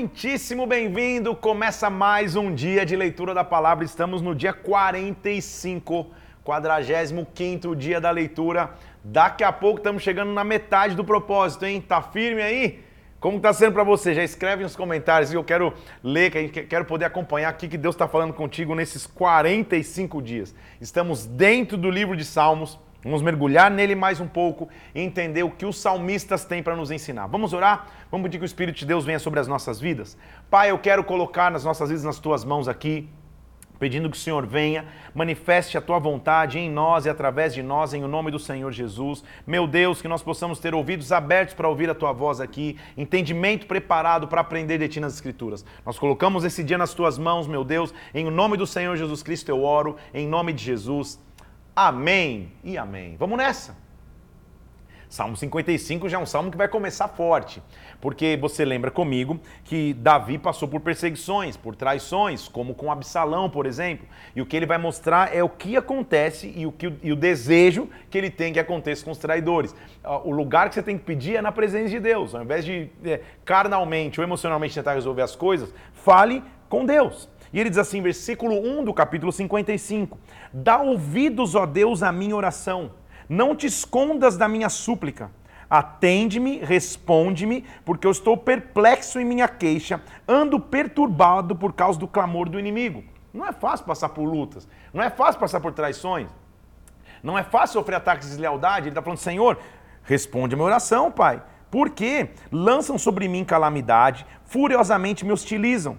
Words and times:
Muitíssimo 0.00 0.66
bem-vindo! 0.66 1.36
Começa 1.36 1.90
mais 1.90 2.34
um 2.34 2.54
dia 2.54 2.86
de 2.86 2.96
leitura 2.96 3.34
da 3.34 3.44
palavra. 3.44 3.84
Estamos 3.84 4.22
no 4.22 4.34
dia 4.34 4.50
45, 4.50 6.06
45 6.42 7.76
dia 7.76 8.00
da 8.00 8.10
leitura. 8.10 8.70
Daqui 9.04 9.44
a 9.44 9.52
pouco 9.52 9.76
estamos 9.76 10.02
chegando 10.02 10.32
na 10.32 10.42
metade 10.42 10.94
do 10.94 11.04
propósito, 11.04 11.66
hein? 11.66 11.82
Tá 11.82 12.00
firme 12.00 12.40
aí? 12.40 12.80
Como 13.20 13.36
está 13.36 13.52
sendo 13.52 13.74
para 13.74 13.84
você? 13.84 14.14
Já 14.14 14.24
escreve 14.24 14.62
nos 14.62 14.74
comentários 14.74 15.34
e 15.34 15.36
eu 15.36 15.44
quero 15.44 15.74
ler, 16.02 16.30
que 16.30 16.62
quero 16.62 16.86
poder 16.86 17.04
acompanhar 17.04 17.52
o 17.52 17.56
que 17.58 17.76
Deus 17.76 17.94
está 17.94 18.08
falando 18.08 18.32
contigo 18.32 18.74
nesses 18.74 19.06
45 19.06 20.22
dias. 20.22 20.54
Estamos 20.80 21.26
dentro 21.26 21.76
do 21.76 21.90
livro 21.90 22.16
de 22.16 22.24
Salmos. 22.24 22.78
Vamos 23.02 23.22
mergulhar 23.22 23.70
nele 23.70 23.94
mais 23.94 24.20
um 24.20 24.28
pouco 24.28 24.68
e 24.94 25.00
entender 25.00 25.42
o 25.42 25.50
que 25.50 25.64
os 25.64 25.78
salmistas 25.80 26.44
têm 26.44 26.62
para 26.62 26.76
nos 26.76 26.90
ensinar. 26.90 27.26
Vamos 27.26 27.54
orar? 27.54 27.86
Vamos 28.10 28.24
pedir 28.24 28.38
que 28.38 28.44
o 28.44 28.46
Espírito 28.46 28.78
de 28.78 28.86
Deus 28.86 29.04
venha 29.06 29.18
sobre 29.18 29.40
as 29.40 29.48
nossas 29.48 29.80
vidas? 29.80 30.18
Pai, 30.50 30.70
eu 30.70 30.78
quero 30.78 31.02
colocar 31.02 31.50
nas 31.50 31.64
nossas 31.64 31.88
vidas 31.88 32.04
nas 32.04 32.18
tuas 32.18 32.44
mãos 32.44 32.68
aqui, 32.68 33.08
pedindo 33.78 34.10
que 34.10 34.16
o 34.18 34.20
Senhor 34.20 34.44
venha, 34.44 34.84
manifeste 35.14 35.78
a 35.78 35.80
tua 35.80 35.98
vontade 35.98 36.58
em 36.58 36.70
nós 36.70 37.06
e 37.06 37.08
através 37.08 37.54
de 37.54 37.62
nós, 37.62 37.94
em 37.94 38.04
o 38.04 38.08
nome 38.08 38.30
do 38.30 38.38
Senhor 38.38 38.70
Jesus. 38.70 39.24
Meu 39.46 39.66
Deus, 39.66 40.02
que 40.02 40.08
nós 40.08 40.22
possamos 40.22 40.58
ter 40.58 40.74
ouvidos 40.74 41.10
abertos 41.10 41.54
para 41.54 41.66
ouvir 41.66 41.88
a 41.88 41.94
tua 41.94 42.12
voz 42.12 42.38
aqui, 42.38 42.76
entendimento 42.98 43.66
preparado 43.66 44.28
para 44.28 44.42
aprender 44.42 44.76
de 44.76 44.86
ti 44.86 45.00
nas 45.00 45.14
Escrituras. 45.14 45.64
Nós 45.86 45.98
colocamos 45.98 46.44
esse 46.44 46.62
dia 46.62 46.76
nas 46.76 46.92
tuas 46.92 47.16
mãos, 47.16 47.46
meu 47.46 47.64
Deus, 47.64 47.94
em 48.12 48.26
o 48.26 48.30
nome 48.30 48.58
do 48.58 48.66
Senhor 48.66 48.94
Jesus 48.94 49.22
Cristo 49.22 49.48
eu 49.48 49.64
oro, 49.64 49.96
em 50.12 50.28
nome 50.28 50.52
de 50.52 50.62
Jesus. 50.62 51.18
Amém 51.74 52.52
e 52.64 52.76
amém. 52.76 53.16
Vamos 53.18 53.38
nessa. 53.38 53.76
Salmo 55.10 55.36
55 55.36 56.08
já 56.08 56.18
é 56.18 56.20
um 56.20 56.26
salmo 56.26 56.52
que 56.52 56.56
vai 56.56 56.68
começar 56.68 57.08
forte, 57.08 57.60
porque 58.00 58.38
você 58.40 58.64
lembra 58.64 58.92
comigo 58.92 59.40
que 59.64 59.92
Davi 59.92 60.38
passou 60.38 60.68
por 60.68 60.80
perseguições, 60.80 61.56
por 61.56 61.74
traições, 61.74 62.46
como 62.46 62.74
com 62.74 62.92
Absalão, 62.92 63.50
por 63.50 63.66
exemplo. 63.66 64.06
E 64.36 64.40
o 64.40 64.46
que 64.46 64.56
ele 64.56 64.66
vai 64.66 64.78
mostrar 64.78 65.34
é 65.34 65.42
o 65.42 65.48
que 65.48 65.76
acontece 65.76 66.52
e 66.54 66.64
o, 66.64 66.70
que, 66.70 66.92
e 67.02 67.10
o 67.10 67.16
desejo 67.16 67.88
que 68.08 68.16
ele 68.16 68.30
tem 68.30 68.52
que 68.52 68.60
aconteça 68.60 69.04
com 69.04 69.10
os 69.10 69.18
traidores. 69.18 69.74
Ah, 70.04 70.18
o 70.18 70.30
lugar 70.30 70.68
que 70.68 70.76
você 70.76 70.82
tem 70.82 70.96
que 70.96 71.04
pedir 71.04 71.34
é 71.34 71.42
na 71.42 71.50
presença 71.50 71.88
de 71.88 71.98
Deus. 71.98 72.32
Ao 72.32 72.44
invés 72.44 72.64
de 72.64 72.88
é, 73.04 73.20
carnalmente 73.44 74.20
ou 74.20 74.24
emocionalmente 74.24 74.76
tentar 74.76 74.94
resolver 74.94 75.22
as 75.22 75.34
coisas, 75.34 75.74
fale 75.92 76.40
com 76.68 76.86
Deus. 76.86 77.28
E 77.52 77.58
ele 77.58 77.68
diz 77.68 77.78
assim, 77.78 78.00
versículo 78.00 78.54
1 78.54 78.84
do 78.84 78.94
capítulo 78.94 79.32
55: 79.32 80.18
Dá 80.52 80.78
ouvidos, 80.78 81.54
ó 81.54 81.66
Deus, 81.66 82.02
à 82.02 82.12
minha 82.12 82.36
oração, 82.36 82.92
não 83.28 83.56
te 83.56 83.66
escondas 83.66 84.36
da 84.36 84.48
minha 84.48 84.68
súplica. 84.68 85.30
Atende-me, 85.68 86.58
responde-me, 86.58 87.64
porque 87.84 88.06
eu 88.06 88.10
estou 88.10 88.36
perplexo 88.36 89.20
em 89.20 89.24
minha 89.24 89.46
queixa, 89.46 90.00
ando 90.26 90.58
perturbado 90.58 91.54
por 91.54 91.72
causa 91.72 91.98
do 91.98 92.08
clamor 92.08 92.48
do 92.48 92.58
inimigo. 92.58 93.04
Não 93.32 93.46
é 93.46 93.52
fácil 93.52 93.86
passar 93.86 94.08
por 94.08 94.24
lutas, 94.24 94.68
não 94.92 95.02
é 95.02 95.08
fácil 95.08 95.40
passar 95.40 95.60
por 95.60 95.72
traições, 95.72 96.28
não 97.22 97.38
é 97.38 97.44
fácil 97.44 97.74
sofrer 97.74 97.96
ataques 97.96 98.26
de 98.26 98.32
deslealdade. 98.32 98.86
Ele 98.86 98.90
está 98.90 99.02
falando, 99.02 99.18
Senhor, 99.18 99.58
responde 100.02 100.54
a 100.54 100.56
minha 100.56 100.66
oração, 100.66 101.10
Pai. 101.10 101.42
Porque 101.70 102.30
lançam 102.50 102.98
sobre 102.98 103.28
mim 103.28 103.44
calamidade, 103.44 104.26
furiosamente 104.44 105.24
me 105.24 105.30
hostilizam. 105.30 105.96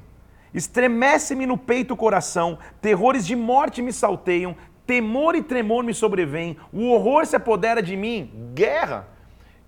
Estremece-me 0.53 1.45
no 1.45 1.57
peito 1.57 1.93
o 1.93 1.97
coração, 1.97 2.59
terrores 2.81 3.25
de 3.25 3.35
morte 3.35 3.81
me 3.81 3.93
salteiam, 3.93 4.55
temor 4.85 5.35
e 5.35 5.41
tremor 5.41 5.83
me 5.83 5.93
sobrevêm, 5.93 6.57
o 6.73 6.89
horror 6.89 7.25
se 7.25 7.35
apodera 7.35 7.81
de 7.81 7.95
mim. 7.95 8.51
Guerra. 8.53 9.07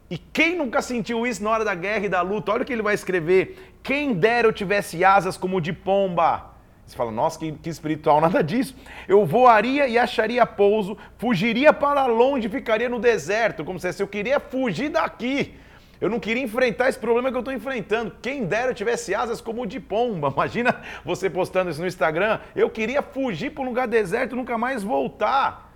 E 0.09 0.17
quem 0.17 0.56
nunca 0.56 0.81
sentiu 0.81 1.26
isso 1.26 1.44
na 1.44 1.50
hora 1.50 1.66
da 1.66 1.73
guerra 1.73 2.06
e 2.06 2.09
da 2.09 2.22
luta? 2.22 2.52
Olha 2.52 2.64
o 2.64 2.66
que 2.66 2.73
ele 2.73 2.81
vai 2.81 2.94
escrever. 2.94 3.73
Quem 3.81 4.14
dera 4.14 4.48
eu 4.48 4.54
tivesse 4.54 5.04
asas 5.04 5.38
como 5.38 5.61
de 5.61 5.72
pomba. 5.72 6.52
Você 6.86 6.98
fala, 6.98 7.11
nossa, 7.11 7.39
que, 7.39 7.54
que 7.54 7.70
espiritual, 7.70 8.20
nada 8.22 8.43
disso. 8.43 8.76
Eu 9.08 9.26
voaria 9.26 9.88
e 9.88 9.98
acharia 9.98 10.45
pouso, 10.45 10.98
fugiria 11.17 11.72
para 11.72 12.05
longe, 12.05 12.49
ficaria 12.49 12.89
no 12.89 12.99
deserto, 12.99 13.64
como 13.64 13.80
se 13.80 14.02
eu 14.02 14.08
queria 14.08 14.39
fugir 14.39 14.89
daqui. 14.89 15.55
Eu 16.03 16.09
não 16.09 16.19
queria 16.19 16.43
enfrentar 16.43 16.89
esse 16.89 16.99
problema 16.99 17.31
que 17.31 17.37
eu 17.37 17.39
estou 17.39 17.53
enfrentando. 17.53 18.14
Quem 18.21 18.43
dera 18.43 18.71
eu 18.71 18.75
tivesse 18.75 19.15
asas 19.15 19.39
como 19.39 19.61
o 19.61 19.65
de 19.65 19.80
pomba. 19.80 20.27
Imagina 20.36 20.81
você 21.05 21.30
postando 21.30 21.71
isso 21.71 21.80
no 21.80 21.87
Instagram. 21.87 22.41
Eu 22.53 22.69
queria 22.69 23.02
fugir 23.02 23.52
para 23.52 23.64
um 23.64 23.67
lugar 23.67 23.87
deserto 23.87 24.33
e 24.33 24.36
nunca 24.36 24.58
mais 24.58 24.83
voltar. 24.83 25.71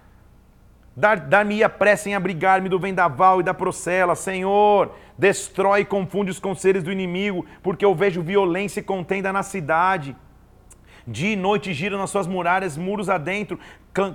Dar-me-ia 0.93 1.69
pressa 1.69 2.09
em 2.09 2.13
abrigar-me 2.13 2.67
do 2.67 2.77
vendaval 2.77 3.39
e 3.39 3.43
da 3.43 3.53
procela. 3.53 4.15
Senhor, 4.15 4.93
destrói 5.17 5.79
e 5.81 5.85
confunde 5.85 6.29
os 6.29 6.41
conselhos 6.41 6.83
do 6.83 6.91
inimigo, 6.91 7.45
porque 7.63 7.85
eu 7.85 7.95
vejo 7.95 8.21
violência 8.21 8.81
e 8.81 8.83
contenda 8.83 9.31
na 9.31 9.43
cidade. 9.43 10.13
Dia 11.07 11.31
e 11.31 11.35
noite 11.37 11.73
giram 11.73 11.97
nas 11.97 12.09
suas 12.09 12.27
muralhas, 12.27 12.75
muros 12.75 13.09
adentro, 13.09 13.57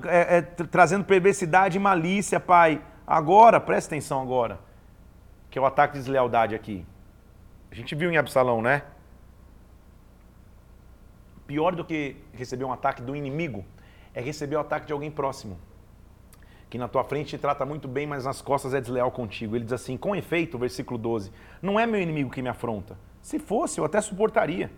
é, 0.06 0.36
é, 0.36 0.42
trazendo 0.42 1.06
perversidade 1.06 1.78
e 1.78 1.80
malícia, 1.80 2.38
Pai. 2.38 2.82
Agora, 3.06 3.58
presta 3.58 3.94
atenção 3.94 4.20
agora 4.20 4.71
que 5.52 5.58
é 5.58 5.62
o 5.62 5.66
ataque 5.66 5.92
de 5.92 5.98
deslealdade 5.98 6.54
aqui. 6.54 6.82
A 7.70 7.74
gente 7.74 7.94
viu 7.94 8.10
em 8.10 8.16
Absalão, 8.16 8.62
né? 8.62 8.84
Pior 11.46 11.74
do 11.74 11.84
que 11.84 12.16
receber 12.32 12.64
um 12.64 12.72
ataque 12.72 13.02
do 13.02 13.14
inimigo 13.14 13.62
é 14.14 14.22
receber 14.22 14.56
o 14.56 14.60
ataque 14.60 14.86
de 14.86 14.94
alguém 14.94 15.10
próximo. 15.10 15.58
Que 16.70 16.78
na 16.78 16.88
tua 16.88 17.04
frente 17.04 17.36
te 17.36 17.38
trata 17.38 17.66
muito 17.66 17.86
bem, 17.86 18.06
mas 18.06 18.24
nas 18.24 18.40
costas 18.40 18.72
é 18.72 18.80
desleal 18.80 19.10
contigo. 19.10 19.54
Ele 19.54 19.64
diz 19.64 19.74
assim: 19.74 19.98
com 19.98 20.16
efeito, 20.16 20.56
versículo 20.56 20.96
12: 20.96 21.30
Não 21.60 21.78
é 21.78 21.84
meu 21.84 22.00
inimigo 22.00 22.30
que 22.30 22.40
me 22.40 22.48
afronta. 22.48 22.96
Se 23.20 23.38
fosse, 23.38 23.78
eu 23.78 23.84
até 23.84 24.00
suportaria. 24.00 24.72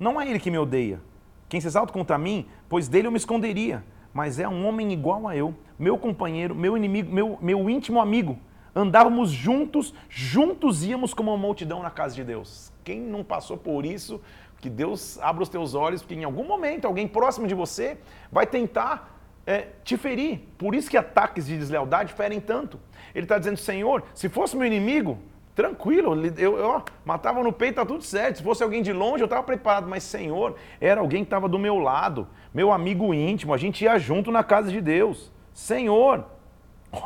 Não 0.00 0.18
é 0.18 0.26
ele 0.26 0.40
que 0.40 0.50
me 0.50 0.56
odeia. 0.56 0.98
Quem 1.46 1.60
se 1.60 1.66
exalta 1.66 1.92
contra 1.92 2.16
mim, 2.16 2.48
pois 2.70 2.88
dele 2.88 3.06
eu 3.06 3.12
me 3.12 3.18
esconderia. 3.18 3.84
Mas 4.14 4.38
é 4.38 4.48
um 4.48 4.66
homem 4.66 4.90
igual 4.94 5.28
a 5.28 5.36
eu, 5.36 5.54
meu 5.78 5.98
companheiro, 5.98 6.54
meu 6.54 6.74
inimigo, 6.74 7.12
meu, 7.12 7.38
meu 7.42 7.68
íntimo 7.68 8.00
amigo 8.00 8.40
andávamos 8.76 9.30
juntos, 9.30 9.94
juntos 10.08 10.84
íamos 10.84 11.14
como 11.14 11.32
uma 11.32 11.38
multidão 11.38 11.82
na 11.82 11.90
casa 11.90 12.14
de 12.14 12.22
Deus. 12.22 12.70
Quem 12.84 13.00
não 13.00 13.24
passou 13.24 13.56
por 13.56 13.86
isso, 13.86 14.20
que 14.60 14.68
Deus 14.68 15.18
abra 15.18 15.42
os 15.42 15.48
teus 15.48 15.74
olhos, 15.74 16.02
porque 16.02 16.14
em 16.14 16.24
algum 16.24 16.44
momento 16.44 16.86
alguém 16.86 17.08
próximo 17.08 17.46
de 17.46 17.54
você 17.54 17.96
vai 18.30 18.46
tentar 18.46 19.18
é, 19.46 19.68
te 19.82 19.96
ferir. 19.96 20.40
Por 20.58 20.74
isso 20.74 20.90
que 20.90 20.96
ataques 20.96 21.46
de 21.46 21.56
deslealdade 21.56 22.12
ferem 22.12 22.38
tanto. 22.38 22.78
Ele 23.14 23.24
está 23.24 23.38
dizendo, 23.38 23.56
Senhor, 23.56 24.04
se 24.14 24.28
fosse 24.28 24.54
meu 24.54 24.66
inimigo, 24.66 25.18
tranquilo, 25.54 26.14
eu, 26.36 26.58
eu 26.58 26.84
matava 27.02 27.42
no 27.42 27.52
peito, 27.52 27.76
tá 27.76 27.86
tudo 27.86 28.04
certo. 28.04 28.36
Se 28.36 28.42
fosse 28.42 28.62
alguém 28.62 28.82
de 28.82 28.92
longe, 28.92 29.22
eu 29.22 29.26
estava 29.26 29.42
preparado. 29.42 29.88
Mas, 29.88 30.02
Senhor, 30.02 30.54
era 30.78 31.00
alguém 31.00 31.22
que 31.22 31.28
estava 31.28 31.48
do 31.48 31.58
meu 31.58 31.78
lado, 31.78 32.28
meu 32.52 32.70
amigo 32.70 33.14
íntimo, 33.14 33.54
a 33.54 33.56
gente 33.56 33.84
ia 33.84 33.98
junto 33.98 34.30
na 34.30 34.44
casa 34.44 34.70
de 34.70 34.82
Deus. 34.82 35.32
Senhor, 35.54 36.26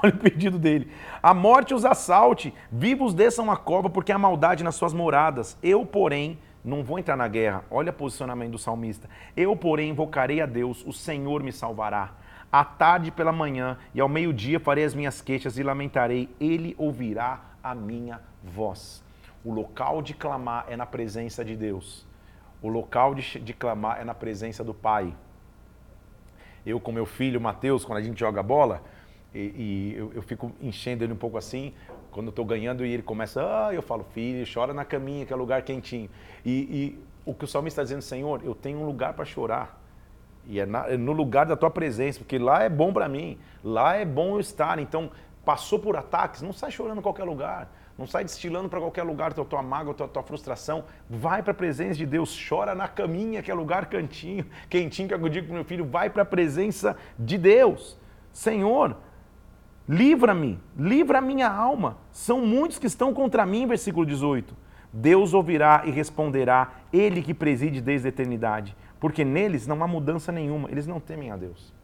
Olha 0.03 0.13
o 0.15 0.19
pedido 0.19 0.59
dele. 0.59 0.91
A 1.23 1.35
morte 1.35 1.75
os 1.75 1.85
assalte, 1.85 2.55
vivos 2.71 3.13
desçam 3.15 3.51
a 3.51 3.57
cova, 3.57 3.91
porque 3.91 4.13
há 4.13 4.19
maldade 4.19 4.63
nas 4.63 4.75
suas 4.75 4.93
moradas. 4.93 5.57
Eu, 5.63 5.85
porém, 5.85 6.39
não 6.65 6.83
vou 6.83 6.99
entrar 6.99 7.17
na 7.17 7.27
guerra. 7.27 7.65
Olha 7.71 7.91
o 7.91 7.95
posicionamento 7.95 8.53
do 8.53 8.59
salmista. 8.59 9.09
Eu, 9.37 9.57
porém, 9.57 9.91
invocarei 9.91 10.41
a 10.41 10.47
Deus, 10.47 10.85
o 10.87 10.93
Senhor 10.93 11.43
me 11.43 11.53
salvará. 11.53 12.13
À 12.53 12.65
tarde 12.65 13.11
pela 13.11 13.33
manhã 13.33 13.79
e 13.95 14.01
ao 14.01 14.09
meio-dia 14.09 14.59
farei 14.59 14.85
as 14.85 14.95
minhas 14.95 15.21
queixas 15.21 15.57
e 15.57 15.63
lamentarei. 15.63 16.29
Ele 16.41 16.75
ouvirá 16.79 17.41
a 17.63 17.75
minha 17.75 18.21
voz. 18.43 19.03
O 19.45 19.53
local 19.53 20.03
de 20.03 20.15
clamar 20.15 20.67
é 20.69 20.77
na 20.77 20.85
presença 20.85 21.45
de 21.45 21.57
Deus. 21.57 22.07
O 22.61 22.69
local 22.69 23.15
de, 23.15 23.39
de 23.41 23.55
clamar 23.55 24.01
é 24.01 24.05
na 24.05 24.15
presença 24.15 24.63
do 24.63 24.75
Pai. 24.75 25.15
Eu 26.67 26.79
com 26.79 26.93
meu 26.93 27.07
filho 27.07 27.41
Mateus, 27.41 27.85
quando 27.85 27.99
a 27.99 28.03
gente 28.03 28.21
joga 28.21 28.43
bola, 28.43 28.83
e, 29.35 29.39
e 29.39 29.95
eu, 29.97 30.13
eu, 30.15 30.23
fico 30.23 30.53
enchendo 30.61 31.05
ele 31.05 31.13
um 31.13 31.17
pouco 31.17 31.39
assim, 31.39 31.73
quando 32.11 32.27
eu 32.27 32.31
estou 32.31 32.45
ganhando 32.45 32.85
e 32.85 32.93
ele 32.93 33.03
começa, 33.03 33.41
ah, 33.43 33.73
eu 33.73 33.83
falo, 33.83 34.05
filho, 34.13 34.45
chora 34.53 34.75
na 34.75 34.85
caminha, 34.85 35.25
que 35.25 35.33
é 35.33 35.37
lugar 35.37 35.63
quentinho. 35.63 36.11
E, 36.45 36.51
e 36.51 36.99
o 37.25 37.35
que 37.35 37.45
o 37.45 37.49
salmista 37.49 37.81
está 37.81 37.85
dizendo, 37.85 38.03
Senhor, 38.03 38.41
eu 38.45 38.55
tenho 38.55 38.79
um 38.79 38.87
lugar 38.87 39.15
para 39.15 39.25
chorar. 39.25 39.81
E 40.47 40.59
é, 40.59 40.67
na, 40.67 40.89
é, 40.89 40.97
no 40.97 41.13
lugar 41.13 41.47
da 41.47 41.57
tua 41.57 41.71
presença, 41.71 42.19
porque 42.19 42.39
lá 42.39 42.65
é 42.65 42.69
bom 42.69 42.93
para 42.93 43.09
mim, 43.09 43.39
lá 43.63 43.95
é 43.95 44.05
bom 44.05 44.35
eu 44.35 44.41
estar. 44.41 44.79
Então, 44.79 45.11
passou 45.45 45.79
por 45.79 45.97
ataques, 45.97 46.43
não 46.43 46.53
sai 46.53 46.71
chorando 46.71 46.99
em 46.99 47.03
qualquer 47.03 47.25
lugar. 47.25 47.71
Não 47.97 48.07
sai 48.07 48.25
destilando 48.25 48.67
para 48.69 48.81
qualquer 48.81 49.03
lugar 49.03 49.35
tua, 49.35 49.45
tua 49.45 49.63
mágoa, 49.63 49.93
tua, 49.93 50.09
tua 50.09 50.23
frustração. 50.23 50.85
Vai 51.09 51.43
para 51.43 51.51
a 51.51 51.55
presença 51.55 51.97
de 51.97 52.07
Deus, 52.07 52.35
chora 52.49 52.75
na 52.75 52.89
caminha, 52.89 53.43
que 53.43 53.51
é 53.51 53.55
lugar 53.55 53.87
cantinho, 53.87 54.47
quentinho, 54.71 55.07
que 55.07 55.15
eu 55.15 55.29
digo 55.29 55.47
para 55.47 55.55
meu 55.55 55.65
filho, 55.65 55.85
vai 55.85 56.09
para 56.09 56.23
a 56.23 56.25
presença 56.25 56.97
de 57.19 57.37
Deus. 57.37 57.99
Senhor, 58.33 58.97
Livra-me, 59.91 60.57
livra 60.79 61.19
a 61.19 61.21
minha 61.21 61.51
alma. 61.51 61.99
São 62.13 62.47
muitos 62.47 62.79
que 62.79 62.87
estão 62.87 63.13
contra 63.13 63.45
mim, 63.45 63.67
versículo 63.67 64.07
18. 64.07 64.55
Deus 64.93 65.35
ouvirá 65.35 65.83
e 65.85 65.91
responderá, 65.91 66.75
Ele 66.93 67.21
que 67.21 67.35
preside 67.35 67.81
desde 67.81 68.07
a 68.07 68.11
eternidade, 68.11 68.77
porque 69.01 69.25
neles 69.25 69.67
não 69.67 69.83
há 69.83 69.89
mudança 69.89 70.31
nenhuma, 70.31 70.71
eles 70.71 70.87
não 70.87 71.01
temem 71.01 71.33
a 71.33 71.37
Deus. 71.37 71.75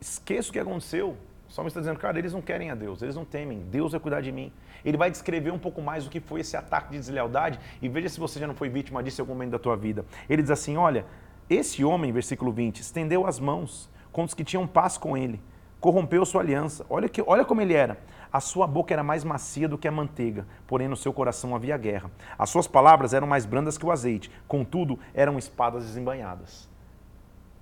Esqueça 0.00 0.50
o 0.50 0.52
que 0.52 0.58
aconteceu, 0.58 1.16
O 1.48 1.52
salmista 1.52 1.78
está 1.78 1.90
dizendo, 1.90 2.00
cara, 2.00 2.18
eles 2.18 2.34
não 2.34 2.42
querem 2.42 2.70
a 2.70 2.74
Deus, 2.74 3.00
eles 3.00 3.16
não 3.16 3.24
temem, 3.24 3.60
Deus 3.70 3.92
vai 3.92 4.00
cuidar 4.00 4.20
de 4.20 4.30
mim. 4.30 4.52
Ele 4.84 4.96
vai 4.98 5.10
descrever 5.10 5.50
um 5.50 5.58
pouco 5.58 5.80
mais 5.80 6.06
o 6.06 6.10
que 6.10 6.20
foi 6.20 6.40
esse 6.40 6.56
ataque 6.56 6.90
de 6.90 6.98
deslealdade 6.98 7.58
e 7.80 7.88
veja 7.88 8.08
se 8.08 8.20
você 8.20 8.38
já 8.38 8.46
não 8.46 8.54
foi 8.54 8.68
vítima 8.68 9.02
disso 9.02 9.20
em 9.20 9.22
algum 9.22 9.32
momento 9.32 9.52
da 9.52 9.58
tua 9.58 9.76
vida. 9.76 10.04
Ele 10.28 10.42
diz 10.42 10.50
assim: 10.50 10.76
olha, 10.76 11.06
esse 11.48 11.82
homem, 11.82 12.12
versículo 12.12 12.52
20, 12.52 12.80
estendeu 12.80 13.26
as 13.26 13.40
mãos 13.40 13.88
contra 14.12 14.28
os 14.28 14.34
que 14.34 14.44
tinham 14.44 14.66
paz 14.66 14.98
com 14.98 15.16
ele, 15.16 15.40
corrompeu 15.80 16.24
sua 16.24 16.42
aliança. 16.42 16.84
Olha, 16.88 17.08
que, 17.08 17.22
olha 17.26 17.44
como 17.44 17.60
ele 17.60 17.74
era. 17.74 17.98
A 18.32 18.40
sua 18.40 18.66
boca 18.66 18.92
era 18.92 19.02
mais 19.02 19.24
macia 19.24 19.66
do 19.66 19.78
que 19.78 19.88
a 19.88 19.92
manteiga, 19.92 20.46
porém 20.66 20.86
no 20.86 20.96
seu 20.96 21.12
coração 21.12 21.54
havia 21.54 21.76
guerra. 21.78 22.10
As 22.38 22.50
suas 22.50 22.66
palavras 22.66 23.14
eram 23.14 23.26
mais 23.26 23.46
brandas 23.46 23.78
que 23.78 23.86
o 23.86 23.90
azeite, 23.90 24.30
contudo 24.46 24.98
eram 25.14 25.38
espadas 25.38 25.84
desembanhadas. 25.84 26.68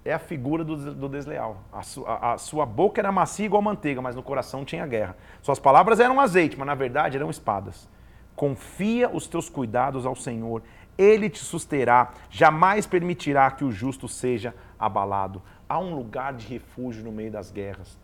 É 0.05 0.13
a 0.13 0.19
figura 0.19 0.65
do, 0.65 0.95
do 0.95 1.09
desleal. 1.09 1.63
A, 1.73 1.83
su, 1.83 2.05
a, 2.07 2.33
a 2.33 2.39
sua 2.39 2.67
boca 2.67 3.01
era 3.01 3.13
macia 3.13 3.47
igual 3.47 3.63
manteiga, 3.63 4.03
mas 4.03 4.17
no 4.17 4.23
coração 4.23 4.65
tinha 4.65 4.87
guerra. 4.87 5.17
Suas 5.41 5.59
palavras 5.59 6.01
eram 6.01 6.21
azeite, 6.21 6.59
mas 6.59 6.67
na 6.67 6.75
verdade 6.75 7.17
eram 7.17 7.31
espadas. 7.31 7.89
Confia 8.35 9.09
os 9.09 9.27
teus 9.27 9.49
cuidados 9.49 10.05
ao 10.05 10.15
Senhor, 10.15 10.63
ele 10.99 11.29
te 11.29 11.39
susterá, 11.39 12.13
jamais 12.31 12.87
permitirá 12.87 13.51
que 13.51 13.65
o 13.65 13.71
justo 13.71 14.09
seja 14.09 14.55
abalado. 14.79 15.43
Há 15.69 15.79
um 15.79 15.95
lugar 15.95 16.35
de 16.35 16.47
refúgio 16.47 17.05
no 17.05 17.13
meio 17.13 17.31
das 17.31 17.51
guerras. 17.51 17.99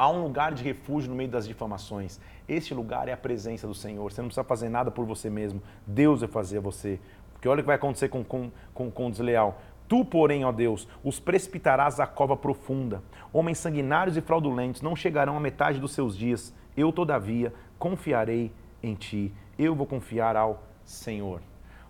Há 0.00 0.08
um 0.08 0.22
lugar 0.22 0.54
de 0.54 0.64
refúgio 0.64 1.10
no 1.10 1.14
meio 1.14 1.28
das 1.28 1.46
difamações. 1.46 2.18
Este 2.48 2.72
lugar 2.72 3.06
é 3.06 3.12
a 3.12 3.18
presença 3.18 3.66
do 3.66 3.74
Senhor. 3.74 4.10
Você 4.10 4.22
não 4.22 4.28
precisa 4.28 4.42
fazer 4.42 4.70
nada 4.70 4.90
por 4.90 5.04
você 5.04 5.28
mesmo. 5.28 5.62
Deus 5.86 6.20
vai 6.20 6.28
fazer 6.30 6.56
a 6.56 6.60
você. 6.62 6.98
Porque 7.34 7.46
olha 7.46 7.58
o 7.58 7.62
que 7.62 7.66
vai 7.66 7.76
acontecer 7.76 8.08
com, 8.08 8.24
com, 8.24 8.50
com, 8.72 8.90
com 8.90 9.08
o 9.08 9.10
desleal. 9.10 9.60
Tu, 9.86 10.02
porém, 10.06 10.42
ó 10.42 10.52
Deus, 10.52 10.88
os 11.04 11.20
precipitarás 11.20 12.00
à 12.00 12.06
cova 12.06 12.34
profunda. 12.34 13.02
Homens 13.30 13.58
sanguinários 13.58 14.16
e 14.16 14.22
fraudulentos 14.22 14.80
não 14.80 14.96
chegarão 14.96 15.36
à 15.36 15.40
metade 15.40 15.78
dos 15.78 15.92
seus 15.92 16.16
dias. 16.16 16.54
Eu, 16.74 16.90
todavia, 16.92 17.52
confiarei 17.78 18.50
em 18.82 18.94
ti. 18.94 19.30
Eu 19.58 19.74
vou 19.74 19.86
confiar 19.86 20.34
ao 20.34 20.62
Senhor. 20.82 21.42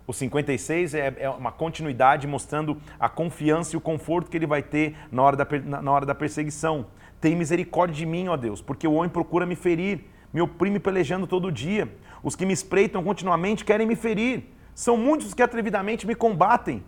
O 0.05 0.11
56 0.11 0.95
é, 0.95 1.15
é 1.17 1.29
uma 1.29 1.53
continuidade 1.53 2.27
mostrando 2.27 2.77
a 2.99 3.07
confiança 3.07 3.73
e 3.73 3.77
o 3.77 3.81
conforto 3.81 4.29
que 4.29 4.35
ele 4.35 4.47
vai 4.47 4.61
ter 4.61 4.97
na 5.09 5.23
hora 5.23 5.37
da, 5.37 5.81
na 5.81 5.91
hora 5.93 6.05
da 6.05 6.13
perseguição. 6.13 6.87
Tem 7.21 7.35
misericórdia 7.35 7.95
de 7.95 8.05
mim, 8.05 8.27
ó 8.27 8.35
Deus, 8.35 8.61
porque 8.61 8.87
o 8.87 8.93
homem 8.93 9.09
procura 9.09 9.45
me 9.45 9.55
ferir, 9.55 10.05
me 10.33 10.41
oprime 10.41 10.79
pelejando 10.79 11.27
todo 11.27 11.51
dia. 11.51 11.87
Os 12.23 12.35
que 12.35 12.47
me 12.47 12.53
espreitam 12.53 13.03
continuamente 13.03 13.63
querem 13.63 13.85
me 13.85 13.95
ferir. 13.95 14.45
São 14.73 14.97
muitos 14.97 15.27
os 15.27 15.33
que 15.35 15.43
atrevidamente 15.43 16.07
me 16.07 16.15
combatem. 16.15 16.83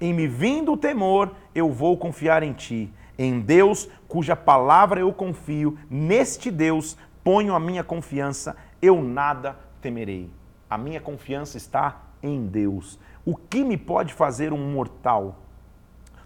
Em 0.00 0.14
me 0.14 0.26
vindo 0.26 0.72
o 0.72 0.76
temor, 0.76 1.32
eu 1.54 1.70
vou 1.70 1.98
confiar 1.98 2.42
em 2.42 2.54
ti. 2.54 2.90
Em 3.18 3.38
Deus, 3.40 3.88
cuja 4.08 4.34
palavra 4.34 5.00
eu 5.00 5.12
confio, 5.12 5.78
neste 5.88 6.50
Deus 6.50 6.96
ponho 7.22 7.54
a 7.54 7.60
minha 7.60 7.84
confiança, 7.84 8.56
eu 8.80 9.02
nada 9.02 9.56
temerei. 9.80 10.30
A 10.68 10.78
minha 10.78 11.00
confiança 11.00 11.56
está 11.56 12.02
em 12.22 12.46
Deus. 12.46 12.98
O 13.24 13.36
que 13.36 13.62
me 13.62 13.76
pode 13.76 14.12
fazer 14.12 14.52
um 14.52 14.72
mortal? 14.72 15.40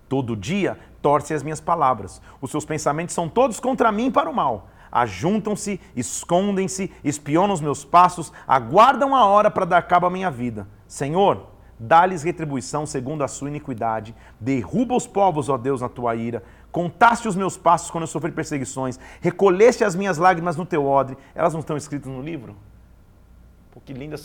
Todo 0.09 0.35
dia 0.35 0.79
torce 1.01 1.35
as 1.35 1.43
minhas 1.43 1.61
palavras. 1.61 2.21
Os 2.41 2.51
seus 2.51 2.65
pensamentos 2.65 3.15
são 3.15 3.29
todos 3.29 3.61
contra 3.61 3.93
mim 3.93 4.11
para 4.11 4.31
o 4.31 4.35
mal. 4.35 4.69
Ajuntam-se, 4.91 5.81
escondem-se, 5.95 6.91
espionam 7.05 7.55
os 7.55 7.61
meus 7.61 7.85
passos, 7.85 8.33
aguardam 8.47 9.15
a 9.15 9.27
hora 9.27 9.51
para 9.51 9.67
dar 9.67 9.83
cabo 9.83 10.07
à 10.07 10.11
minha 10.11 10.31
vida. 10.31 10.67
Senhor, 10.87 11.47
dá-lhes 11.79 12.23
retribuição 12.23 12.87
segundo 12.87 13.23
a 13.23 13.29
sua 13.29 13.49
iniquidade. 13.49 14.15
Derruba 14.41 14.97
os 14.97 15.07
povos, 15.07 15.49
ó 15.49 15.59
Deus, 15.59 15.81
na 15.81 15.89
tua 15.89 16.15
ira. 16.17 16.43
Contaste 16.73 17.29
os 17.29 17.37
meus 17.37 17.57
passos 17.57 17.91
quando 17.91 18.05
eu 18.05 18.09
sofri 18.09 18.33
perseguições. 18.33 18.99
Recolheste 19.21 19.85
as 19.85 19.95
minhas 19.95 20.19
lágrimas 20.19 20.57
no 20.57 20.67
teu 20.67 20.87
odre. 20.87 21.17
Elas 21.35 21.53
não 21.53 21.61
estão 21.61 21.77
escritas 21.77 22.11
no 22.11 22.23
livro? 22.23 22.57
Pô, 23.71 23.81
que 23.81 23.93
linda 23.93 24.17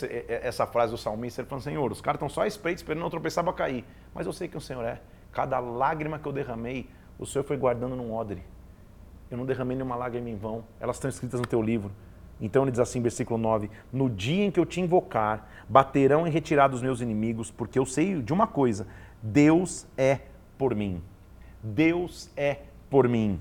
essa 0.41 0.65
frase 0.65 0.91
do 0.91 0.97
salmista. 0.97 1.41
Ele 1.41 1.47
falando, 1.47 1.63
Senhor, 1.63 1.91
os 1.91 2.01
caras 2.01 2.17
estão 2.17 2.29
só 2.29 2.41
à 2.41 2.47
espreita 2.47 2.81
esperando 2.81 3.01
não 3.01 3.09
tropeçar 3.09 3.43
para 3.43 3.53
cair. 3.53 3.85
Mas 4.13 4.25
eu 4.25 4.33
sei 4.33 4.47
que 4.47 4.57
o 4.57 4.61
Senhor 4.61 4.83
é. 4.83 5.01
Cada 5.33 5.59
lágrima 5.59 6.19
que 6.19 6.27
eu 6.27 6.31
derramei, 6.31 6.89
o 7.18 7.25
Senhor 7.25 7.44
foi 7.44 7.57
guardando 7.57 7.95
num 7.95 8.13
odre. 8.13 8.44
Eu 9.30 9.38
não 9.38 9.45
derramei 9.45 9.75
nenhuma 9.75 9.95
lágrima 9.95 10.30
em 10.30 10.35
vão. 10.35 10.63
Elas 10.80 10.95
estão 10.97 11.09
escritas 11.09 11.39
no 11.39 11.47
teu 11.47 11.62
livro. 11.62 11.91
Então 12.39 12.63
ele 12.63 12.71
diz 12.71 12.80
assim, 12.80 13.01
versículo 13.01 13.39
9: 13.39 13.69
No 13.91 14.09
dia 14.09 14.45
em 14.45 14.51
que 14.51 14.59
eu 14.59 14.65
te 14.65 14.80
invocar, 14.80 15.50
baterão 15.68 16.27
em 16.27 16.30
retirada 16.30 16.75
os 16.75 16.81
meus 16.81 17.01
inimigos, 17.01 17.50
porque 17.50 17.80
eu 17.80 17.85
sei 17.85 18.21
de 18.21 18.31
uma 18.31 18.45
coisa: 18.45 18.88
Deus 19.21 19.88
é 19.97 20.19
por 20.57 20.75
mim. 20.75 21.01
Deus 21.63 22.30
é 22.35 22.59
por 22.89 23.07
mim. 23.07 23.39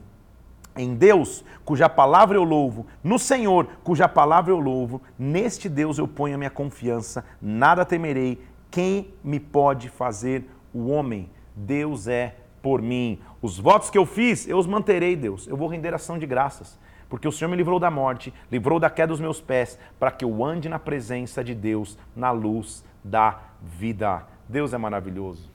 Em 0.74 0.94
Deus, 0.94 1.44
cuja 1.64 1.88
palavra 1.88 2.38
eu 2.38 2.44
louvo, 2.44 2.86
no 3.04 3.18
Senhor, 3.18 3.66
cuja 3.84 4.08
palavra 4.08 4.50
eu 4.52 4.58
louvo, 4.58 5.02
neste 5.18 5.68
Deus 5.68 5.98
eu 5.98 6.08
ponho 6.08 6.34
a 6.34 6.38
minha 6.38 6.48
confiança, 6.48 7.24
nada 7.42 7.84
temerei. 7.84 8.40
Quem 8.70 9.12
me 9.22 9.38
pode 9.38 9.90
fazer 9.90 10.48
o 10.72 10.88
homem? 10.88 11.28
Deus 11.54 12.08
é 12.08 12.36
por 12.62 12.80
mim. 12.80 13.18
Os 13.40 13.58
votos 13.58 13.90
que 13.90 13.98
eu 13.98 14.06
fiz, 14.06 14.46
eu 14.46 14.58
os 14.58 14.66
manterei, 14.66 15.16
Deus. 15.16 15.46
Eu 15.46 15.56
vou 15.56 15.68
render 15.68 15.92
ação 15.92 16.18
de 16.18 16.26
graças, 16.26 16.78
porque 17.08 17.26
o 17.26 17.32
Senhor 17.32 17.50
me 17.50 17.56
livrou 17.56 17.78
da 17.78 17.90
morte, 17.90 18.32
livrou 18.50 18.78
da 18.78 18.88
queda 18.88 19.08
dos 19.08 19.20
meus 19.20 19.40
pés, 19.40 19.78
para 19.98 20.10
que 20.10 20.24
eu 20.24 20.44
ande 20.44 20.68
na 20.68 20.78
presença 20.78 21.42
de 21.42 21.54
Deus, 21.54 21.98
na 22.14 22.30
luz 22.30 22.84
da 23.02 23.40
vida. 23.60 24.26
Deus 24.48 24.72
é 24.72 24.78
maravilhoso. 24.78 25.50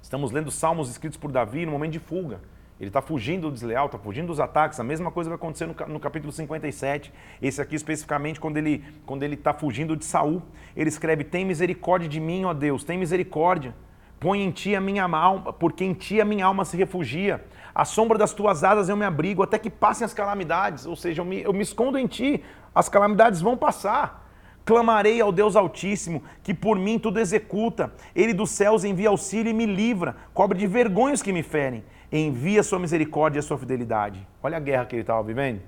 Estamos 0.00 0.30
lendo 0.30 0.50
salmos 0.50 0.88
escritos 0.88 1.18
por 1.18 1.30
Davi 1.30 1.66
no 1.66 1.72
momento 1.72 1.92
de 1.92 1.98
fuga. 1.98 2.40
Ele 2.80 2.88
está 2.88 3.02
fugindo 3.02 3.48
do 3.48 3.52
desleal, 3.52 3.86
está 3.86 3.98
fugindo 3.98 4.28
dos 4.28 4.38
ataques. 4.38 4.78
A 4.78 4.84
mesma 4.84 5.10
coisa 5.10 5.28
vai 5.28 5.34
acontecer 5.34 5.66
no, 5.66 5.98
capítulo 5.98 6.32
57. 6.32 7.12
Esse 7.42 7.60
aqui 7.60 7.74
especificamente 7.74 8.38
quando 8.38 8.56
ele 8.56 8.84
quando 9.04 9.24
ele 9.24 9.34
está 9.34 9.52
fugindo 9.52 9.96
de 9.96 10.04
Saul. 10.04 10.40
Ele 10.76 10.88
escreve: 10.88 11.24
Tem 11.24 11.44
misericórdia 11.44 12.08
de 12.08 12.20
mim, 12.20 12.44
ó 12.44 12.54
Deus, 12.54 12.84
tem 12.84 12.96
misericórdia. 12.96 13.74
Põe 14.20 14.42
em 14.42 14.50
ti 14.50 14.74
a 14.74 14.80
minha 14.80 15.04
alma, 15.04 15.52
porque 15.52 15.84
em 15.84 15.94
ti 15.94 16.20
a 16.20 16.24
minha 16.24 16.44
alma 16.44 16.64
se 16.64 16.76
refugia. 16.76 17.44
À 17.74 17.84
sombra 17.84 18.18
das 18.18 18.32
tuas 18.32 18.64
asas 18.64 18.88
eu 18.88 18.96
me 18.96 19.04
abrigo, 19.04 19.42
até 19.42 19.58
que 19.58 19.70
passem 19.70 20.04
as 20.04 20.12
calamidades. 20.12 20.86
Ou 20.86 20.96
seja, 20.96 21.22
eu 21.22 21.24
me, 21.24 21.42
eu 21.42 21.52
me 21.52 21.62
escondo 21.62 21.96
em 21.96 22.06
ti, 22.06 22.42
as 22.74 22.88
calamidades 22.88 23.40
vão 23.40 23.56
passar. 23.56 24.26
Clamarei 24.64 25.20
ao 25.20 25.32
Deus 25.32 25.56
Altíssimo, 25.56 26.22
que 26.42 26.52
por 26.52 26.78
mim 26.78 26.98
tudo 26.98 27.20
executa. 27.20 27.92
Ele 28.14 28.34
dos 28.34 28.50
céus 28.50 28.84
envia 28.84 29.08
auxílio 29.08 29.50
e 29.50 29.54
me 29.54 29.64
livra, 29.64 30.16
cobre 30.34 30.58
de 30.58 30.66
vergonhas 30.66 31.22
que 31.22 31.32
me 31.32 31.42
ferem. 31.42 31.84
Envia 32.10 32.62
sua 32.62 32.78
misericórdia 32.78 33.38
e 33.38 33.40
a 33.40 33.42
sua 33.42 33.56
fidelidade. 33.56 34.26
Olha 34.42 34.56
a 34.56 34.60
guerra 34.60 34.84
que 34.84 34.96
ele 34.96 35.02
estava 35.02 35.22
vivendo. 35.22 35.62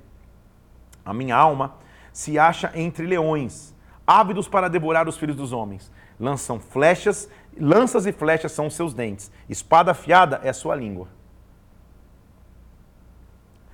A 1.04 1.14
minha 1.14 1.36
alma 1.36 1.76
se 2.12 2.38
acha 2.38 2.72
entre 2.74 3.06
leões, 3.06 3.74
ávidos 4.06 4.48
para 4.48 4.68
devorar 4.68 5.08
os 5.08 5.16
filhos 5.16 5.36
dos 5.36 5.52
homens. 5.52 5.90
Lançam 6.18 6.60
flechas 6.60 7.30
Lanças 7.58 8.06
e 8.06 8.12
flechas 8.12 8.52
são 8.52 8.66
os 8.66 8.74
seus 8.74 8.94
dentes, 8.94 9.30
espada 9.48 9.90
afiada 9.90 10.40
é 10.42 10.48
a 10.48 10.54
sua 10.54 10.74
língua. 10.74 11.08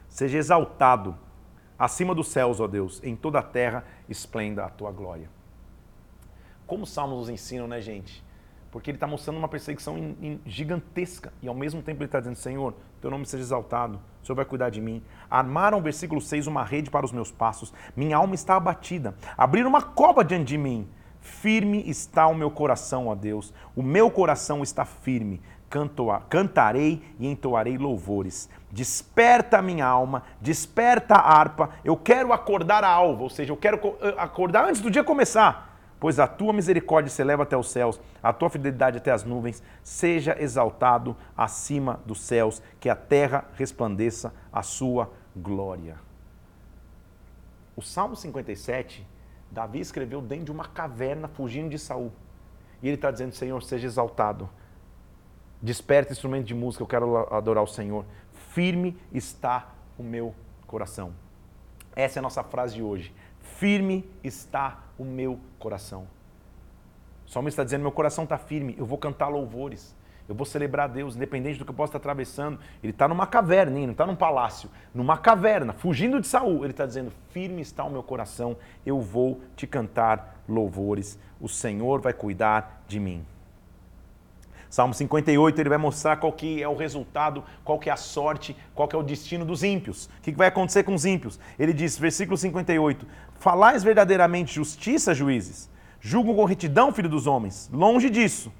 Seja 0.09 0.38
exaltado 0.38 1.16
acima 1.78 2.14
dos 2.14 2.28
céus, 2.28 2.59
ó 2.59 2.66
Deus, 2.66 3.02
em 3.04 3.14
toda 3.14 3.38
a 3.38 3.42
terra 3.42 3.85
esplenda 4.09 4.64
a 4.64 4.71
tua 4.71 4.90
glória. 4.90 5.28
Como 6.66 6.85
os 6.85 6.90
salmos 6.90 7.18
nos 7.18 7.28
ensinam, 7.28 7.68
né, 7.68 7.80
gente? 7.80 8.25
Porque 8.73 8.90
ele 8.90 8.97
está 8.97 9.06
mostrando 9.06 9.38
uma 9.38 9.49
perseguição 9.49 9.97
gigantesca 10.45 11.33
e 11.40 11.49
ao 11.49 11.54
mesmo 11.54 11.83
tempo 11.83 11.99
ele 11.99 12.09
está 12.09 12.18
dizendo: 12.18 12.37
Senhor, 12.37 12.75
teu 13.00 13.11
nome 13.11 13.25
seja 13.25 13.42
exaltado, 13.42 14.00
o 14.23 14.26
Senhor 14.26 14.37
vai 14.37 14.45
cuidar 14.45 14.71
de 14.71 14.80
mim. 14.80 15.02
Armaram, 15.30 15.80
versículo 15.80 16.21
6, 16.21 16.47
uma 16.47 16.64
rede 16.64 16.90
para 16.90 17.06
os 17.06 17.12
meus 17.12 17.30
passos, 17.30 17.73
minha 17.95 18.16
alma 18.16 18.35
está 18.35 18.56
abatida. 18.56 19.14
Abriram 19.37 19.68
uma 19.68 19.83
cova 19.83 20.25
diante 20.25 20.45
de 20.45 20.59
mim 20.59 20.88
Firme 21.26 21.83
está 21.90 22.28
o 22.28 22.35
meu 22.35 22.52
coração, 22.52 23.09
ó 23.09 23.14
Deus. 23.14 23.52
O 23.75 23.83
meu 23.83 24.09
coração 24.09 24.62
está 24.62 24.85
firme. 24.85 25.42
Cantarei 26.30 27.02
e 27.18 27.26
entoarei 27.26 27.76
louvores. 27.76 28.49
Desperta 28.71 29.59
a 29.59 29.62
minha 29.62 29.85
alma, 29.85 30.23
desperta 30.40 31.16
a 31.16 31.38
harpa. 31.38 31.71
Eu 31.85 31.97
quero 31.97 32.33
acordar 32.33 32.85
a 32.85 32.88
alva, 32.88 33.25
ou 33.25 33.28
seja, 33.28 33.52
eu 33.52 33.56
quero 33.56 33.97
eh, 34.00 34.14
acordar 34.16 34.68
antes 34.68 34.80
do 34.80 34.88
dia 34.88 35.02
começar. 35.02 35.76
Pois 35.99 36.21
a 36.21 36.28
tua 36.28 36.52
misericórdia 36.52 37.11
se 37.11 37.21
eleva 37.21 37.42
até 37.42 37.56
os 37.56 37.71
céus, 37.71 38.00
a 38.23 38.33
tua 38.33 38.49
fidelidade 38.49 38.99
até 38.99 39.11
as 39.11 39.25
nuvens. 39.25 39.61
Seja 39.83 40.37
exaltado 40.40 41.16
acima 41.37 42.00
dos 42.06 42.21
céus, 42.21 42.62
que 42.78 42.88
a 42.88 42.95
terra 42.95 43.47
resplandeça 43.54 44.33
a 44.52 44.62
sua 44.62 45.11
glória. 45.35 45.97
O 47.75 47.83
Salmo 47.83 48.14
57 48.14 49.16
Davi 49.57 49.81
escreveu 49.81 50.21
dentro 50.21 50.45
de 50.45 50.53
uma 50.53 50.67
caverna, 50.67 51.29
fugindo 51.29 51.71
de 51.71 51.79
Saul. 51.79 52.13
E 52.83 52.89
ele 52.89 52.97
está 52.97 53.11
dizendo: 53.11 53.35
Senhor, 53.35 53.63
seja 53.63 53.87
exaltado. 53.87 54.51
Desperta 55.63 56.13
instrumento 56.13 56.45
de 56.45 56.55
música, 56.55 56.83
eu 56.83 56.87
quero 56.87 57.35
adorar 57.35 57.65
o 57.65 57.67
Senhor. 57.67 58.05
Firme 58.51 58.99
está 59.11 59.71
o 59.99 60.03
meu 60.03 60.35
coração. 60.67 61.15
Essa 61.95 62.19
é 62.19 62.21
a 62.21 62.23
nossa 62.23 62.45
frase 62.45 62.75
de 62.75 62.83
hoje. 62.83 63.15
Firme 63.41 64.07
está 64.23 64.85
o 64.99 65.05
meu 65.05 65.41
coração. 65.59 66.07
O 67.27 67.31
salmista 67.31 67.63
está 67.63 67.65
dizendo: 67.65 67.81
meu 67.81 67.93
coração 67.93 68.25
está 68.25 68.37
firme, 68.37 68.75
eu 68.77 68.85
vou 68.85 68.99
cantar 68.99 69.29
louvores. 69.29 69.97
Eu 70.28 70.35
vou 70.35 70.45
celebrar 70.45 70.88
Deus, 70.88 71.14
independente 71.14 71.59
do 71.59 71.64
que 71.64 71.71
eu 71.71 71.75
possa 71.75 71.90
estar 71.90 71.99
atravessando. 71.99 72.59
Ele 72.83 72.92
está 72.92 73.06
numa 73.06 73.26
caverna, 73.26 73.78
não 73.78 73.92
está 73.92 74.06
num 74.06 74.16
palácio, 74.16 74.68
numa 74.95 75.16
caverna, 75.16 75.73
fugindo 75.73 76.21
de 76.21 76.26
Saul. 76.26 76.64
Ele 76.64 76.73
está 76.73 76.85
dizendo: 76.85 77.12
firme 77.30 77.62
está 77.62 77.85
o 77.85 77.90
meu 77.90 78.02
coração, 78.02 78.56
eu 78.85 79.00
vou 79.00 79.40
te 79.54 79.66
cantar 79.66 80.42
louvores. 80.49 81.18
O 81.40 81.49
Senhor 81.49 82.00
vai 82.00 82.12
cuidar 82.12 82.83
de 82.88 82.99
mim. 82.99 83.25
Salmo 84.68 84.92
58, 84.92 85.61
ele 85.61 85.68
vai 85.68 85.78
mostrar 85.78 86.16
qual 86.16 86.33
que 86.33 86.61
é 86.61 86.68
o 86.68 86.75
resultado, 86.75 87.42
qual 87.64 87.78
que 87.78 87.88
é 87.88 87.92
a 87.92 87.97
sorte, 87.97 88.56
qual 88.75 88.88
que 88.88 88.97
é 88.97 88.99
o 88.99 89.02
destino 89.02 89.45
dos 89.45 89.62
ímpios. 89.62 90.06
O 90.18 90.23
que 90.23 90.33
vai 90.33 90.49
acontecer 90.49 90.83
com 90.83 90.92
os 90.92 91.04
ímpios? 91.04 91.38
Ele 91.59 91.73
diz, 91.73 91.97
versículo 91.97 92.37
58, 92.37 93.06
Falais 93.38 93.83
verdadeiramente 93.83 94.54
justiça, 94.54 95.14
juízes? 95.14 95.71
Julgam 96.00 96.35
com 96.35 96.45
retidão, 96.45 96.92
filho 96.92 97.09
dos 97.09 97.26
homens? 97.26 97.71
Longe 97.73 98.11
disso. 98.11 98.52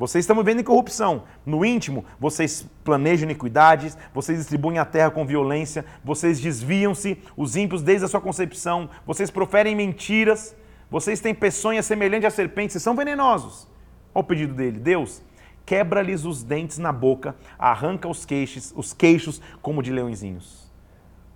Vocês 0.00 0.22
estão 0.22 0.34
vivendo 0.34 0.60
em 0.60 0.64
corrupção. 0.64 1.24
No 1.44 1.62
íntimo, 1.62 2.06
vocês 2.18 2.66
planejam 2.82 3.28
iniquidades, 3.28 3.98
vocês 4.14 4.38
distribuem 4.38 4.78
a 4.78 4.84
terra 4.86 5.10
com 5.10 5.26
violência, 5.26 5.84
vocês 6.02 6.40
desviam-se, 6.40 7.18
os 7.36 7.54
ímpios 7.54 7.82
desde 7.82 8.06
a 8.06 8.08
sua 8.08 8.18
concepção, 8.18 8.88
vocês 9.06 9.30
proferem 9.30 9.76
mentiras, 9.76 10.56
vocês 10.90 11.20
têm 11.20 11.34
peçonha 11.34 11.82
semelhante 11.82 12.24
a 12.24 12.30
serpentes, 12.30 12.72
vocês 12.72 12.82
são 12.82 12.96
venenosos. 12.96 13.68
Olha 14.14 14.22
o 14.22 14.24
pedido 14.24 14.54
dele. 14.54 14.78
Deus, 14.78 15.22
quebra-lhes 15.66 16.24
os 16.24 16.42
dentes 16.42 16.78
na 16.78 16.92
boca, 16.92 17.36
arranca 17.58 18.08
os 18.08 18.24
queixos, 18.24 18.72
os 18.74 18.94
queixos 18.94 19.42
como 19.60 19.82
de 19.82 19.92
leõezinhos. 19.92 20.70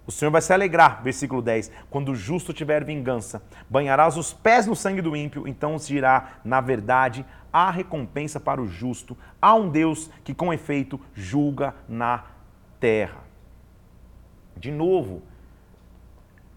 O 0.07 0.13
Senhor 0.13 0.31
vai 0.31 0.43
se 0.43 0.53
alegrar, 0.53 1.03
versículo 1.03 1.41
10, 1.41 1.71
quando 1.89 2.13
o 2.13 2.15
justo 2.15 2.53
tiver 2.53 2.85
vingança, 2.85 3.43
banharás 3.71 4.19
os 4.19 4.35
pés 4.35 4.67
no 4.67 4.77
sangue 4.77 5.01
do 5.01 5.17
ímpio, 5.17 5.49
então 5.49 5.79
se 5.79 5.89
dirá, 5.89 6.41
na 6.45 6.61
verdade, 6.61 7.25
há 7.55 7.71
recompensa 7.71 8.41
para 8.41 8.61
o 8.61 8.67
justo, 8.67 9.17
há 9.41 9.55
um 9.55 9.69
Deus 9.69 10.11
que 10.25 10.35
com 10.35 10.53
efeito 10.53 11.01
julga 11.15 11.73
na 11.89 12.25
terra. 12.81 13.23
De 14.57 14.73
novo, 14.73 15.23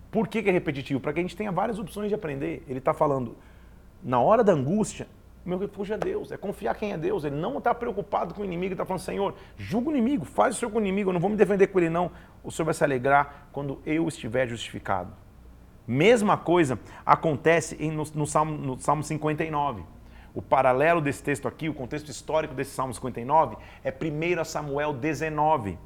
por 0.09 0.27
que, 0.27 0.39
é 0.39 0.51
repetitivo? 0.51 0.99
Para 0.99 1.13
que 1.13 1.19
a 1.19 1.21
gente 1.21 1.37
tenha 1.37 1.51
várias 1.51 1.77
opções 1.77 2.09
de 2.09 2.15
aprender. 2.15 2.63
Ele 2.67 2.79
está 2.79 2.95
falando, 2.95 3.37
na 4.03 4.19
hora 4.19 4.43
da 4.43 4.53
angústia, 4.53 5.07
meu 5.45 5.59
refúgio 5.59 5.93
é 5.93 5.97
Deus, 5.99 6.31
é 6.31 6.37
confiar 6.37 6.73
quem 6.73 6.93
é 6.93 6.97
Deus. 6.97 7.23
Ele 7.23 7.35
não 7.35 7.59
está 7.59 7.75
preocupado 7.75 8.33
com 8.33 8.41
o 8.41 8.45
inimigo, 8.45 8.73
está 8.73 8.83
falando, 8.83 9.01
Senhor, 9.01 9.35
julga 9.55 9.89
o 9.89 9.91
inimigo, 9.91 10.25
faz 10.25 10.55
o 10.55 10.59
Senhor 10.59 10.71
com 10.71 10.79
o 10.79 10.81
inimigo, 10.81 11.11
eu 11.11 11.13
não 11.13 11.19
vou 11.19 11.29
me 11.29 11.35
defender 11.35 11.67
com 11.67 11.77
ele, 11.77 11.91
não. 11.91 12.09
O 12.43 12.51
Senhor 12.51 12.65
vai 12.65 12.73
se 12.73 12.83
alegrar 12.83 13.49
quando 13.51 13.79
eu 13.85 14.07
estiver 14.07 14.47
justificado. 14.47 15.13
Mesma 15.87 16.37
coisa 16.37 16.79
acontece 17.05 17.75
no, 17.91 18.03
no, 18.15 18.25
Salmo, 18.25 18.57
no 18.57 18.79
Salmo 18.79 19.03
59. 19.03 19.96
O 20.37 20.41
paralelo 20.43 21.01
desse 21.01 21.23
texto 21.23 21.47
aqui, 21.47 21.67
o 21.67 21.73
contexto 21.73 22.09
histórico 22.09 22.53
desse 22.53 22.69
Salmo 22.69 22.93
59, 22.93 23.57
é 23.83 23.91
1 23.91 24.45
Samuel 24.45 24.93
19. 24.93 25.79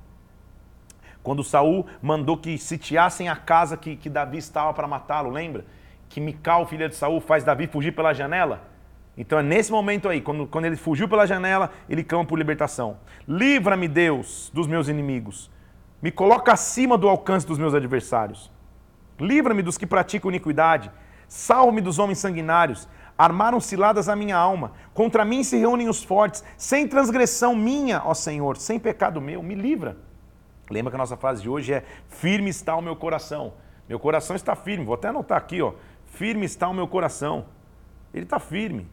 Quando 1.23 1.41
Saul 1.41 1.85
mandou 2.01 2.35
que 2.35 2.57
sitiassem 2.57 3.29
a 3.29 3.35
casa 3.37 3.77
que, 3.77 3.95
que 3.95 4.09
Davi 4.09 4.39
estava 4.39 4.73
para 4.73 4.85
matá-lo, 4.85 5.29
lembra? 5.29 5.63
Que 6.09 6.19
Mical, 6.19 6.67
filha 6.67 6.89
de 6.89 6.95
Saul, 6.95 7.21
faz 7.21 7.45
Davi 7.45 7.65
fugir 7.65 7.93
pela 7.93 8.13
janela. 8.13 8.67
Então 9.15 9.39
é 9.39 9.41
nesse 9.41 9.71
momento 9.71 10.09
aí, 10.09 10.19
quando, 10.19 10.45
quando 10.45 10.65
ele 10.65 10.75
fugiu 10.75 11.07
pela 11.07 11.25
janela, 11.25 11.71
ele 11.87 12.03
clama 12.03 12.25
por 12.25 12.37
libertação. 12.37 12.97
Livra-me, 13.25 13.87
Deus, 13.87 14.51
dos 14.53 14.67
meus 14.67 14.89
inimigos. 14.89 15.49
Me 16.01 16.11
coloca 16.11 16.51
acima 16.51 16.97
do 16.97 17.07
alcance 17.07 17.47
dos 17.47 17.57
meus 17.57 17.73
adversários. 17.73 18.51
Livra-me 19.17 19.61
dos 19.61 19.77
que 19.77 19.87
praticam 19.87 20.29
iniquidade. 20.29 20.91
Salve-me 21.29 21.79
dos 21.79 21.99
homens 21.99 22.17
sanguinários. 22.17 22.89
Armaram 23.21 23.59
ciladas 23.59 24.09
a 24.09 24.15
minha 24.15 24.35
alma. 24.35 24.71
Contra 24.95 25.23
mim 25.23 25.43
se 25.43 25.55
reúnem 25.55 25.87
os 25.87 26.03
fortes. 26.03 26.43
Sem 26.57 26.87
transgressão 26.87 27.55
minha, 27.55 28.01
ó 28.03 28.15
Senhor, 28.15 28.57
sem 28.57 28.79
pecado 28.79 29.21
meu, 29.21 29.43
me 29.43 29.53
livra. 29.53 29.95
Lembra 30.71 30.89
que 30.89 30.95
a 30.95 30.97
nossa 30.97 31.15
frase 31.15 31.43
de 31.43 31.47
hoje 31.47 31.71
é: 31.71 31.85
firme 32.09 32.49
está 32.49 32.75
o 32.75 32.81
meu 32.81 32.95
coração. 32.95 33.53
Meu 33.87 33.99
coração 33.99 34.35
está 34.35 34.55
firme. 34.55 34.85
Vou 34.85 34.95
até 34.95 35.09
anotar 35.09 35.37
aqui, 35.37 35.61
ó. 35.61 35.73
Firme 36.07 36.47
está 36.47 36.67
o 36.67 36.73
meu 36.73 36.87
coração. 36.87 37.45
Ele 38.11 38.23
está 38.23 38.39
firme. 38.39 38.87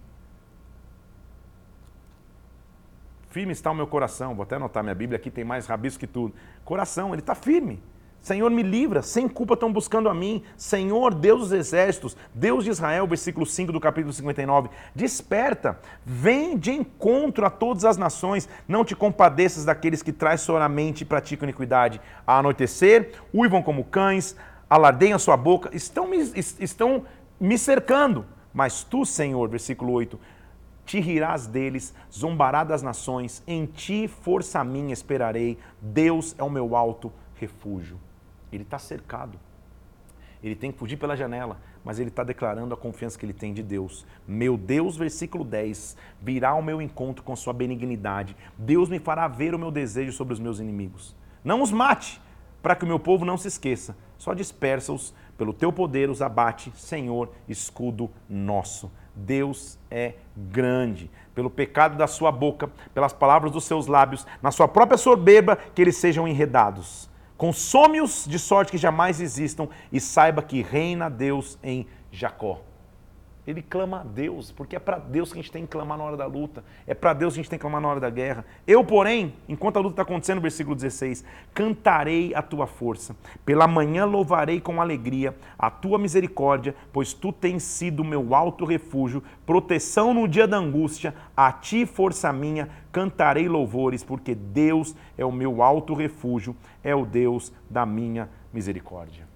Firme 3.31 3.53
está 3.53 3.71
o 3.71 3.75
meu 3.75 3.87
coração. 3.87 4.35
Vou 4.35 4.43
até 4.43 4.57
anotar 4.57 4.83
minha 4.83 4.95
Bíblia 4.95 5.17
aqui, 5.17 5.31
tem 5.31 5.43
mais 5.43 5.67
rabisco 5.67 6.01
que 6.01 6.07
tudo. 6.07 6.35
Coração, 6.67 7.15
ele 7.15 7.23
está 7.23 7.35
firme. 7.35 7.83
Senhor, 8.21 8.51
me 8.51 8.63
livra, 8.63 9.01
sem 9.01 9.29
culpa 9.29 9.55
estão 9.55 9.73
buscando 9.73 10.09
a 10.09 10.15
mim. 10.15 10.43
Senhor, 10.57 11.15
Deus 11.15 11.41
dos 11.41 11.53
exércitos, 11.53 12.17
Deus 12.35 12.65
de 12.65 12.71
Israel, 12.71 13.07
versículo 13.07 13.47
5 13.47 13.73
do 13.73 13.81
capítulo 13.81 14.13
59. 14.13 14.69
Desperta, 14.95 15.79
vem 16.05 16.57
de 16.59 16.73
encontro 16.73 17.47
a 17.47 17.51
todas 17.51 17.85
as 17.85 17.97
nações, 17.97 18.49
não 18.67 18.85
te 18.85 18.95
compadeças 18.95 19.65
daqueles 19.65 20.03
que 20.03 20.13
traiçoeiramente 20.13 21.05
praticam 21.05 21.49
iniquidade. 21.49 22.01
A 22.27 22.39
anoitecer, 22.39 23.13
uivam 23.33 23.63
como 23.63 23.85
cães, 23.85 24.37
alardeiam 24.69 25.19
sua 25.19 25.37
boca, 25.37 25.71
estão 25.73 26.07
me, 26.07 26.19
estão 26.35 27.05
me 27.41 27.57
cercando. 27.57 28.27
Mas 28.53 28.83
tu, 28.83 29.07
Senhor, 29.07 29.49
versículo 29.49 29.93
8, 29.93 30.19
te 30.85 31.01
rirás 31.01 31.47
deles, 31.47 31.95
zombará 32.13 32.65
das 32.65 32.83
nações, 32.83 33.43
em 33.47 33.67
ti 33.67 34.09
força 34.09 34.65
minha 34.65 34.93
esperarei, 34.93 35.59
Deus 35.81 36.35
é 36.39 36.43
o 36.43 36.51
meu 36.51 36.75
alto 36.75 37.13
refúgio. 37.35 38.08
Ele 38.53 38.63
está 38.63 38.79
cercado. 38.79 39.39
Ele 40.43 40.55
tem 40.55 40.71
que 40.71 40.79
fugir 40.79 40.97
pela 40.97 41.17
janela, 41.17 41.59
mas 41.85 41.99
ele 41.99 42.11
está 42.11 42.23
declarando 42.23 42.73
a 42.73 42.77
confiança 42.77 43.19
que 43.19 43.27
ele 43.27 43.33
tem 43.33 43.53
de 43.53 43.63
Deus. 43.63 44.07
Meu 44.27 44.57
Deus, 44.57 44.97
versículo 44.97 45.45
10, 45.45 45.97
virá 46.21 46.51
ao 46.51 46.63
meu 46.63 46.81
encontro 46.81 47.25
com 47.25 47.35
sua 47.35 47.53
benignidade. 47.53 48.37
Deus 48.57 48.89
me 48.89 48.99
fará 48.99 49.27
ver 49.27 49.55
o 49.55 49.59
meu 49.59 49.71
desejo 49.71 50.13
sobre 50.13 50.35
os 50.35 50.41
meus 50.41 50.61
inimigos. 50.61 51.15
Não 51.43 51.61
os 51.61 51.73
mate, 51.73 52.21
para 52.63 52.77
que 52.77 52.85
o 52.85 52.89
meu 52.89 52.99
povo 52.99 53.25
não 53.25 53.37
se 53.37 53.49
esqueça. 53.49 53.97
Só 54.17 54.35
dispersa-os 54.35 55.15
pelo 55.37 55.53
teu 55.53 55.73
poder, 55.73 56.11
os 56.11 56.21
abate, 56.23 56.73
Senhor, 56.77 57.33
escudo 57.49 58.11
nosso. 58.29 58.91
Deus 59.15 59.79
é 59.91 60.15
grande. 60.37 61.11
Pelo 61.35 61.51
pecado 61.51 61.97
da 61.97 62.07
sua 62.07 62.31
boca, 62.31 62.71
pelas 62.93 63.13
palavras 63.13 63.53
dos 63.53 63.65
seus 63.65 63.87
lábios, 63.87 64.27
na 64.43 64.51
sua 64.51 64.69
própria 64.69 64.99
soberba, 64.99 65.57
que 65.57 65.83
eles 65.83 65.97
sejam 65.97 66.27
enredados. 66.27 67.08
Consome-os 67.39 68.27
de 68.29 68.37
sorte 68.37 68.73
que 68.73 68.77
jamais 68.77 69.21
existam 69.21 69.69
e 69.93 70.01
saiba 70.01 70.43
que 70.43 70.61
reina 70.61 71.09
Deus 71.09 71.57
em 71.63 71.87
Jacó. 72.11 72.68
Ele 73.49 73.63
clama 73.63 74.01
a 74.01 74.05
Deus, 74.05 74.53
porque 74.53 74.77
é 74.77 74.79
para 74.79 74.99
Deus 74.99 75.33
que 75.33 75.39
a 75.39 75.43
gente 75.43 75.51
tem 75.51 75.65
que 75.65 75.73
clamar 75.73 75.97
na 75.97 76.05
hora 76.05 76.19
da 76.19 76.27
luta, 76.27 76.63
é 76.87 76.93
para 76.93 77.15
Deus 77.15 77.33
que 77.33 77.41
a 77.41 77.43
gente 77.43 77.49
tem 77.49 77.59
que 77.59 77.63
clamar 77.63 77.81
na 77.81 77.89
hora 77.89 77.99
da 77.99 78.11
guerra. 78.11 78.45
Eu, 78.67 78.85
porém, 78.85 79.33
enquanto 79.49 79.79
a 79.79 79.81
luta 79.81 79.95
está 79.95 80.03
acontecendo, 80.03 80.39
versículo 80.39 80.77
16, 80.77 81.25
cantarei 81.55 82.35
a 82.35 82.43
tua 82.43 82.67
força, 82.67 83.17
pela 83.47 83.67
manhã 83.67 84.05
louvarei 84.05 84.61
com 84.61 84.83
alegria 84.83 85.35
a 85.59 85.71
tua 85.71 85.99
misericórdia, 85.99 86.75
pois 86.93 87.15
tu 87.15 87.33
tens 87.33 87.63
sido 87.63 88.05
meu 88.05 88.35
alto 88.35 88.67
refúgio, 88.67 89.23
proteção 89.47 90.13
no 90.13 90.29
dia 90.29 90.47
da 90.47 90.59
angústia, 90.59 91.15
a 91.35 91.51
ti, 91.51 91.87
força 91.87 92.31
minha, 92.31 92.69
cantarei 92.93 93.49
louvores, 93.49 94.05
porque 94.05 94.35
Deus 94.35 94.95
é 95.17 95.25
o 95.25 95.33
meu 95.33 95.63
alto 95.63 95.95
refúgio, 95.95 96.55
é 96.85 96.95
o 96.95 97.07
Deus 97.07 97.51
da 97.71 97.87
minha 97.87 98.29
misericórdia. 98.53 99.27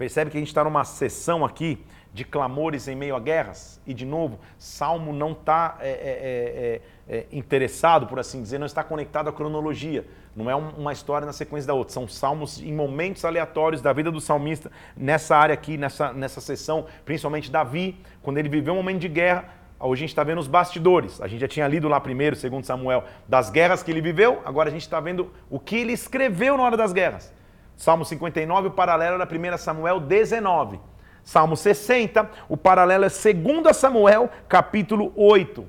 Percebe 0.00 0.30
que 0.30 0.38
a 0.38 0.40
gente 0.40 0.48
está 0.48 0.64
numa 0.64 0.82
sessão 0.82 1.44
aqui 1.44 1.78
de 2.12 2.24
clamores 2.24 2.88
em 2.88 2.96
meio 2.96 3.14
a 3.14 3.20
guerras. 3.20 3.80
E, 3.86 3.94
de 3.94 4.04
novo, 4.04 4.38
Salmo 4.58 5.12
não 5.12 5.32
está 5.32 5.78
é 5.80 5.88
é, 5.88 5.92
é, 5.92 7.16
é, 7.16 7.18
é, 7.18 7.26
interessado, 7.32 8.06
por 8.06 8.18
assim 8.18 8.42
dizer, 8.42 8.58
não 8.58 8.66
está 8.66 8.82
conectado 8.82 9.28
à 9.28 9.32
cronologia. 9.32 10.04
Não 10.34 10.48
é 10.48 10.54
uma 10.54 10.92
história 10.92 11.26
na 11.26 11.32
sequência 11.32 11.66
da 11.66 11.74
outra. 11.74 11.92
São 11.92 12.06
salmos 12.08 12.60
em 12.60 12.72
momentos 12.72 13.24
aleatórios 13.24 13.82
da 13.82 13.92
vida 13.92 14.10
do 14.10 14.20
salmista, 14.20 14.70
nessa 14.96 15.36
área 15.36 15.52
aqui, 15.52 15.76
nessa, 15.76 16.12
nessa 16.12 16.40
sessão, 16.40 16.86
principalmente 17.04 17.50
Davi, 17.50 18.00
quando 18.22 18.38
ele 18.38 18.48
viveu 18.48 18.74
um 18.74 18.78
momento 18.78 19.00
de 19.00 19.08
guerra. 19.08 19.60
Hoje 19.78 20.00
a 20.00 20.02
gente 20.02 20.10
está 20.10 20.22
vendo 20.22 20.38
os 20.38 20.46
bastidores. 20.46 21.20
A 21.20 21.26
gente 21.26 21.40
já 21.40 21.48
tinha 21.48 21.66
lido 21.66 21.88
lá 21.88 21.98
primeiro, 21.98 22.36
segundo 22.36 22.64
Samuel, 22.64 23.04
das 23.26 23.50
guerras 23.50 23.82
que 23.82 23.90
ele 23.90 24.00
viveu. 24.00 24.40
Agora 24.44 24.68
a 24.68 24.72
gente 24.72 24.82
está 24.82 25.00
vendo 25.00 25.32
o 25.48 25.58
que 25.58 25.76
ele 25.76 25.92
escreveu 25.92 26.56
na 26.56 26.64
hora 26.64 26.76
das 26.76 26.92
guerras. 26.92 27.32
Salmo 27.76 28.04
59, 28.04 28.68
o 28.68 28.70
paralelo 28.72 29.16
da 29.16 29.24
1 29.24 29.56
Samuel 29.56 29.98
19. 30.00 30.78
Salmo 31.24 31.56
60, 31.56 32.28
o 32.48 32.56
paralelo 32.56 33.04
é 33.04 33.08
2 33.08 33.76
Samuel, 33.76 34.30
capítulo 34.48 35.12
8. 35.14 35.64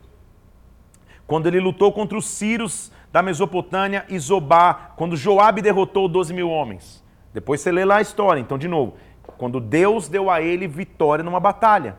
Quando 1.28 1.48
ele 1.48 1.60
lutou 1.60 1.92
contra 1.92 2.18
os 2.18 2.26
sírios 2.26 2.92
da 3.12 3.22
Mesopotâmia 3.22 4.06
e 4.10 4.18
Zobá, 4.18 4.94
quando 4.96 5.18
Joabe 5.18 5.62
derrotou 5.62 6.08
12 6.08 6.34
mil 6.34 6.50
homens. 6.50 7.04
Depois 7.34 7.62
você 7.62 7.72
lê 7.72 7.86
lá 7.86 7.98
a 7.98 8.02
história. 8.02 8.40
Então, 8.40 8.58
de 8.58 8.68
novo, 8.68 8.96
quando 9.38 9.60
Deus 9.60 10.08
deu 10.08 10.30
a 10.30 10.42
ele 10.42 10.68
vitória 10.68 11.24
numa 11.24 11.40
batalha. 11.40 11.96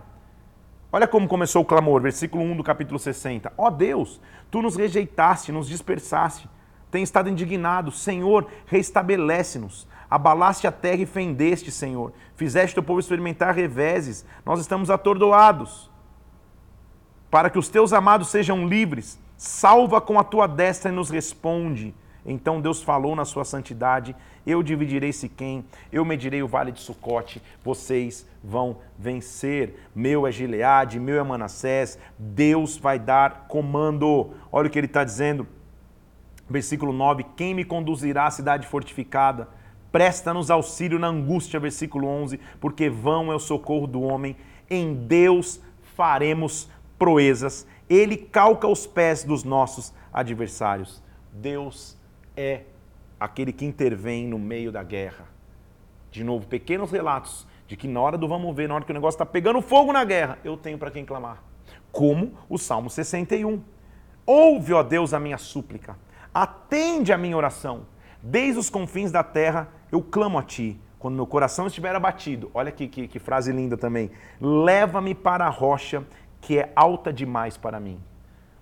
Olha 0.90 1.08
como 1.08 1.26
começou 1.26 1.62
o 1.62 1.64
clamor, 1.64 2.02
versículo 2.02 2.44
1 2.44 2.56
do 2.56 2.62
capítulo 2.62 2.98
60. 2.98 3.52
Ó 3.56 3.66
oh 3.66 3.70
Deus, 3.70 4.20
tu 4.50 4.60
nos 4.60 4.76
rejeitaste, 4.76 5.50
nos 5.50 5.66
dispersaste, 5.66 6.48
tem 6.90 7.02
estado 7.02 7.30
indignado. 7.30 7.90
Senhor, 7.90 8.46
restabelece-nos 8.66 9.88
abalaste 10.14 10.66
a 10.66 10.72
terra 10.72 11.02
e 11.02 11.06
fendeste, 11.06 11.70
Senhor. 11.70 12.12
Fizeste 12.36 12.78
o 12.78 12.82
povo 12.82 13.00
experimentar 13.00 13.54
reveses. 13.54 14.24
Nós 14.44 14.60
estamos 14.60 14.90
atordoados. 14.90 15.90
Para 17.30 17.48
que 17.48 17.58
os 17.58 17.68
teus 17.68 17.92
amados 17.92 18.28
sejam 18.28 18.66
livres, 18.66 19.18
Salva 19.42 20.00
com 20.00 20.20
a 20.20 20.22
tua 20.22 20.46
destra 20.46 20.92
e 20.92 20.94
nos 20.94 21.10
responde. 21.10 21.92
Então 22.24 22.60
Deus 22.60 22.80
falou 22.80 23.16
na 23.16 23.24
sua 23.24 23.44
santidade: 23.44 24.14
Eu 24.46 24.62
dividirei 24.62 25.12
Siquém, 25.12 25.64
eu 25.90 26.04
medirei 26.04 26.44
o 26.44 26.46
vale 26.46 26.70
de 26.70 26.78
Sucote, 26.78 27.42
vocês 27.64 28.24
vão 28.40 28.76
vencer. 28.96 29.88
Meu 29.92 30.28
é 30.28 30.30
Gileade, 30.30 31.00
meu 31.00 31.18
é 31.18 31.22
Manassés, 31.24 31.98
Deus 32.16 32.76
vai 32.76 33.00
dar 33.00 33.46
comando. 33.48 34.30
Olha 34.52 34.68
o 34.68 34.70
que 34.70 34.78
ele 34.78 34.86
está 34.86 35.02
dizendo, 35.02 35.44
versículo 36.48 36.92
9: 36.92 37.26
Quem 37.36 37.52
me 37.52 37.64
conduzirá 37.64 38.28
à 38.28 38.30
cidade 38.30 38.68
fortificada? 38.68 39.48
Presta-nos 39.92 40.50
auxílio 40.50 40.98
na 40.98 41.08
angústia, 41.08 41.60
versículo 41.60 42.08
11, 42.08 42.40
porque 42.58 42.88
vão 42.88 43.30
é 43.30 43.36
o 43.36 43.38
socorro 43.38 43.86
do 43.86 44.00
homem, 44.00 44.34
em 44.68 44.94
Deus 44.94 45.60
faremos 45.94 46.68
proezas, 46.98 47.66
ele 47.88 48.16
calca 48.16 48.66
os 48.66 48.86
pés 48.86 49.22
dos 49.22 49.44
nossos 49.44 49.92
adversários. 50.10 51.02
Deus 51.30 51.96
é 52.34 52.62
aquele 53.20 53.52
que 53.52 53.66
intervém 53.66 54.26
no 54.26 54.38
meio 54.38 54.72
da 54.72 54.82
guerra. 54.82 55.26
De 56.10 56.24
novo, 56.24 56.46
pequenos 56.46 56.90
relatos 56.90 57.46
de 57.66 57.76
que 57.76 57.86
na 57.86 58.00
hora 58.00 58.18
do 58.18 58.26
vamos 58.26 58.54
ver, 58.54 58.68
na 58.68 58.74
hora 58.74 58.84
que 58.84 58.90
o 58.90 58.94
negócio 58.94 59.16
está 59.16 59.26
pegando 59.26 59.60
fogo 59.60 59.92
na 59.92 60.04
guerra, 60.04 60.38
eu 60.42 60.56
tenho 60.56 60.78
para 60.78 60.90
quem 60.90 61.04
clamar. 61.04 61.42
Como 61.90 62.32
o 62.48 62.58
Salmo 62.58 62.88
61. 62.88 63.62
Ouve, 64.24 64.72
ó 64.72 64.82
Deus, 64.82 65.12
a 65.12 65.20
minha 65.20 65.38
súplica, 65.38 65.96
atende 66.32 67.12
a 67.12 67.18
minha 67.18 67.36
oração. 67.36 67.86
Desde 68.22 68.58
os 68.60 68.70
confins 68.70 69.10
da 69.10 69.24
terra 69.24 69.68
eu 69.90 70.00
clamo 70.00 70.38
a 70.38 70.42
ti. 70.42 70.80
Quando 70.98 71.16
meu 71.16 71.26
coração 71.26 71.66
estiver 71.66 71.92
abatido, 71.96 72.48
olha 72.54 72.68
aqui 72.68 72.86
que, 72.86 73.08
que 73.08 73.18
frase 73.18 73.50
linda 73.50 73.76
também. 73.76 74.12
Leva-me 74.40 75.12
para 75.12 75.44
a 75.44 75.50
rocha 75.50 76.04
que 76.40 76.56
é 76.58 76.72
alta 76.76 77.12
demais 77.12 77.56
para 77.56 77.80
mim. 77.80 78.00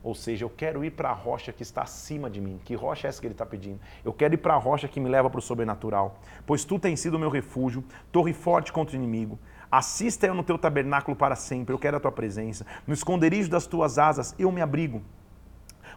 Ou 0.03 0.15
seja, 0.15 0.47
eu 0.47 0.49
quero 0.49 0.83
ir 0.83 0.93
para 0.93 1.11
a 1.11 1.13
rocha 1.13 1.53
que 1.53 1.63
está 1.63 1.83
acima 1.83 2.31
de 2.31 2.41
mim. 2.41 2.59
Que 2.65 2.75
rocha 2.75 3.07
é 3.07 3.11
essa 3.11 3.21
que 3.21 3.27
ele 3.27 3.35
está 3.35 3.45
pedindo? 3.45 3.79
Eu 4.03 4.15
quero 4.15 4.33
ir 4.33 4.39
para 4.39 4.55
a 4.55 4.57
rocha 4.57 4.89
que 4.89 4.99
me 4.99 5.11
leva 5.11 5.29
para 5.29 5.39
o 5.39 5.43
sobrenatural. 5.43 6.19
Pois 6.47 6.65
tu 6.65 6.79
tens 6.79 6.99
sido 7.01 7.19
meu 7.19 7.29
refúgio, 7.29 7.85
torre 8.11 8.33
forte 8.33 8.73
contra 8.73 8.97
o 8.97 8.99
inimigo. 8.99 9.39
Assista 9.71 10.27
eu 10.27 10.33
no 10.33 10.43
teu 10.43 10.57
tabernáculo 10.57 11.15
para 11.15 11.37
sempre. 11.37 11.75
Eu 11.75 11.79
quero 11.79 11.99
a 11.99 12.01
tua 12.01 12.11
presença. 12.11 12.65
No 12.87 12.95
esconderijo 12.95 13.51
das 13.51 13.67
tuas 13.67 13.99
asas 13.99 14.35
eu 14.39 14.51
me 14.51 14.63
abrigo. 14.63 15.03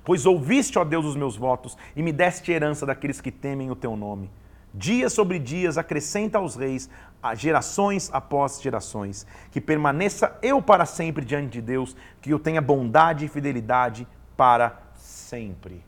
Pois 0.03 0.25
ouviste, 0.25 0.77
ó 0.77 0.83
Deus, 0.83 1.05
os 1.05 1.15
meus 1.15 1.36
votos 1.36 1.77
e 1.95 2.01
me 2.01 2.12
deste 2.12 2.51
herança 2.51 2.86
daqueles 2.86 3.22
que 3.22 3.31
temem 3.31 3.72
o 3.72 3.75
teu 3.75 3.95
nome. 3.95 4.29
Dias 4.74 5.13
sobre 5.13 5.38
dias 5.38 5.77
acrescenta 5.77 6.39
aos 6.39 6.55
reis, 6.55 6.89
a 7.22 7.36
gerações 7.36 8.10
após 8.12 8.60
gerações. 8.60 9.25
Que 9.51 9.62
permaneça 9.62 10.38
eu 10.41 10.62
para 10.62 10.86
sempre 10.86 11.24
diante 11.24 11.50
de 11.50 11.62
Deus, 11.62 11.95
que 12.19 12.31
eu 12.31 12.39
tenha 12.39 12.60
bondade 12.60 13.24
e 13.24 13.29
fidelidade 13.29 14.07
para 14.36 14.81
sempre. 14.95 15.83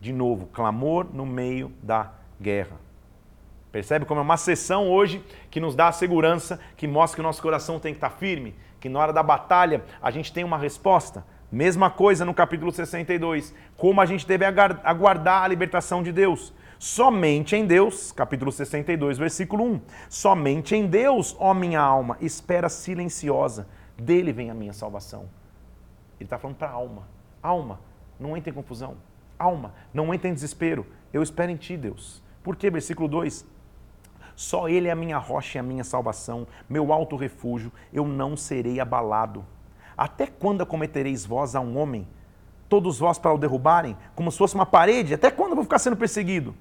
De 0.00 0.12
novo, 0.12 0.46
clamor 0.46 1.06
no 1.12 1.26
meio 1.26 1.70
da 1.82 2.10
guerra. 2.40 2.76
Percebe 3.70 4.04
como 4.04 4.20
é 4.20 4.22
uma 4.22 4.36
sessão 4.36 4.90
hoje 4.90 5.24
que 5.50 5.60
nos 5.60 5.74
dá 5.74 5.88
a 5.88 5.92
segurança, 5.92 6.58
que 6.76 6.88
mostra 6.88 7.16
que 7.16 7.20
o 7.20 7.22
nosso 7.22 7.40
coração 7.40 7.78
tem 7.78 7.92
que 7.92 7.98
estar 7.98 8.10
firme, 8.10 8.54
que 8.80 8.88
na 8.88 8.98
hora 8.98 9.12
da 9.12 9.22
batalha 9.22 9.84
a 10.02 10.10
gente 10.10 10.32
tem 10.32 10.42
uma 10.42 10.58
resposta. 10.58 11.24
Mesma 11.52 11.90
coisa 11.90 12.24
no 12.24 12.32
capítulo 12.32 12.72
62, 12.72 13.54
como 13.76 14.00
a 14.00 14.06
gente 14.06 14.26
deve 14.26 14.46
aguardar 14.46 15.42
a 15.42 15.48
libertação 15.48 16.02
de 16.02 16.10
Deus. 16.10 16.50
Somente 16.78 17.54
em 17.54 17.66
Deus, 17.66 18.10
capítulo 18.10 18.50
62, 18.50 19.18
versículo 19.18 19.62
1. 19.62 19.80
Somente 20.08 20.74
em 20.74 20.86
Deus, 20.86 21.36
ó 21.38 21.52
minha 21.52 21.78
alma, 21.78 22.16
espera 22.22 22.70
silenciosa, 22.70 23.68
dele 23.98 24.32
vem 24.32 24.48
a 24.48 24.54
minha 24.54 24.72
salvação. 24.72 25.28
Ele 26.18 26.24
está 26.24 26.38
falando 26.38 26.56
para 26.56 26.68
a 26.68 26.72
alma. 26.72 27.06
Alma, 27.42 27.80
não 28.18 28.34
entre 28.34 28.50
em 28.50 28.54
confusão. 28.54 28.96
Alma, 29.38 29.74
não 29.92 30.14
entre 30.14 30.30
em 30.30 30.34
desespero. 30.34 30.86
Eu 31.12 31.22
espero 31.22 31.52
em 31.52 31.56
ti, 31.56 31.76
Deus. 31.76 32.22
Por 32.42 32.56
quê? 32.56 32.70
Versículo 32.70 33.08
2. 33.08 33.44
Só 34.34 34.70
Ele 34.70 34.88
é 34.88 34.90
a 34.90 34.96
minha 34.96 35.18
rocha 35.18 35.58
e 35.58 35.60
a 35.60 35.62
minha 35.62 35.84
salvação, 35.84 36.46
meu 36.66 36.94
alto 36.94 37.14
refúgio, 37.14 37.70
eu 37.92 38.06
não 38.06 38.38
serei 38.38 38.80
abalado. 38.80 39.44
Até 40.02 40.26
quando 40.26 40.62
acometereis 40.62 41.24
vós 41.24 41.54
a 41.54 41.60
um 41.60 41.78
homem? 41.78 42.08
Todos 42.68 42.98
vós 42.98 43.20
para 43.20 43.32
o 43.32 43.38
derrubarem, 43.38 43.96
como 44.16 44.32
se 44.32 44.38
fosse 44.38 44.56
uma 44.56 44.66
parede? 44.66 45.14
Até 45.14 45.30
quando 45.30 45.50
eu 45.50 45.54
vou 45.54 45.62
ficar 45.62 45.78
sendo 45.78 45.96
perseguido? 45.96 46.56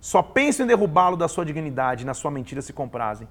Só 0.00 0.22
pensam 0.22 0.62
em 0.62 0.68
derrubá-lo 0.68 1.16
da 1.16 1.26
sua 1.26 1.44
dignidade, 1.44 2.06
na 2.06 2.14
sua 2.14 2.30
mentira 2.30 2.62
se 2.62 2.72
comprazem. 2.72 3.26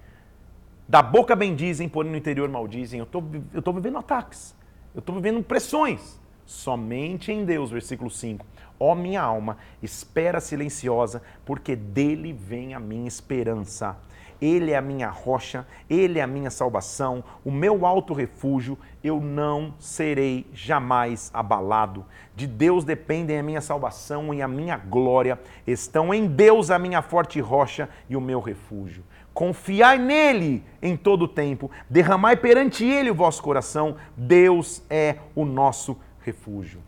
Da 0.85 1.01
boca 1.01 1.33
bendizem, 1.33 1.87
porém 1.87 2.11
no 2.11 2.17
interior 2.17 2.49
maldizem. 2.49 2.99
Eu 2.99 3.05
estou 3.05 3.23
tô 3.63 3.71
vivendo 3.71 3.99
ataques, 3.99 4.53
eu 4.93 4.99
estou 4.99 5.15
vivendo 5.15 5.41
pressões. 5.41 6.19
Somente 6.45 7.31
em 7.31 7.45
Deus, 7.45 7.71
versículo 7.71 8.09
5. 8.09 8.45
Ó 8.77 8.93
minha 8.93 9.21
alma, 9.21 9.55
espera 9.81 10.41
silenciosa, 10.41 11.21
porque 11.45 11.73
dele 11.73 12.33
vem 12.33 12.73
a 12.73 12.81
minha 12.81 13.07
esperança. 13.07 13.95
Ele 14.41 14.71
é 14.71 14.77
a 14.77 14.81
minha 14.81 15.07
rocha, 15.07 15.67
Ele 15.87 16.17
é 16.17 16.23
a 16.23 16.27
minha 16.27 16.49
salvação, 16.49 17.23
o 17.45 17.51
meu 17.51 17.85
alto 17.85 18.11
refúgio, 18.11 18.75
eu 19.03 19.21
não 19.21 19.75
serei 19.77 20.47
jamais 20.51 21.29
abalado. 21.31 22.03
De 22.35 22.47
Deus 22.47 22.83
dependem 22.83 23.37
a 23.37 23.43
minha 23.43 23.61
salvação 23.61 24.33
e 24.33 24.41
a 24.41 24.47
minha 24.47 24.77
glória, 24.77 25.39
estão 25.67 26.11
em 26.11 26.25
Deus 26.25 26.71
a 26.71 26.79
minha 26.79 27.03
forte 27.03 27.39
rocha 27.39 27.87
e 28.09 28.15
o 28.15 28.21
meu 28.21 28.39
refúgio. 28.39 29.03
Confiai 29.31 29.99
nele 29.99 30.63
em 30.81 30.97
todo 30.97 31.23
o 31.23 31.27
tempo, 31.27 31.69
derramai 31.87 32.35
perante 32.35 32.83
ele 32.83 33.11
o 33.11 33.15
vosso 33.15 33.43
coração, 33.43 33.95
Deus 34.17 34.81
é 34.89 35.17
o 35.35 35.45
nosso 35.45 35.95
refúgio. 36.21 36.81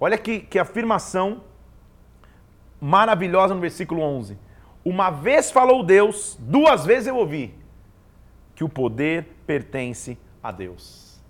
Olha 0.00 0.18
que, 0.18 0.40
que 0.40 0.58
afirmação 0.58 1.42
maravilhosa 2.80 3.54
no 3.54 3.60
versículo 3.60 4.02
11 4.02 4.36
uma 4.84 5.10
vez 5.10 5.50
falou 5.50 5.82
Deus, 5.82 6.36
duas 6.40 6.84
vezes 6.84 7.08
eu 7.08 7.16
ouvi 7.16 7.54
que 8.54 8.62
o 8.62 8.68
poder 8.68 9.26
pertence 9.46 10.18
a 10.42 10.52
Deus. 10.52 11.20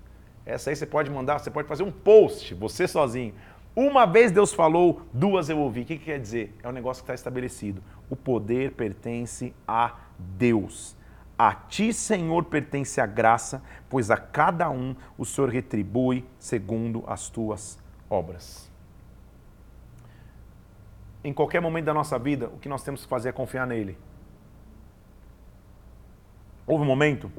Essa 0.45 0.69
aí 0.69 0.75
você 0.75 0.85
pode 0.85 1.09
mandar, 1.09 1.39
você 1.39 1.49
pode 1.49 1.67
fazer 1.67 1.83
um 1.83 1.91
post, 1.91 2.53
você 2.53 2.87
sozinho. 2.87 3.33
Uma 3.75 4.05
vez 4.05 4.31
Deus 4.31 4.53
falou, 4.53 5.01
duas 5.11 5.49
eu 5.49 5.57
ouvi. 5.57 5.81
O 5.81 5.85
que, 5.85 5.97
que 5.97 6.05
quer 6.05 6.19
dizer? 6.19 6.55
É 6.61 6.69
um 6.69 6.71
negócio 6.71 7.01
que 7.01 7.05
está 7.05 7.15
estabelecido. 7.15 7.81
O 8.09 8.15
poder 8.15 8.71
pertence 8.71 9.53
a 9.67 9.95
Deus. 10.19 10.95
A 11.37 11.53
ti, 11.53 11.91
Senhor, 11.91 12.45
pertence 12.45 13.01
a 13.01 13.05
graça, 13.05 13.63
pois 13.89 14.11
a 14.11 14.17
cada 14.17 14.69
um 14.69 14.95
o 15.17 15.25
Senhor 15.25 15.49
retribui 15.49 16.23
segundo 16.37 17.03
as 17.07 17.29
tuas 17.29 17.77
obras 18.09 18.64
em 21.25 21.33
qualquer 21.33 21.59
momento 21.59 21.85
da 21.85 21.93
nossa 21.93 22.19
vida, 22.19 22.49
o 22.49 22.59
que 22.59 22.69
nós 22.69 22.83
temos 22.83 23.01
que 23.01 23.09
fazer 23.09 23.29
é 23.29 23.31
confiar 23.31 23.65
nele. 23.65 23.97
Houve 26.67 26.83
um 26.83 26.87
momento 26.87 27.31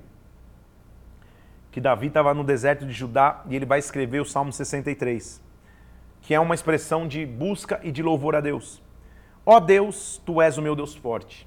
que 1.71 1.81
Davi 1.81 2.09
estava 2.09 2.35
no 2.35 2.43
deserto 2.43 2.85
de 2.85 2.93
Judá 2.93 3.45
e 3.49 3.55
ele 3.55 3.65
vai 3.65 3.79
escrever 3.79 4.21
o 4.21 4.25
Salmo 4.25 4.53
63, 4.53 5.41
que 6.21 6.35
é 6.35 6.41
uma 6.41 6.53
expressão 6.53 7.07
de 7.07 7.25
busca 7.25 7.79
e 7.85 7.93
de 7.93 8.03
louvor 8.03 8.35
a 8.35 8.41
Deus. 8.41 8.83
Ó 9.45 9.57
oh 9.57 9.61
Deus, 9.61 10.21
tu 10.27 10.43
és 10.43 10.59
o 10.59 10.63
meu 10.63 10.75
Deus 10.75 10.97
forte. 10.97 11.47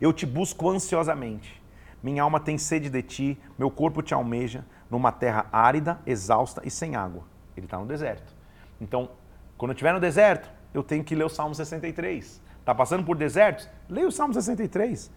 Eu 0.00 0.12
te 0.12 0.24
busco 0.24 0.70
ansiosamente. 0.70 1.60
Minha 2.00 2.22
alma 2.22 2.38
tem 2.38 2.56
sede 2.56 2.88
de 2.88 3.02
ti, 3.02 3.38
meu 3.58 3.68
corpo 3.68 4.00
te 4.00 4.14
almeja, 4.14 4.64
numa 4.88 5.10
terra 5.10 5.46
árida, 5.52 5.98
exausta 6.06 6.62
e 6.64 6.70
sem 6.70 6.94
água. 6.94 7.24
Ele 7.56 7.66
está 7.66 7.78
no 7.78 7.86
deserto. 7.86 8.32
Então, 8.80 9.10
quando 9.58 9.72
estiver 9.72 9.92
no 9.92 9.98
deserto, 9.98 10.54
eu 10.76 10.82
tenho 10.82 11.02
que 11.02 11.14
ler 11.14 11.24
o 11.24 11.28
Salmo 11.28 11.54
63. 11.54 12.42
Está 12.60 12.74
passando 12.74 13.02
por 13.02 13.16
desertos? 13.16 13.68
Leia 13.88 14.06
o 14.06 14.12
Salmo 14.12 14.34
63. 14.34 15.10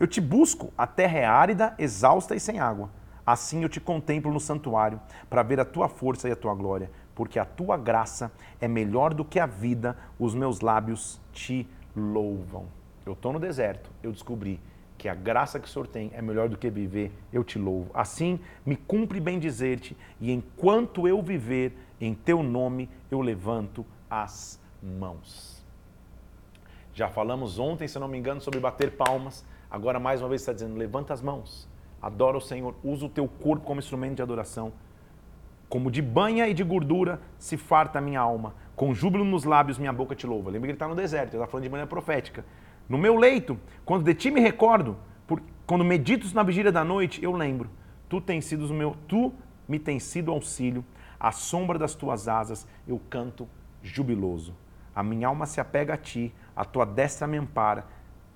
Eu 0.00 0.06
te 0.06 0.20
busco, 0.20 0.72
a 0.76 0.86
terra 0.86 1.18
é 1.18 1.24
árida, 1.24 1.74
exausta 1.78 2.34
e 2.34 2.40
sem 2.40 2.58
água. 2.58 2.90
Assim 3.24 3.62
eu 3.62 3.68
te 3.68 3.80
contemplo 3.80 4.32
no 4.32 4.40
santuário, 4.40 5.00
para 5.30 5.42
ver 5.42 5.60
a 5.60 5.64
tua 5.64 5.88
força 5.88 6.28
e 6.28 6.32
a 6.32 6.36
tua 6.36 6.54
glória, 6.54 6.90
porque 7.14 7.38
a 7.38 7.44
tua 7.44 7.76
graça 7.76 8.32
é 8.60 8.68
melhor 8.68 9.14
do 9.14 9.24
que 9.24 9.38
a 9.38 9.46
vida, 9.46 9.96
os 10.18 10.34
meus 10.34 10.60
lábios 10.60 11.20
te 11.32 11.66
louvam. 11.94 12.66
Eu 13.04 13.12
estou 13.12 13.32
no 13.32 13.38
deserto, 13.38 13.90
eu 14.02 14.10
descobri 14.12 14.60
que 14.98 15.08
a 15.08 15.14
graça 15.14 15.60
que 15.60 15.68
o 15.68 15.70
Senhor 15.70 15.86
tem 15.86 16.10
é 16.14 16.22
melhor 16.22 16.48
do 16.48 16.56
que 16.56 16.68
viver, 16.68 17.12
eu 17.32 17.44
te 17.44 17.58
louvo. 17.58 17.90
Assim 17.94 18.40
me 18.64 18.74
cumpre 18.74 19.20
bem 19.20 19.38
dizer-te, 19.38 19.96
e 20.20 20.32
enquanto 20.32 21.06
eu 21.06 21.22
viver, 21.22 21.76
em 22.00 22.12
teu 22.12 22.42
nome 22.42 22.88
eu 23.10 23.20
levanto 23.20 23.84
as 24.10 24.60
mãos. 24.82 25.64
Já 26.94 27.08
falamos 27.08 27.58
ontem, 27.58 27.86
se 27.86 27.98
não 27.98 28.08
me 28.08 28.18
engano, 28.18 28.40
sobre 28.40 28.58
bater 28.58 28.96
palmas. 28.96 29.44
Agora, 29.70 30.00
mais 30.00 30.22
uma 30.22 30.28
vez, 30.28 30.40
está 30.40 30.52
dizendo: 30.52 30.76
levanta 30.76 31.12
as 31.12 31.20
mãos, 31.20 31.68
adora 32.00 32.36
o 32.36 32.40
Senhor, 32.40 32.74
usa 32.82 33.06
o 33.06 33.08
teu 33.08 33.28
corpo 33.28 33.64
como 33.64 33.80
instrumento 33.80 34.16
de 34.16 34.22
adoração. 34.22 34.72
Como 35.68 35.90
de 35.90 36.00
banha 36.00 36.48
e 36.48 36.54
de 36.54 36.62
gordura 36.62 37.20
se 37.38 37.56
farta 37.56 37.98
a 37.98 38.02
minha 38.02 38.20
alma, 38.20 38.54
com 38.76 38.94
júbilo 38.94 39.24
nos 39.24 39.44
lábios 39.44 39.78
minha 39.78 39.92
boca 39.92 40.14
te 40.14 40.26
louva. 40.26 40.48
Lembra 40.50 40.68
que 40.68 40.70
ele 40.70 40.76
está 40.76 40.86
no 40.86 40.94
deserto, 40.94 41.34
ele 41.34 41.42
está 41.42 41.50
falando 41.50 41.64
de 41.64 41.70
maneira 41.70 41.88
profética. 41.88 42.44
No 42.88 42.96
meu 42.96 43.16
leito, 43.16 43.58
quando 43.84 44.04
de 44.04 44.14
ti 44.14 44.30
me 44.30 44.40
recordo, 44.40 44.96
por, 45.26 45.42
quando 45.66 45.84
medito 45.84 46.32
na 46.34 46.44
vigília 46.44 46.70
da 46.70 46.84
noite, 46.84 47.20
eu 47.22 47.32
lembro, 47.32 47.68
tu 48.08 48.20
tens 48.20 48.44
sido 48.44 48.64
o 48.64 48.72
meu, 48.72 48.96
tu 49.08 49.34
me 49.68 49.78
tens 49.78 50.04
sido 50.04 50.30
auxílio, 50.30 50.84
À 51.18 51.32
sombra 51.32 51.78
das 51.78 51.94
tuas 51.94 52.28
asas 52.28 52.66
eu 52.86 53.00
canto 53.10 53.48
jubiloso. 53.82 54.54
A 54.96 55.02
minha 55.02 55.28
alma 55.28 55.44
se 55.44 55.60
apega 55.60 55.92
a 55.92 55.96
ti, 55.98 56.34
a 56.56 56.64
tua 56.64 56.86
destra 56.86 57.26
me 57.26 57.36
ampara. 57.36 57.84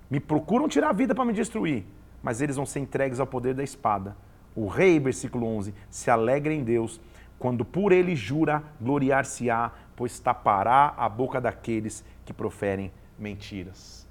Me 0.07 0.19
procuram 0.19 0.69
tirar 0.69 0.89
a 0.89 0.93
vida 0.93 1.15
para 1.15 1.25
me 1.25 1.33
destruir, 1.33 1.83
mas 2.21 2.39
eles 2.39 2.55
vão 2.55 2.67
ser 2.67 2.79
entregues 2.79 3.19
ao 3.19 3.25
poder 3.25 3.55
da 3.55 3.63
espada. 3.63 4.15
O 4.55 4.67
rei, 4.67 4.99
versículo 4.99 5.47
11, 5.47 5.73
se 5.89 6.11
alegra 6.11 6.53
em 6.53 6.63
Deus, 6.63 7.01
quando 7.39 7.65
por 7.65 7.91
ele 7.91 8.15
jura, 8.15 8.61
gloriar-se-á, 8.79 9.71
pois 9.95 10.19
tapará 10.19 10.93
a 10.95 11.09
boca 11.09 11.41
daqueles 11.41 12.05
que 12.23 12.31
proferem 12.31 12.91
mentiras. 13.17 14.07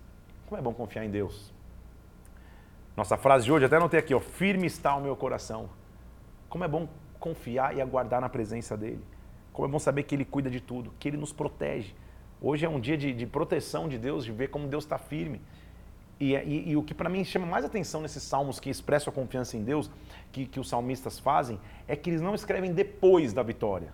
Como 0.47 0.59
é 0.59 0.63
bom 0.63 0.75
confiar 0.75 1.05
em 1.05 1.11
Deus. 1.11 1.55
Nossa 2.97 3.17
frase 3.17 3.45
de 3.45 3.53
hoje, 3.53 3.65
até 3.65 3.77
anotei 3.77 4.01
aqui, 4.01 4.13
ó, 4.13 4.19
firme 4.19 4.67
está 4.67 4.97
o 4.97 5.01
meu 5.01 5.15
coração. 5.15 5.71
Como 6.49 6.65
é 6.65 6.69
bom 6.69 6.89
confiar 7.21 7.77
e 7.77 7.81
aguardar 7.81 8.21
na 8.21 8.29
presença 8.29 8.77
dele. 8.77 9.05
Como 9.53 9.69
é 9.69 9.71
bom 9.71 9.79
saber 9.79 10.03
que 10.03 10.17
ele 10.17 10.25
cuida 10.25 10.51
de 10.51 10.61
tudo, 10.61 10.93
que 10.99 11.07
ele 11.07 11.17
nos 11.17 11.33
protege. 11.33 11.95
Hoje 12.43 12.65
é 12.65 12.69
um 12.69 12.81
dia 12.81 12.97
de, 12.97 13.13
de 13.13 13.27
proteção 13.27 13.87
de 13.87 13.99
Deus, 13.99 14.25
de 14.25 14.33
ver 14.33 14.49
como 14.49 14.67
Deus 14.67 14.85
está 14.85 14.97
firme. 14.97 15.41
E, 16.19 16.35
e, 16.35 16.71
e, 16.71 16.77
o 16.77 16.83
que 16.83 16.95
para 16.95 17.09
mim 17.09 17.23
chama 17.25 17.47
mais 17.47 17.65
atenção 17.65 18.01
nesses 18.01 18.23
salmos 18.23 18.59
que 18.59 18.71
expressam 18.71 19.11
a 19.11 19.15
confiança 19.15 19.57
em 19.57 19.63
Deus, 19.63 19.91
que, 20.33 20.47
que 20.47 20.61
os 20.61 20.69
salmistas 20.69 21.19
fazem, 21.19 21.59
é 21.87 21.95
que 21.95 22.11
eles 22.11 22.21
não 22.21 22.35
escrevem 22.35 22.73
depois 22.73 23.33
da 23.33 23.43
vitória. 23.43 23.93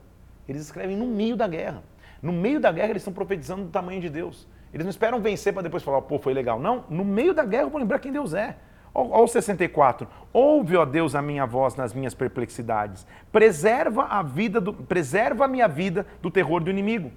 Eles 0.48 0.62
escrevem 0.62 0.96
no 0.96 1.06
meio 1.06 1.36
da 1.36 1.48
guerra. 1.48 1.82
No 2.22 2.32
meio 2.32 2.60
da 2.60 2.70
guerra 2.70 2.90
eles 2.90 3.02
estão 3.02 3.12
profetizando 3.12 3.64
do 3.64 3.70
tamanho 3.70 4.00
de 4.00 4.08
Deus. 4.08 4.46
Eles 4.72 4.84
não 4.84 4.90
esperam 4.90 5.20
vencer 5.20 5.52
para 5.52 5.62
depois 5.62 5.82
falar, 5.82 6.02
pô, 6.02 6.18
foi 6.18 6.32
legal. 6.32 6.58
Não, 6.58 6.84
no 6.88 7.04
meio 7.04 7.34
da 7.34 7.44
guerra 7.44 7.68
vou 7.68 7.80
lembrar 7.80 7.98
quem 7.98 8.12
Deus 8.12 8.32
é. 8.32 8.56
Olha 8.94 9.24
o 9.24 9.28
64. 9.28 10.08
Ouve, 10.32 10.76
ó 10.76 10.84
Deus, 10.84 11.14
a 11.14 11.22
minha 11.22 11.46
voz 11.46 11.74
nas 11.74 11.92
minhas 11.92 12.14
perplexidades. 12.14 13.06
Preserva 13.30 14.04
a 14.04 14.22
vida 14.22 14.60
do, 14.60 14.72
preserva 14.72 15.44
a 15.44 15.48
minha 15.48 15.68
vida 15.68 16.06
do 16.22 16.30
terror 16.30 16.62
do 16.62 16.70
inimigo. 16.70 17.10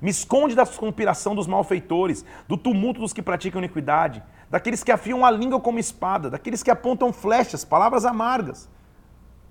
Me 0.00 0.10
esconde 0.10 0.54
da 0.54 0.64
conspiração 0.64 1.34
dos 1.34 1.46
malfeitores, 1.46 2.24
do 2.46 2.56
tumulto 2.56 3.00
dos 3.00 3.12
que 3.12 3.20
praticam 3.20 3.60
iniquidade, 3.60 4.22
daqueles 4.48 4.84
que 4.84 4.92
afiam 4.92 5.24
a 5.24 5.30
língua 5.30 5.60
como 5.60 5.78
espada, 5.78 6.30
daqueles 6.30 6.62
que 6.62 6.70
apontam 6.70 7.12
flechas, 7.12 7.64
palavras 7.64 8.04
amargas. 8.04 8.68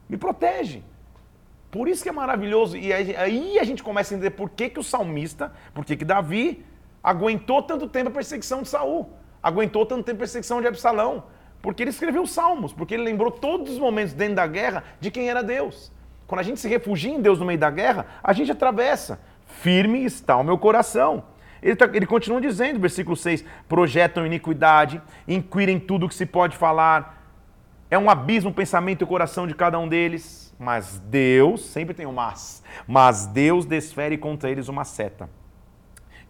Me 0.07 0.17
protege. 0.17 0.83
Por 1.69 1.87
isso 1.87 2.01
que 2.01 2.09
é 2.09 2.13
maravilhoso. 2.13 2.77
E 2.77 2.93
aí 2.93 3.59
a 3.59 3.63
gente 3.63 3.83
começa 3.83 4.13
a 4.13 4.17
entender 4.17 4.31
por 4.31 4.49
que, 4.49 4.69
que 4.69 4.79
o 4.79 4.83
salmista, 4.83 5.51
por 5.73 5.83
que, 5.83 5.97
que 5.97 6.05
Davi 6.05 6.65
aguentou 7.03 7.61
tanto 7.61 7.87
tempo 7.87 8.09
a 8.09 8.13
perseguição 8.13 8.61
de 8.61 8.69
Saul, 8.69 9.09
aguentou 9.43 9.85
tanto 9.85 10.03
tempo 10.03 10.17
a 10.17 10.19
perseguição 10.19 10.61
de 10.61 10.67
Absalão. 10.67 11.25
Porque 11.61 11.83
ele 11.83 11.89
escreveu 11.89 12.25
salmos, 12.25 12.71
porque 12.71 12.93
ele 12.93 13.03
lembrou 13.03 13.31
todos 13.31 13.73
os 13.73 13.79
momentos 13.79 14.13
dentro 14.13 14.35
da 14.35 14.47
guerra 14.47 14.83
de 14.99 15.11
quem 15.11 15.29
era 15.29 15.43
Deus. 15.43 15.91
Quando 16.25 16.39
a 16.39 16.43
gente 16.43 16.59
se 16.59 16.67
refugia 16.67 17.11
em 17.11 17.21
Deus 17.21 17.39
no 17.39 17.45
meio 17.45 17.59
da 17.59 17.69
guerra, 17.69 18.05
a 18.23 18.31
gente 18.31 18.51
atravessa 18.51 19.19
firme 19.47 20.05
está 20.05 20.37
o 20.37 20.43
meu 20.43 20.57
coração. 20.57 21.23
Ele, 21.61 21.75
tá, 21.75 21.89
ele 21.93 22.05
continua 22.05 22.39
dizendo, 22.39 22.79
versículo 22.79 23.15
6: 23.15 23.43
projetam 23.67 24.25
iniquidade, 24.25 25.01
inquirem 25.27 25.79
tudo 25.79 26.05
o 26.05 26.09
que 26.09 26.15
se 26.15 26.25
pode 26.25 26.55
falar. 26.55 27.15
É 27.89 27.97
um 27.97 28.09
abismo 28.09 28.49
o 28.49 28.53
pensamento 28.53 29.01
e 29.01 29.05
o 29.05 29.07
coração 29.07 29.47
de 29.47 29.55
cada 29.55 29.79
um 29.79 29.87
deles. 29.87 30.53
Mas 30.59 30.99
Deus, 30.99 31.65
sempre 31.65 31.93
tem 31.93 32.05
um 32.05 32.11
mas, 32.11 32.63
mas 32.87 33.27
Deus 33.27 33.65
desfere 33.65 34.17
contra 34.17 34.49
eles 34.49 34.67
uma 34.67 34.83
seta. 34.83 35.29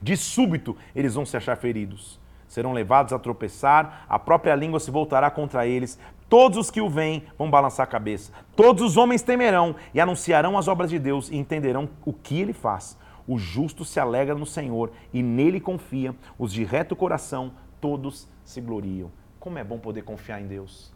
De 0.01 0.15
súbito 0.15 0.77
eles 0.95 1.15
vão 1.15 1.25
se 1.25 1.35
achar 1.35 1.57
feridos. 1.57 2.19
Serão 2.47 2.71
levados 2.71 3.11
a 3.11 3.19
tropeçar, 3.19 4.05
a 4.07 4.17
própria 4.17 4.55
língua 4.55 4.79
se 4.79 4.89
voltará 4.89 5.29
contra 5.29 5.67
eles, 5.67 5.99
Todos 6.29 6.57
os 6.57 6.69
que 6.69 6.81
o 6.81 6.89
veem 6.89 7.23
vão 7.37 7.49
balançar 7.49 7.85
a 7.85 7.89
cabeça. 7.89 8.31
Todos 8.55 8.83
os 8.83 8.97
homens 8.97 9.21
temerão 9.21 9.75
e 9.93 10.01
anunciarão 10.01 10.57
as 10.57 10.67
obras 10.67 10.89
de 10.89 10.99
Deus 10.99 11.29
e 11.29 11.37
entenderão 11.37 11.89
o 12.05 12.11
que 12.11 12.41
ele 12.41 12.51
faz. 12.51 12.97
O 13.27 13.37
justo 13.37 13.83
se 13.83 13.99
alegra 13.99 14.33
no 14.33 14.45
Senhor 14.45 14.91
e 15.13 15.21
nele 15.21 15.59
confia. 15.59 16.15
Os 16.39 16.53
de 16.53 16.63
reto 16.63 16.95
coração, 16.95 17.51
todos 17.81 18.27
se 18.45 18.61
gloriam. 18.61 19.11
Como 19.39 19.57
é 19.57 19.63
bom 19.63 19.77
poder 19.77 20.03
confiar 20.03 20.41
em 20.41 20.47
Deus. 20.47 20.93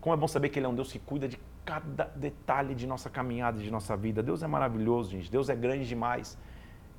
Como 0.00 0.14
é 0.14 0.16
bom 0.16 0.28
saber 0.28 0.50
que 0.50 0.58
Ele 0.58 0.66
é 0.66 0.68
um 0.68 0.74
Deus 0.74 0.92
que 0.92 0.98
cuida 0.98 1.26
de 1.26 1.38
cada 1.64 2.04
detalhe 2.16 2.74
de 2.74 2.86
nossa 2.86 3.10
caminhada, 3.10 3.58
de 3.58 3.70
nossa 3.70 3.96
vida. 3.96 4.22
Deus 4.22 4.42
é 4.42 4.46
maravilhoso, 4.46 5.10
gente. 5.10 5.30
Deus 5.30 5.48
é 5.48 5.56
grande 5.56 5.86
demais. 5.86 6.38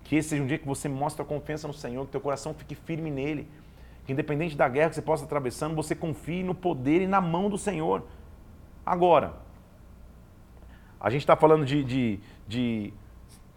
Que 0.04 0.16
esse 0.16 0.30
seja 0.30 0.44
um 0.44 0.48
dia 0.48 0.58
que 0.58 0.68
você 0.68 0.90
mostre 0.90 1.22
a 1.22 1.26
confiança 1.26 1.68
no 1.68 1.74
Senhor, 1.74 2.06
que 2.06 2.12
teu 2.12 2.22
coração 2.22 2.54
fique 2.54 2.74
firme 2.74 3.12
nele. 3.12 3.48
Que 4.06 4.14
independente 4.14 4.58
da 4.58 4.68
guerra 4.68 4.90
que 4.90 4.96
você 4.96 5.02
possa 5.02 5.24
estar 5.24 5.36
atravessando, 5.36 5.76
você 5.76 5.96
confie 5.96 6.44
no 6.44 6.56
poder 6.56 7.02
e 7.02 7.08
na 7.08 7.22
mão 7.22 7.50
do 7.50 7.58
Senhor. 7.58 8.04
Agora, 8.86 9.34
a 11.00 11.10
gente 11.10 11.22
está 11.22 11.36
falando 11.36 11.66
de, 11.66 11.84
de, 11.84 12.20
de 12.48 12.94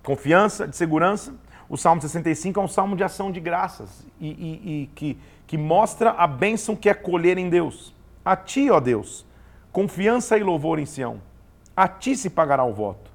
confiança, 0.02 0.66
de 0.66 0.76
segurança. 0.76 1.34
O 1.68 1.76
Salmo 1.76 2.02
65 2.02 2.60
é 2.60 2.62
um 2.62 2.68
salmo 2.68 2.96
de 2.96 3.04
ação 3.04 3.32
de 3.32 3.40
graças 3.40 4.06
e, 4.20 4.28
e, 4.28 4.82
e 4.82 4.86
que, 4.94 5.18
que 5.46 5.56
mostra 5.56 6.10
a 6.10 6.26
bênção 6.26 6.76
que 6.76 6.88
é 6.88 6.94
colher 6.94 7.38
em 7.38 7.48
Deus. 7.48 7.94
A 8.24 8.36
ti, 8.36 8.70
ó 8.70 8.78
Deus, 8.78 9.24
confiança 9.72 10.36
e 10.36 10.42
louvor 10.42 10.78
em 10.78 10.86
Sião. 10.86 11.20
A 11.76 11.88
ti 11.88 12.14
se 12.14 12.28
pagará 12.28 12.64
o 12.64 12.74
voto. 12.74 13.10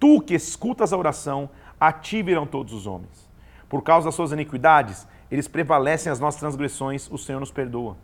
Tu 0.00 0.20
que 0.22 0.34
escutas 0.34 0.92
a 0.92 0.96
oração, 0.96 1.48
a 1.80 1.92
ti 1.92 2.22
virão 2.22 2.46
todos 2.46 2.72
os 2.72 2.86
homens. 2.86 3.28
Por 3.68 3.82
causa 3.82 4.06
das 4.06 4.14
suas 4.14 4.32
iniquidades, 4.32 5.06
eles 5.30 5.48
prevalecem 5.48 6.10
as 6.10 6.20
nossas 6.20 6.40
transgressões, 6.40 7.10
o 7.10 7.16
Senhor 7.16 7.40
nos 7.40 7.50
perdoa. 7.50 7.96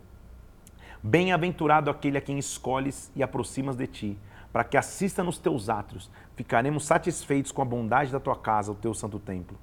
Bem-aventurado 1.01 1.89
aquele 1.89 2.17
a 2.17 2.21
quem 2.21 2.39
escolhes 2.39 3.11
e 3.15 3.21
aproximas 3.21 3.75
de 3.75 3.87
ti 3.87 4.17
para 4.53 4.63
que 4.63 4.77
assista 4.77 5.23
nos 5.23 5.39
teus 5.39 5.67
átrios. 5.67 6.11
Ficaremos 6.35 6.85
satisfeitos 6.85 7.51
com 7.51 7.63
a 7.63 7.65
bondade 7.65 8.11
da 8.11 8.19
tua 8.19 8.35
casa, 8.35 8.71
o 8.71 8.75
teu 8.75 8.93
santo 8.93 9.17
templo. 9.17 9.57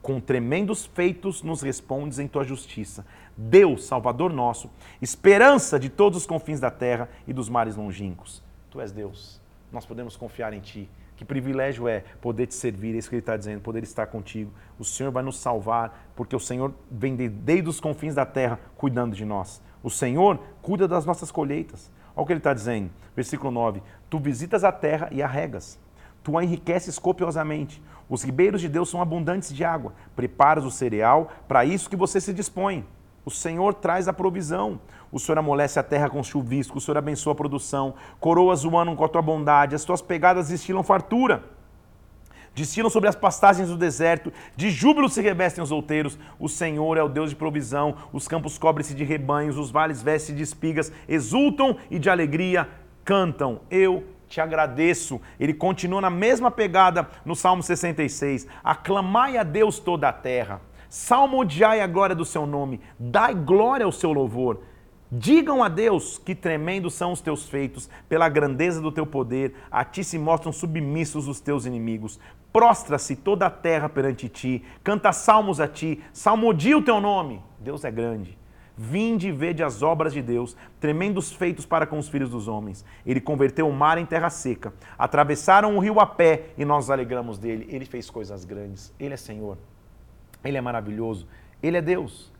Com 0.00 0.18
tremendos 0.18 0.86
feitos 0.86 1.42
nos 1.42 1.60
respondes 1.60 2.18
em 2.18 2.26
tua 2.26 2.42
justiça. 2.42 3.04
Deus, 3.36 3.84
Salvador 3.84 4.32
nosso, 4.32 4.70
esperança 5.02 5.78
de 5.78 5.90
todos 5.90 6.20
os 6.20 6.26
confins 6.26 6.58
da 6.58 6.70
terra 6.70 7.10
e 7.26 7.32
dos 7.32 7.50
mares 7.50 7.76
longínquos. 7.76 8.42
Tu 8.70 8.80
és 8.80 8.90
Deus. 8.90 9.40
Nós 9.70 9.84
podemos 9.84 10.16
confiar 10.16 10.54
em 10.54 10.60
ti. 10.60 10.88
Que 11.16 11.24
privilégio 11.24 11.88
é 11.88 12.00
poder 12.20 12.46
te 12.46 12.54
servir, 12.54 12.94
é 12.94 12.98
isso 12.98 13.08
que 13.08 13.16
ele 13.16 13.20
está 13.20 13.36
dizendo, 13.36 13.60
poder 13.62 13.82
estar 13.82 14.06
contigo. 14.06 14.52
O 14.78 14.84
Senhor 14.84 15.10
vai 15.10 15.22
nos 15.22 15.38
salvar, 15.38 16.10
porque 16.14 16.36
o 16.36 16.40
Senhor 16.40 16.74
vem 16.90 17.16
desde 17.16 17.68
os 17.68 17.80
confins 17.80 18.14
da 18.14 18.26
terra 18.26 18.60
cuidando 18.76 19.16
de 19.16 19.24
nós. 19.24 19.62
O 19.82 19.90
Senhor 19.90 20.38
cuida 20.60 20.86
das 20.86 21.06
nossas 21.06 21.30
colheitas. 21.30 21.90
Olha 22.16 22.22
o 22.22 22.26
que 22.26 22.32
ele 22.32 22.40
está 22.40 22.54
dizendo, 22.54 22.90
versículo 23.14 23.50
9: 23.50 23.82
Tu 24.08 24.18
visitas 24.18 24.64
a 24.64 24.72
terra 24.72 25.08
e 25.12 25.22
a 25.22 25.26
regas, 25.26 25.78
tu 26.24 26.38
a 26.38 26.42
enriqueces 26.42 26.98
copiosamente. 26.98 27.82
Os 28.08 28.22
ribeiros 28.22 28.60
de 28.60 28.68
Deus 28.68 28.88
são 28.88 29.02
abundantes 29.02 29.52
de 29.52 29.64
água. 29.64 29.92
Preparas 30.14 30.64
o 30.64 30.70
cereal 30.70 31.30
para 31.46 31.64
isso 31.64 31.90
que 31.90 31.96
você 31.96 32.20
se 32.20 32.32
dispõe. 32.32 32.86
O 33.24 33.30
Senhor 33.30 33.74
traz 33.74 34.06
a 34.06 34.12
provisão. 34.12 34.80
O 35.10 35.18
Senhor 35.18 35.38
amolece 35.38 35.78
a 35.80 35.82
terra 35.82 36.08
com 36.08 36.22
chuvisco. 36.22 36.78
O 36.78 36.80
Senhor 36.80 36.96
abençoa 36.96 37.32
a 37.32 37.36
produção. 37.36 37.94
Coroas 38.20 38.64
o 38.64 38.76
ano 38.76 38.94
com 38.94 39.04
a 39.04 39.08
tua 39.08 39.20
bondade. 39.20 39.74
As 39.74 39.84
tuas 39.84 40.00
pegadas 40.00 40.48
destilam 40.48 40.84
fartura 40.84 41.55
destilam 42.56 42.88
sobre 42.88 43.08
as 43.08 43.14
pastagens 43.14 43.68
do 43.68 43.76
deserto, 43.76 44.32
de 44.56 44.70
júbilo 44.70 45.10
se 45.10 45.20
revestem 45.20 45.62
os 45.62 45.70
outeiros. 45.70 46.18
O 46.40 46.48
Senhor 46.48 46.96
é 46.96 47.02
o 47.02 47.08
Deus 47.08 47.30
de 47.30 47.36
provisão, 47.36 47.94
os 48.14 48.26
campos 48.26 48.56
cobrem-se 48.56 48.94
de 48.94 49.04
rebanhos, 49.04 49.58
os 49.58 49.70
vales 49.70 50.02
vestem 50.02 50.34
de 50.34 50.42
espigas, 50.42 50.90
exultam 51.06 51.76
e 51.90 51.98
de 51.98 52.08
alegria 52.08 52.66
cantam. 53.04 53.60
Eu 53.70 54.04
te 54.26 54.40
agradeço. 54.40 55.20
Ele 55.38 55.52
continua 55.52 56.00
na 56.00 56.10
mesma 56.10 56.50
pegada 56.50 57.06
no 57.26 57.36
Salmo 57.36 57.62
66. 57.62 58.48
Aclamai 58.64 59.36
a 59.36 59.42
Deus 59.42 59.78
toda 59.78 60.08
a 60.08 60.12
terra. 60.12 60.60
Salmodiai 60.88 61.82
a 61.82 61.86
glória 61.86 62.16
do 62.16 62.24
seu 62.24 62.46
nome. 62.46 62.80
Dai 62.98 63.34
glória 63.34 63.84
ao 63.84 63.92
seu 63.92 64.14
louvor. 64.14 64.62
Digam 65.10 65.62
a 65.62 65.68
Deus 65.68 66.18
que 66.18 66.34
tremendos 66.34 66.94
são 66.94 67.12
os 67.12 67.20
teus 67.20 67.48
feitos, 67.48 67.88
pela 68.08 68.28
grandeza 68.28 68.80
do 68.80 68.90
teu 68.90 69.06
poder, 69.06 69.54
a 69.70 69.84
ti 69.84 70.02
se 70.02 70.18
mostram 70.18 70.52
submissos 70.52 71.28
os 71.28 71.40
teus 71.40 71.64
inimigos. 71.64 72.18
Prostra-se 72.52 73.14
toda 73.14 73.46
a 73.46 73.50
terra 73.50 73.88
perante 73.88 74.28
ti, 74.28 74.64
canta 74.82 75.12
salmos 75.12 75.60
a 75.60 75.68
ti, 75.68 76.02
salmodia 76.12 76.76
o 76.76 76.82
teu 76.82 77.00
nome. 77.00 77.40
Deus 77.60 77.84
é 77.84 77.90
grande. 77.90 78.36
Vinde 78.76 79.28
e 79.28 79.32
vede 79.32 79.62
as 79.62 79.80
obras 79.80 80.12
de 80.12 80.20
Deus, 80.20 80.54
tremendos 80.78 81.32
feitos 81.32 81.64
para 81.64 81.86
com 81.86 81.98
os 81.98 82.08
filhos 82.08 82.30
dos 82.30 82.46
homens. 82.46 82.84
Ele 83.06 83.20
converteu 83.20 83.68
o 83.68 83.72
mar 83.72 83.96
em 83.96 84.04
terra 84.04 84.28
seca, 84.28 84.74
atravessaram 84.98 85.76
o 85.76 85.80
rio 85.80 85.98
a 85.98 86.06
pé 86.06 86.50
e 86.58 86.64
nós 86.64 86.84
nos 86.84 86.90
alegramos 86.90 87.38
dele. 87.38 87.66
Ele 87.70 87.86
fez 87.86 88.10
coisas 88.10 88.44
grandes. 88.44 88.92
Ele 89.00 89.14
é 89.14 89.16
Senhor. 89.16 89.56
Ele 90.44 90.58
é 90.58 90.60
maravilhoso. 90.60 91.26
Ele 91.62 91.78
é 91.78 91.82
Deus. 91.82 92.30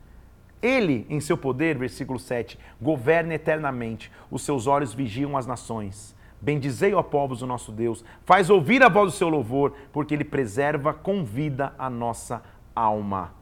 Ele, 0.61 1.05
em 1.09 1.19
seu 1.19 1.37
poder, 1.37 1.77
versículo 1.77 2.19
7, 2.19 2.57
governa 2.81 3.33
eternamente, 3.33 4.11
os 4.31 4.41
seus 4.41 4.67
olhos 4.67 4.93
vigiam 4.93 5.37
as 5.37 5.45
nações. 5.45 6.15
Bendizei, 6.39 6.93
ó 6.93 7.01
povos, 7.01 7.41
o 7.41 7.47
nosso 7.47 7.71
Deus, 7.71 8.03
faz 8.23 8.49
ouvir 8.49 8.83
a 8.83 8.89
voz 8.89 9.11
do 9.11 9.17
seu 9.17 9.29
louvor, 9.29 9.73
porque 9.91 10.13
ele 10.13 10.23
preserva 10.23 10.93
com 10.93 11.23
vida 11.23 11.73
a 11.77 11.89
nossa 11.89 12.43
alma. 12.75 13.33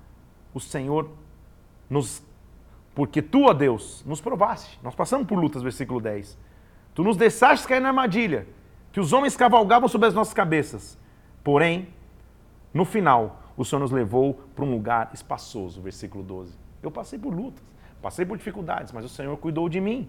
O 0.54 0.60
Senhor 0.60 1.10
nos. 1.90 2.24
Porque 2.94 3.22
tu, 3.22 3.44
ó 3.44 3.54
Deus, 3.54 4.04
nos 4.06 4.22
provaste. 4.22 4.80
Nós 4.82 4.96
passamos 4.96 5.28
por 5.28 5.38
lutas, 5.38 5.62
versículo 5.62 6.00
10. 6.00 6.38
Tu 6.94 7.04
nos 7.04 7.18
deixaste 7.18 7.68
cair 7.68 7.82
na 7.82 7.90
armadilha. 7.90 8.48
que 8.94 9.00
os 9.02 9.12
homens 9.12 9.36
cavalgavam 9.36 9.90
sobre 9.90 10.08
as 10.08 10.14
nossas 10.14 10.34
cabeças. 10.34 10.98
Porém, 11.44 11.90
no 12.74 12.86
final, 12.86 13.44
o 13.58 13.66
Senhor 13.66 13.82
nos 13.82 13.92
levou 13.92 14.36
para 14.56 14.64
um 14.64 14.72
lugar 14.72 15.12
espaçoso, 15.14 15.82
versículo 15.82 16.24
12. 16.24 16.65
Eu 16.86 16.92
passei 16.92 17.18
por 17.18 17.34
lutas, 17.34 17.64
passei 18.00 18.24
por 18.24 18.38
dificuldades, 18.38 18.92
mas 18.92 19.04
o 19.04 19.10
Senhor 19.10 19.36
cuidou 19.38 19.68
de 19.68 19.82
mim. 19.82 20.08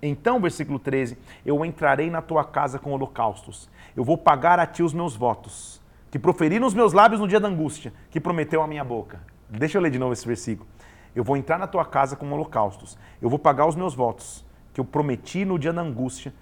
Então, 0.00 0.40
versículo 0.40 0.78
13: 0.78 1.18
Eu 1.44 1.62
entrarei 1.62 2.08
na 2.08 2.22
tua 2.22 2.42
casa 2.42 2.78
com 2.78 2.92
holocaustos. 2.92 3.68
Eu 3.94 4.02
vou 4.02 4.16
pagar 4.16 4.58
a 4.58 4.66
ti 4.66 4.82
os 4.82 4.94
meus 4.94 5.14
votos, 5.14 5.78
que 6.10 6.18
proferiram 6.18 6.66
os 6.66 6.72
meus 6.72 6.94
lábios 6.94 7.20
no 7.20 7.28
dia 7.28 7.38
da 7.38 7.48
angústia, 7.48 7.92
que 8.10 8.18
prometeu 8.18 8.62
a 8.62 8.66
minha 8.66 8.82
boca. 8.82 9.20
Deixa 9.46 9.76
eu 9.76 9.82
ler 9.82 9.90
de 9.90 9.98
novo 9.98 10.14
esse 10.14 10.26
versículo. 10.26 10.66
Eu 11.14 11.22
vou 11.22 11.36
entrar 11.36 11.58
na 11.58 11.66
tua 11.66 11.84
casa 11.84 12.16
com 12.16 12.30
holocaustos. 12.32 12.96
Eu 13.20 13.28
vou 13.28 13.38
pagar 13.38 13.66
os 13.66 13.76
meus 13.76 13.94
votos, 13.94 14.42
que 14.72 14.80
eu 14.80 14.86
prometi 14.86 15.44
no 15.44 15.58
dia 15.58 15.72
da 15.72 15.82
angústia, 15.82 16.32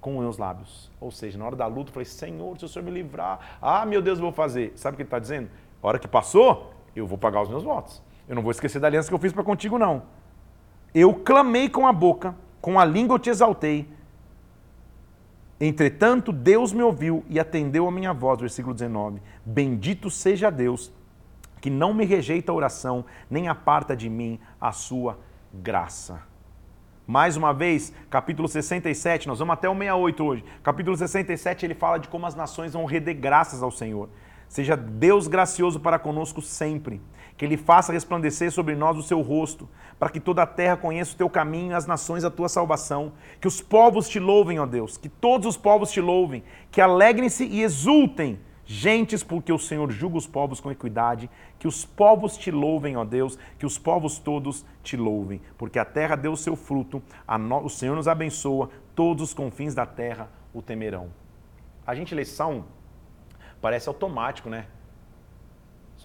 com 0.00 0.18
meus 0.18 0.36
lábios. 0.36 0.90
Ou 1.00 1.12
seja, 1.12 1.38
na 1.38 1.46
hora 1.46 1.54
da 1.54 1.66
luta, 1.68 1.90
eu 1.90 1.94
falei: 1.94 2.06
Senhor, 2.06 2.58
se 2.58 2.64
o 2.64 2.68
Senhor 2.68 2.84
me 2.84 2.90
livrar, 2.90 3.58
ah, 3.62 3.86
meu 3.86 4.02
Deus, 4.02 4.18
eu 4.18 4.24
vou 4.24 4.32
fazer. 4.32 4.72
Sabe 4.74 4.94
o 4.94 4.96
que 4.96 5.02
ele 5.02 5.06
está 5.06 5.20
dizendo? 5.20 5.48
A 5.80 5.86
hora 5.86 5.98
que 6.00 6.08
passou, 6.08 6.74
eu 6.96 7.06
vou 7.06 7.16
pagar 7.16 7.42
os 7.42 7.48
meus 7.48 7.62
votos. 7.62 8.04
Eu 8.28 8.34
não 8.34 8.42
vou 8.42 8.50
esquecer 8.50 8.78
da 8.80 8.86
aliança 8.86 9.08
que 9.08 9.14
eu 9.14 9.18
fiz 9.18 9.32
para 9.32 9.44
contigo, 9.44 9.78
não. 9.78 10.04
Eu 10.94 11.14
clamei 11.14 11.68
com 11.68 11.86
a 11.86 11.92
boca 11.92 12.34
com 12.66 12.80
a 12.80 12.84
língua 12.84 13.14
eu 13.14 13.18
te 13.20 13.30
exaltei. 13.30 13.88
Entretanto, 15.60 16.32
Deus 16.32 16.72
me 16.72 16.82
ouviu 16.82 17.24
e 17.28 17.38
atendeu 17.38 17.86
a 17.86 17.92
minha 17.92 18.12
voz. 18.12 18.40
Versículo 18.40 18.74
19. 18.74 19.22
Bendito 19.44 20.10
seja 20.10 20.50
Deus, 20.50 20.92
que 21.60 21.70
não 21.70 21.94
me 21.94 22.04
rejeita 22.04 22.50
a 22.50 22.54
oração, 22.56 23.04
nem 23.30 23.46
aparta 23.46 23.94
de 23.96 24.10
mim 24.10 24.40
a 24.60 24.72
sua 24.72 25.16
graça. 25.54 26.20
Mais 27.06 27.36
uma 27.36 27.54
vez, 27.54 27.92
capítulo 28.10 28.48
67, 28.48 29.28
nós 29.28 29.38
vamos 29.38 29.52
até 29.52 29.68
o 29.68 29.72
68 29.72 30.24
hoje. 30.24 30.44
Capítulo 30.60 30.96
67, 30.96 31.64
ele 31.64 31.74
fala 31.76 31.98
de 31.98 32.08
como 32.08 32.26
as 32.26 32.34
nações 32.34 32.72
vão 32.72 32.84
render 32.84 33.14
graças 33.14 33.62
ao 33.62 33.70
Senhor. 33.70 34.08
Seja 34.48 34.76
Deus 34.76 35.28
gracioso 35.28 35.78
para 35.78 36.00
conosco 36.00 36.42
sempre, 36.42 37.00
que 37.36 37.44
Ele 37.44 37.56
faça 37.56 37.92
resplandecer 37.92 38.50
sobre 38.50 38.74
nós 38.74 38.96
o 38.96 39.02
seu 39.02 39.20
rosto, 39.20 39.68
para 39.98 40.08
que 40.08 40.20
toda 40.20 40.42
a 40.42 40.46
terra 40.46 40.76
conheça 40.76 41.14
o 41.14 41.16
teu 41.16 41.28
caminho 41.28 41.72
e 41.72 41.74
as 41.74 41.86
nações 41.86 42.24
a 42.24 42.30
tua 42.30 42.48
salvação. 42.48 43.12
Que 43.40 43.48
os 43.48 43.60
povos 43.60 44.08
te 44.08 44.18
louvem, 44.18 44.58
ó 44.58 44.66
Deus, 44.66 44.96
que 44.96 45.08
todos 45.08 45.46
os 45.46 45.56
povos 45.56 45.90
te 45.90 46.00
louvem, 46.00 46.42
que 46.70 46.80
alegrem-se 46.80 47.44
e 47.44 47.62
exultem, 47.62 48.38
gentes, 48.64 49.22
porque 49.22 49.52
o 49.52 49.58
Senhor 49.58 49.90
julga 49.90 50.18
os 50.18 50.26
povos 50.26 50.60
com 50.60 50.70
equidade. 50.70 51.30
Que 51.58 51.68
os 51.68 51.84
povos 51.84 52.36
te 52.36 52.50
louvem, 52.50 52.96
ó 52.96 53.04
Deus, 53.04 53.38
que 53.58 53.66
os 53.66 53.78
povos 53.78 54.18
todos 54.18 54.64
te 54.82 54.96
louvem, 54.96 55.40
porque 55.56 55.78
a 55.78 55.84
terra 55.84 56.16
deu 56.16 56.32
o 56.32 56.36
seu 56.36 56.56
fruto, 56.56 57.02
no... 57.38 57.64
o 57.64 57.70
Senhor 57.70 57.96
nos 57.96 58.08
abençoa, 58.08 58.70
todos 58.94 59.22
os 59.22 59.34
confins 59.34 59.74
da 59.74 59.86
terra 59.86 60.28
o 60.52 60.60
temerão. 60.60 61.08
A 61.86 61.94
gente 61.94 62.14
lê 62.14 62.24
Salmo 62.24 62.64
Parece 63.60 63.88
automático, 63.88 64.48
né? 64.48 64.66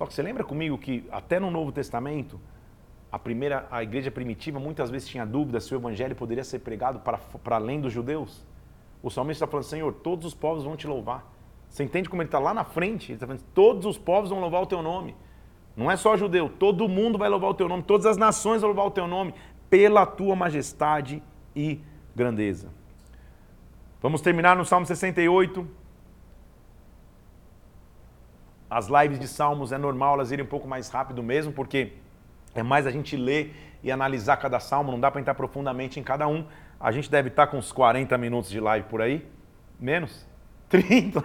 Só 0.02 0.08
que 0.08 0.16
você 0.16 0.24
lembra 0.24 0.44
comigo 0.44 0.80
que 0.80 1.08
até 1.12 1.40
no 1.40 1.52
Novo 1.52 1.72
Testamento, 1.72 2.42
a 3.12 3.20
primeira, 3.20 3.68
a 3.70 3.84
igreja 3.84 4.10
primitiva 4.10 4.60
muitas 4.60 4.90
vezes 4.90 5.08
tinha 5.08 5.24
dúvida 5.24 5.60
se 5.60 5.76
o 5.76 5.78
evangelho 5.78 6.16
poderia 6.16 6.44
ser 6.44 6.58
pregado 6.58 7.02
para, 7.02 7.20
para 7.20 7.58
além 7.58 7.80
dos 7.80 7.94
judeus? 7.94 8.44
O 9.04 9.12
salmista 9.12 9.46
está 9.46 9.52
falando, 9.52 9.66
Senhor, 9.66 9.94
todos 9.94 10.26
os 10.26 10.34
povos 10.34 10.64
vão 10.64 10.76
te 10.76 10.88
louvar. 10.88 11.32
Você 11.70 11.84
entende 11.84 12.10
como 12.10 12.20
ele 12.20 12.30
está 12.30 12.40
lá 12.40 12.52
na 12.52 12.64
frente? 12.64 13.12
Ele 13.12 13.14
está 13.14 13.28
falando, 13.28 13.44
todos 13.54 13.86
os 13.86 14.00
povos 14.00 14.32
vão 14.32 14.40
louvar 14.40 14.64
o 14.64 14.66
teu 14.66 14.82
nome. 14.82 15.16
Não 15.78 15.92
é 15.92 15.96
só 15.96 16.18
judeu, 16.18 16.50
todo 16.50 16.90
mundo 16.90 17.20
vai 17.20 17.30
louvar 17.30 17.52
o 17.52 17.54
teu 17.54 17.70
nome, 17.70 17.84
todas 17.84 18.08
as 18.08 18.18
nações 18.18 18.62
vão 18.62 18.72
louvar 18.72 18.88
o 18.88 18.92
teu 18.92 19.08
nome, 19.08 19.36
pela 19.70 20.04
tua 20.08 20.36
majestade 20.36 21.22
e 21.56 21.80
grandeza. 22.16 22.70
Vamos 24.02 24.20
terminar 24.22 24.56
no 24.56 24.66
Salmo 24.66 24.88
68, 24.88 25.68
as 28.72 28.88
lives 28.88 29.20
de 29.20 29.28
Salmos 29.28 29.74
é 29.74 29.78
normal 29.78 30.14
elas 30.14 30.32
irem 30.32 30.46
um 30.46 30.48
pouco 30.48 30.66
mais 30.66 30.88
rápido 30.88 31.22
mesmo, 31.22 31.52
porque 31.52 31.92
é 32.56 32.64
mais 32.64 32.88
a 32.88 32.92
gente 32.92 33.18
ler 33.18 33.54
e 33.84 33.92
analisar 33.92 34.38
cada 34.38 34.62
salmo, 34.62 34.94
não 34.94 35.00
dá 35.00 35.12
para 35.12 35.20
entrar 35.20 35.36
profundamente 35.36 36.00
em 36.00 36.04
cada 36.04 36.26
um. 36.26 36.46
A 36.80 36.90
gente 36.90 37.12
deve 37.12 37.28
estar 37.28 37.48
com 37.48 37.58
uns 37.58 37.74
40 37.74 38.18
minutos 38.18 38.50
de 38.50 38.62
live 38.62 38.88
por 38.88 39.02
aí, 39.02 39.28
menos. 39.78 40.26
30. 40.72 41.22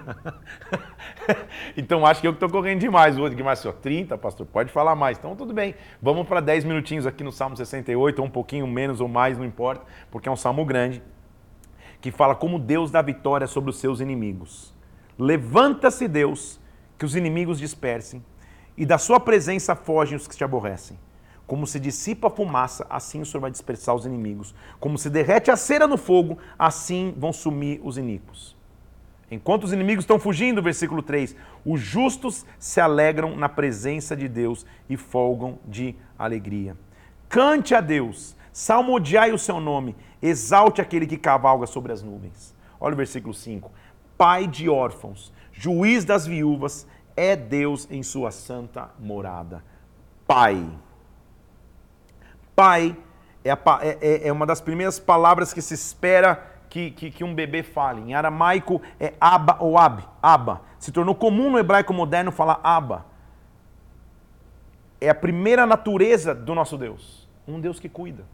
então 1.77 2.05
acho 2.05 2.21
que 2.21 2.27
eu 2.27 2.33
que 2.33 2.37
estou 2.37 2.51
correndo 2.51 2.81
demais. 2.81 3.17
Mais, 3.17 3.65
ó, 3.65 3.71
30, 3.71 4.19
pastor, 4.19 4.45
pode 4.45 4.73
falar 4.73 4.97
mais. 4.97 5.17
Então 5.17 5.37
tudo 5.37 5.55
bem. 5.55 5.77
Vamos 6.03 6.27
para 6.27 6.41
10 6.41 6.65
minutinhos 6.65 7.07
aqui 7.07 7.23
no 7.23 7.31
Salmo 7.31 7.57
68, 7.57 8.19
ou 8.19 8.27
um 8.27 8.31
pouquinho 8.31 8.67
menos 8.67 9.01
ou 9.01 9.07
mais, 9.07 9.39
não 9.39 9.45
importa, 9.45 9.87
porque 10.11 10.29
é 10.29 10.33
um 10.33 10.37
salmo 10.37 10.65
grande, 10.65 11.01
que 12.01 12.11
fala 12.11 12.35
como 12.35 12.59
Deus 12.59 12.91
dá 12.91 13.01
vitória 13.01 13.47
sobre 13.47 13.71
os 13.71 13.77
seus 13.77 14.01
inimigos. 14.01 14.75
Levanta-se 15.17 16.09
Deus 16.09 16.61
que 16.99 17.05
os 17.05 17.15
inimigos 17.17 17.59
dispersem, 17.59 18.25
e 18.77 18.85
da 18.85 18.99
sua 18.99 19.19
presença 19.19 19.75
fogem 19.75 20.17
os 20.17 20.27
que 20.27 20.37
te 20.37 20.45
aborrecem. 20.45 20.99
Como 21.47 21.67
se 21.67 21.79
dissipa 21.79 22.27
a 22.27 22.31
fumaça, 22.31 22.87
assim 22.91 23.21
o 23.21 23.27
Senhor 23.27 23.41
vai 23.41 23.51
dispersar 23.51 23.95
os 23.95 24.05
inimigos. 24.05 24.55
Como 24.81 24.99
se 24.99 25.09
derrete 25.09 25.51
a 25.51 25.57
cera 25.57 25.87
no 25.87 25.97
fogo, 25.97 26.39
assim 26.59 27.15
vão 27.17 27.33
sumir 27.33 27.81
os 27.85 27.97
iníquos. 27.97 28.57
Enquanto 29.31 29.65
os 29.65 29.73
inimigos 29.73 30.03
estão 30.03 30.19
fugindo, 30.19 30.63
versículo 30.63 31.03
3, 31.03 31.37
os 31.65 31.81
justos 31.81 32.45
se 32.59 32.81
alegram 32.81 33.37
na 33.37 33.49
presença 33.49 34.17
de 34.17 34.29
Deus 34.29 34.67
e 34.89 34.97
folgam 34.97 35.59
de 35.65 35.97
alegria. 36.19 36.77
Cante 37.29 37.75
a 37.75 37.81
Deus, 37.81 38.37
salmodiai 38.53 39.33
o 39.33 39.39
seu 39.39 39.61
nome, 39.61 39.97
exalte 40.23 40.81
aquele 40.81 41.07
que 41.07 41.17
cavalga 41.17 41.67
sobre 41.67 41.93
as 41.93 42.03
nuvens. 42.03 42.55
Olha 42.79 42.95
o 42.95 42.97
versículo 42.97 43.35
5. 43.35 43.71
Pai 44.17 44.47
de 44.47 44.69
órfãos 44.69 45.33
juiz 45.57 46.05
das 46.05 46.27
viúvas, 46.27 46.87
é 47.17 47.35
Deus 47.35 47.89
em 47.91 48.03
sua 48.03 48.31
santa 48.31 48.91
morada. 48.99 49.65
Pai. 50.27 50.69
Pai 52.55 52.97
é, 53.45 53.51
a, 53.51 53.59
é, 53.81 53.99
é, 54.01 54.29
é 54.29 54.33
uma 54.33 54.45
das 54.45 54.61
primeiras 54.61 54.99
palavras 54.99 55.53
que 55.53 55.63
se 55.63 55.75
espera 55.75 56.55
que, 56.69 56.91
que, 56.91 57.11
que, 57.11 57.25
um 57.25 57.35
bebê 57.35 57.63
fale. 57.63 58.03
Em 58.03 58.15
aramaico 58.15 58.83
é 59.01 59.15
Abba 59.21 59.57
ou 59.61 59.79
Ab, 59.79 60.05
Abba. 60.23 60.63
Se 60.79 60.93
tornou 60.93 61.15
comum 61.15 61.51
no 61.51 61.59
hebraico 61.59 61.95
moderno 61.95 62.31
falar 62.31 62.61
Abba. 62.63 63.07
É 65.01 65.09
a 65.09 65.15
primeira 65.15 65.65
natureza 65.67 66.35
do 66.35 66.55
nosso 66.55 66.77
Deus. 66.77 67.27
Um 67.47 67.61
Deus 67.61 67.79
que 67.79 67.89
cuida, 67.89 68.25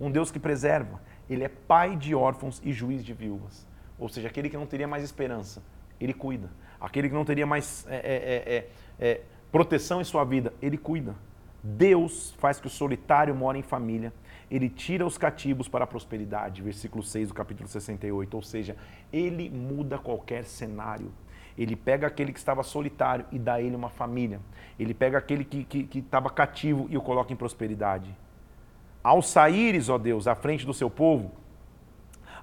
um 0.00 0.10
Deus 0.10 0.30
que 0.30 0.38
preserva. 0.38 1.00
Ele 1.30 1.44
é 1.44 1.48
pai 1.48 1.96
de 1.96 2.14
órfãos 2.14 2.60
e 2.64 2.72
juiz 2.72 3.04
de 3.04 3.12
viúvas. 3.12 3.66
Ou 3.98 4.08
seja, 4.08 4.28
aquele 4.28 4.48
que 4.48 4.56
não 4.56 4.66
teria 4.66 4.88
mais 4.88 5.04
esperança 5.04 5.62
ele 6.00 6.14
cuida. 6.14 6.50
Aquele 6.80 7.08
que 7.08 7.14
não 7.14 7.24
teria 7.24 7.46
mais 7.46 7.86
é, 7.88 7.96
é, 7.96 8.54
é, 8.56 8.68
é, 9.00 9.20
proteção 9.50 10.00
em 10.00 10.04
sua 10.04 10.24
vida, 10.24 10.52
ele 10.62 10.78
cuida. 10.78 11.14
Deus 11.62 12.34
faz 12.38 12.60
que 12.60 12.66
o 12.66 12.70
solitário 12.70 13.34
more 13.34 13.58
em 13.58 13.62
família. 13.62 14.12
Ele 14.50 14.68
tira 14.68 15.04
os 15.04 15.18
cativos 15.18 15.68
para 15.68 15.84
a 15.84 15.86
prosperidade. 15.86 16.62
Versículo 16.62 17.02
6 17.02 17.28
do 17.28 17.34
capítulo 17.34 17.68
68. 17.68 18.34
Ou 18.34 18.42
seja, 18.42 18.76
ele 19.12 19.50
muda 19.50 19.98
qualquer 19.98 20.44
cenário. 20.44 21.12
Ele 21.56 21.74
pega 21.74 22.06
aquele 22.06 22.32
que 22.32 22.38
estava 22.38 22.62
solitário 22.62 23.26
e 23.32 23.38
dá 23.38 23.54
a 23.54 23.60
ele 23.60 23.74
uma 23.74 23.90
família. 23.90 24.40
Ele 24.78 24.94
pega 24.94 25.18
aquele 25.18 25.44
que, 25.44 25.64
que, 25.64 25.82
que 25.82 25.98
estava 25.98 26.30
cativo 26.30 26.86
e 26.88 26.96
o 26.96 27.02
coloca 27.02 27.32
em 27.32 27.36
prosperidade. 27.36 28.16
Ao 29.02 29.20
saíres, 29.20 29.88
ó 29.88 29.98
Deus, 29.98 30.28
à 30.28 30.36
frente 30.36 30.64
do 30.64 30.72
seu 30.72 30.88
povo, 30.88 31.32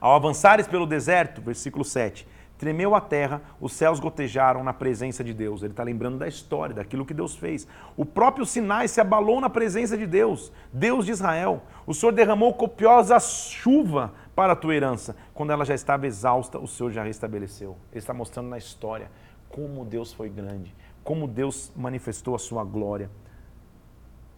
ao 0.01 0.13
avançares 0.13 0.67
pelo 0.67 0.85
deserto, 0.85 1.41
versículo 1.41 1.85
7, 1.85 2.27
Tremeu 2.57 2.95
a 2.95 3.01
terra, 3.01 3.41
os 3.59 3.73
céus 3.73 3.99
gotejaram 3.99 4.63
na 4.63 4.71
presença 4.71 5.23
de 5.23 5.33
Deus. 5.33 5.61
Ele 5.61 5.73
está 5.73 5.83
lembrando 5.83 6.17
da 6.17 6.27
história, 6.27 6.73
daquilo 6.73 7.05
que 7.05 7.13
Deus 7.13 7.35
fez. 7.35 7.67
O 7.97 8.05
próprio 8.05 8.45
Sinai 8.45 8.87
se 8.87 9.01
abalou 9.01 9.41
na 9.41 9.49
presença 9.49 9.97
de 9.97 10.07
Deus, 10.07 10.53
Deus 10.71 11.05
de 11.05 11.11
Israel. 11.11 11.63
O 11.85 11.93
Senhor 11.93 12.13
derramou 12.13 12.53
copiosa 12.53 13.19
chuva 13.19 14.13
para 14.33 14.53
a 14.53 14.55
tua 14.55 14.73
herança. 14.73 15.17
Quando 15.33 15.51
ela 15.51 15.65
já 15.65 15.75
estava 15.75 16.07
exausta, 16.07 16.57
o 16.57 16.67
Senhor 16.67 16.91
já 16.91 17.03
restabeleceu. 17.03 17.75
Ele 17.91 17.99
está 17.99 18.13
mostrando 18.13 18.47
na 18.47 18.57
história 18.57 19.11
como 19.49 19.83
Deus 19.83 20.13
foi 20.13 20.29
grande, 20.29 20.73
como 21.03 21.27
Deus 21.27 21.71
manifestou 21.75 22.35
a 22.35 22.39
sua 22.39 22.63
glória. 22.63 23.09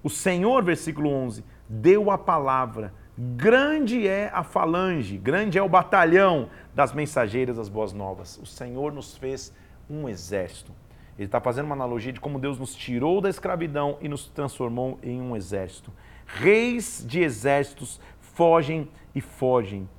O 0.04 0.10
Senhor, 0.10 0.64
versículo 0.64 1.10
11, 1.10 1.44
deu 1.68 2.10
a 2.10 2.18
palavra 2.18 2.94
Grande 3.20 4.08
é 4.08 4.30
a 4.32 4.44
falange, 4.44 5.18
grande 5.18 5.58
é 5.58 5.64
o 5.64 5.68
batalhão 5.68 6.50
das 6.76 6.94
mensageiras 6.94 7.58
das 7.58 7.68
boas 7.68 7.92
novas. 7.92 8.38
O 8.38 8.46
Senhor 8.46 8.94
nos 8.94 9.18
fez 9.18 9.52
um 9.90 10.08
exército. 10.08 10.72
Ele 11.18 11.26
está 11.26 11.42
fazendo 11.42 11.66
uma 11.66 11.74
analogia 11.74 12.14
de 12.14 12.20
como 12.20 12.38
Deus 12.38 12.60
nos 12.60 12.76
tirou 12.76 13.20
da 13.20 13.28
escravidão 13.28 13.98
e 14.02 14.08
nos 14.08 14.28
transformou 14.28 15.00
em 15.02 15.20
um 15.20 15.36
exército. 15.36 15.92
Reis 16.28 17.04
de 17.08 17.22
exércitos 17.22 18.00
fogem 18.20 18.88
e 19.16 19.20
fogem. 19.20 19.90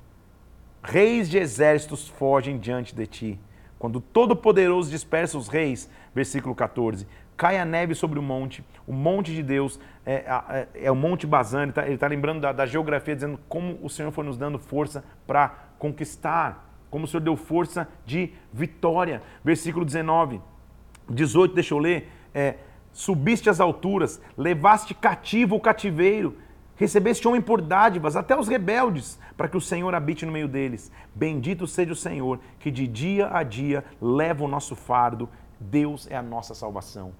Reis 0.81 1.29
de 1.29 1.37
exércitos 1.37 2.07
fogem 2.07 2.57
diante 2.57 2.95
de 2.95 3.05
ti. 3.05 3.39
Quando 3.77 3.99
Todo-Poderoso 3.99 4.89
dispersa 4.89 5.37
os 5.37 5.49
reis, 5.49 5.89
versículo 6.15 6.55
14, 6.55 7.05
cai 7.35 7.57
a 7.57 7.65
neve 7.65 7.95
sobre 7.95 8.17
o 8.17 8.21
monte, 8.21 8.63
o 8.87 8.93
monte 8.93 9.33
de 9.33 9.43
Deus 9.43 9.77
é, 10.11 10.67
é, 10.73 10.91
o 10.91 10.95
Monte 10.95 11.27
Bazan, 11.27 11.63
ele 11.63 11.71
está 11.71 11.83
tá 11.97 12.07
lembrando 12.07 12.41
da, 12.41 12.51
da, 12.51 12.65
geografia, 12.65 13.13
dizendo 13.13 13.39
como 13.47 13.77
o 13.81 13.89
Senhor 13.89 14.11
foi 14.11 14.23
nos 14.23 14.37
dando 14.37 14.57
força 14.57 15.03
para 15.27 15.49
conquistar 15.77 16.67
como 16.89 17.05
o 17.05 17.07
Senhor 17.07 17.21
deu 17.21 17.35
força 17.35 17.87
de 18.05 18.33
vitória. 18.51 19.21
Versículo 19.43 19.85
19, 19.85 20.41
18, 21.09 21.53
deixa 21.53 21.73
eu 21.73 21.77
ler. 21.77 22.09
É, 22.33 22.55
subiste 22.91 23.49
às 23.49 23.59
alturas, 23.59 24.21
levaste 24.37 24.93
cativo 24.93 25.55
o 25.55 25.59
cativeiro, 25.59 26.37
recebeste 26.75 27.27
homem 27.27 27.41
por 27.41 27.61
dádivas, 27.61 28.15
até 28.15 28.37
os 28.37 28.47
rebeldes, 28.47 29.19
para 29.37 29.47
que 29.47 29.57
o 29.57 29.61
Senhor 29.61 29.93
habite 29.93 30.25
no 30.25 30.31
meio 30.31 30.47
deles. 30.47 30.91
Bendito 31.13 31.67
seja 31.67 31.93
o 31.93 31.95
Senhor, 31.95 32.39
que 32.59 32.71
de 32.71 32.87
dia 32.87 33.29
a 33.31 33.43
dia 33.43 33.83
leva 34.01 34.43
o 34.43 34.47
nosso 34.47 34.75
fardo. 34.75 35.29
Deus 35.59 36.09
é 36.09 36.15
a 36.15 36.23
nossa 36.23 36.55
salvação. 36.55 37.13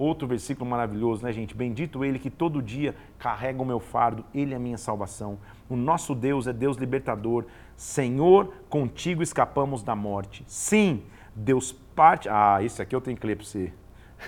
Outro 0.00 0.26
versículo 0.26 0.64
maravilhoso, 0.64 1.22
né, 1.22 1.30
gente? 1.30 1.54
Bendito 1.54 2.02
ele 2.02 2.18
que 2.18 2.30
todo 2.30 2.62
dia 2.62 2.96
carrega 3.18 3.60
o 3.60 3.66
meu 3.66 3.78
fardo, 3.78 4.24
ele 4.32 4.54
é 4.54 4.56
a 4.56 4.58
minha 4.58 4.78
salvação. 4.78 5.38
O 5.68 5.76
nosso 5.76 6.14
Deus 6.14 6.46
é 6.46 6.54
Deus 6.54 6.78
libertador. 6.78 7.44
Senhor, 7.76 8.50
contigo 8.70 9.22
escapamos 9.22 9.82
da 9.82 9.94
morte. 9.94 10.42
Sim, 10.46 11.02
Deus 11.36 11.70
parte. 11.70 12.30
Ah, 12.30 12.62
esse 12.62 12.80
aqui 12.80 12.96
eu 12.96 13.00
tenho 13.02 13.14
que 13.14 13.26
ler 13.26 13.36
para 13.36 13.44
você. 13.44 13.74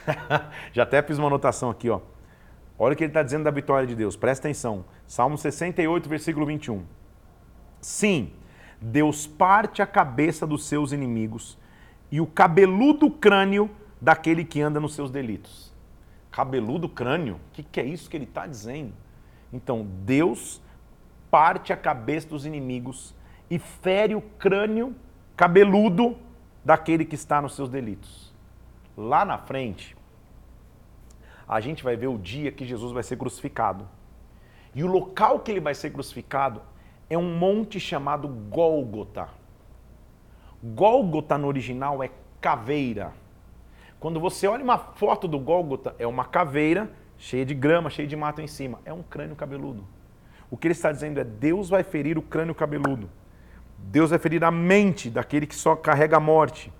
Já 0.74 0.82
até 0.82 1.02
fiz 1.02 1.16
uma 1.16 1.28
anotação 1.28 1.70
aqui, 1.70 1.88
ó. 1.88 2.02
Olha 2.78 2.92
o 2.92 2.96
que 2.96 3.04
ele 3.04 3.10
está 3.10 3.22
dizendo 3.22 3.44
da 3.44 3.50
vitória 3.50 3.86
de 3.86 3.94
Deus, 3.94 4.14
presta 4.14 4.48
atenção. 4.48 4.84
Salmo 5.06 5.38
68, 5.38 6.06
versículo 6.06 6.44
21. 6.44 6.82
Sim, 7.80 8.30
Deus 8.78 9.26
parte 9.26 9.80
a 9.80 9.86
cabeça 9.86 10.46
dos 10.46 10.66
seus 10.66 10.92
inimigos 10.92 11.56
e 12.10 12.20
o 12.20 12.26
cabeludo 12.26 13.10
crânio 13.10 13.70
daquele 14.02 14.44
que 14.44 14.60
anda 14.60 14.80
nos 14.80 14.94
seus 14.94 15.12
delitos. 15.12 15.72
Cabeludo 16.32 16.88
crânio? 16.88 17.36
O 17.36 17.52
que, 17.52 17.62
que 17.62 17.80
é 17.80 17.84
isso 17.84 18.10
que 18.10 18.16
ele 18.16 18.24
está 18.24 18.48
dizendo? 18.48 18.92
Então, 19.52 19.86
Deus 20.04 20.60
parte 21.30 21.72
a 21.72 21.76
cabeça 21.76 22.28
dos 22.28 22.44
inimigos 22.44 23.14
e 23.48 23.58
fere 23.58 24.16
o 24.16 24.20
crânio 24.20 24.94
cabeludo 25.36 26.16
daquele 26.64 27.04
que 27.04 27.14
está 27.14 27.40
nos 27.40 27.54
seus 27.54 27.68
delitos. 27.68 28.34
Lá 28.96 29.24
na 29.24 29.38
frente, 29.38 29.96
a 31.46 31.60
gente 31.60 31.84
vai 31.84 31.96
ver 31.96 32.08
o 32.08 32.18
dia 32.18 32.50
que 32.50 32.64
Jesus 32.64 32.92
vai 32.92 33.04
ser 33.04 33.16
crucificado. 33.16 33.88
E 34.74 34.82
o 34.82 34.86
local 34.86 35.40
que 35.40 35.50
ele 35.50 35.60
vai 35.60 35.74
ser 35.74 35.90
crucificado 35.90 36.60
é 37.08 37.16
um 37.16 37.38
monte 37.38 37.78
chamado 37.78 38.26
Gólgota. 38.26 39.28
Gólgota 40.62 41.38
no 41.38 41.46
original 41.46 42.02
é 42.02 42.10
caveira. 42.40 43.12
Quando 44.02 44.18
você 44.18 44.48
olha 44.48 44.64
uma 44.64 44.78
foto 44.78 45.28
do 45.28 45.38
Gólgota, 45.38 45.94
é 45.96 46.04
uma 46.04 46.24
caveira 46.24 46.90
cheia 47.16 47.46
de 47.46 47.54
grama, 47.54 47.88
cheia 47.88 48.08
de 48.08 48.16
mato 48.16 48.40
em 48.40 48.48
cima. 48.48 48.80
É 48.84 48.92
um 48.92 49.00
crânio 49.00 49.36
cabeludo. 49.36 49.86
O 50.50 50.56
que 50.56 50.66
ele 50.66 50.72
está 50.72 50.90
dizendo 50.90 51.20
é: 51.20 51.24
Deus 51.24 51.68
vai 51.68 51.84
ferir 51.84 52.18
o 52.18 52.22
crânio 52.22 52.52
cabeludo. 52.52 53.08
Deus 53.78 54.10
vai 54.10 54.18
ferir 54.18 54.42
a 54.42 54.50
mente 54.50 55.08
daquele 55.08 55.46
que 55.46 55.54
só 55.54 55.76
carrega 55.76 56.16
a 56.16 56.20
morte. 56.20 56.72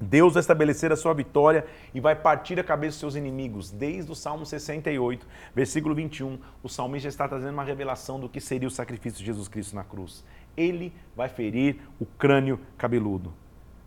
Deus 0.00 0.34
vai 0.34 0.40
estabelecer 0.40 0.92
a 0.92 0.96
sua 0.96 1.12
vitória 1.14 1.66
e 1.92 1.98
vai 1.98 2.14
partir 2.14 2.60
a 2.60 2.64
cabeça 2.64 2.92
dos 2.92 3.00
seus 3.00 3.16
inimigos. 3.16 3.72
Desde 3.72 4.12
o 4.12 4.14
Salmo 4.14 4.46
68, 4.46 5.26
versículo 5.52 5.96
21, 5.96 6.38
o 6.62 6.68
salmista 6.68 7.08
está 7.08 7.26
trazendo 7.26 7.54
uma 7.54 7.64
revelação 7.64 8.20
do 8.20 8.28
que 8.28 8.40
seria 8.40 8.68
o 8.68 8.70
sacrifício 8.70 9.18
de 9.18 9.26
Jesus 9.26 9.48
Cristo 9.48 9.74
na 9.74 9.82
cruz. 9.82 10.24
Ele 10.56 10.92
vai 11.16 11.28
ferir 11.28 11.80
o 11.98 12.06
crânio 12.06 12.60
cabeludo 12.78 13.34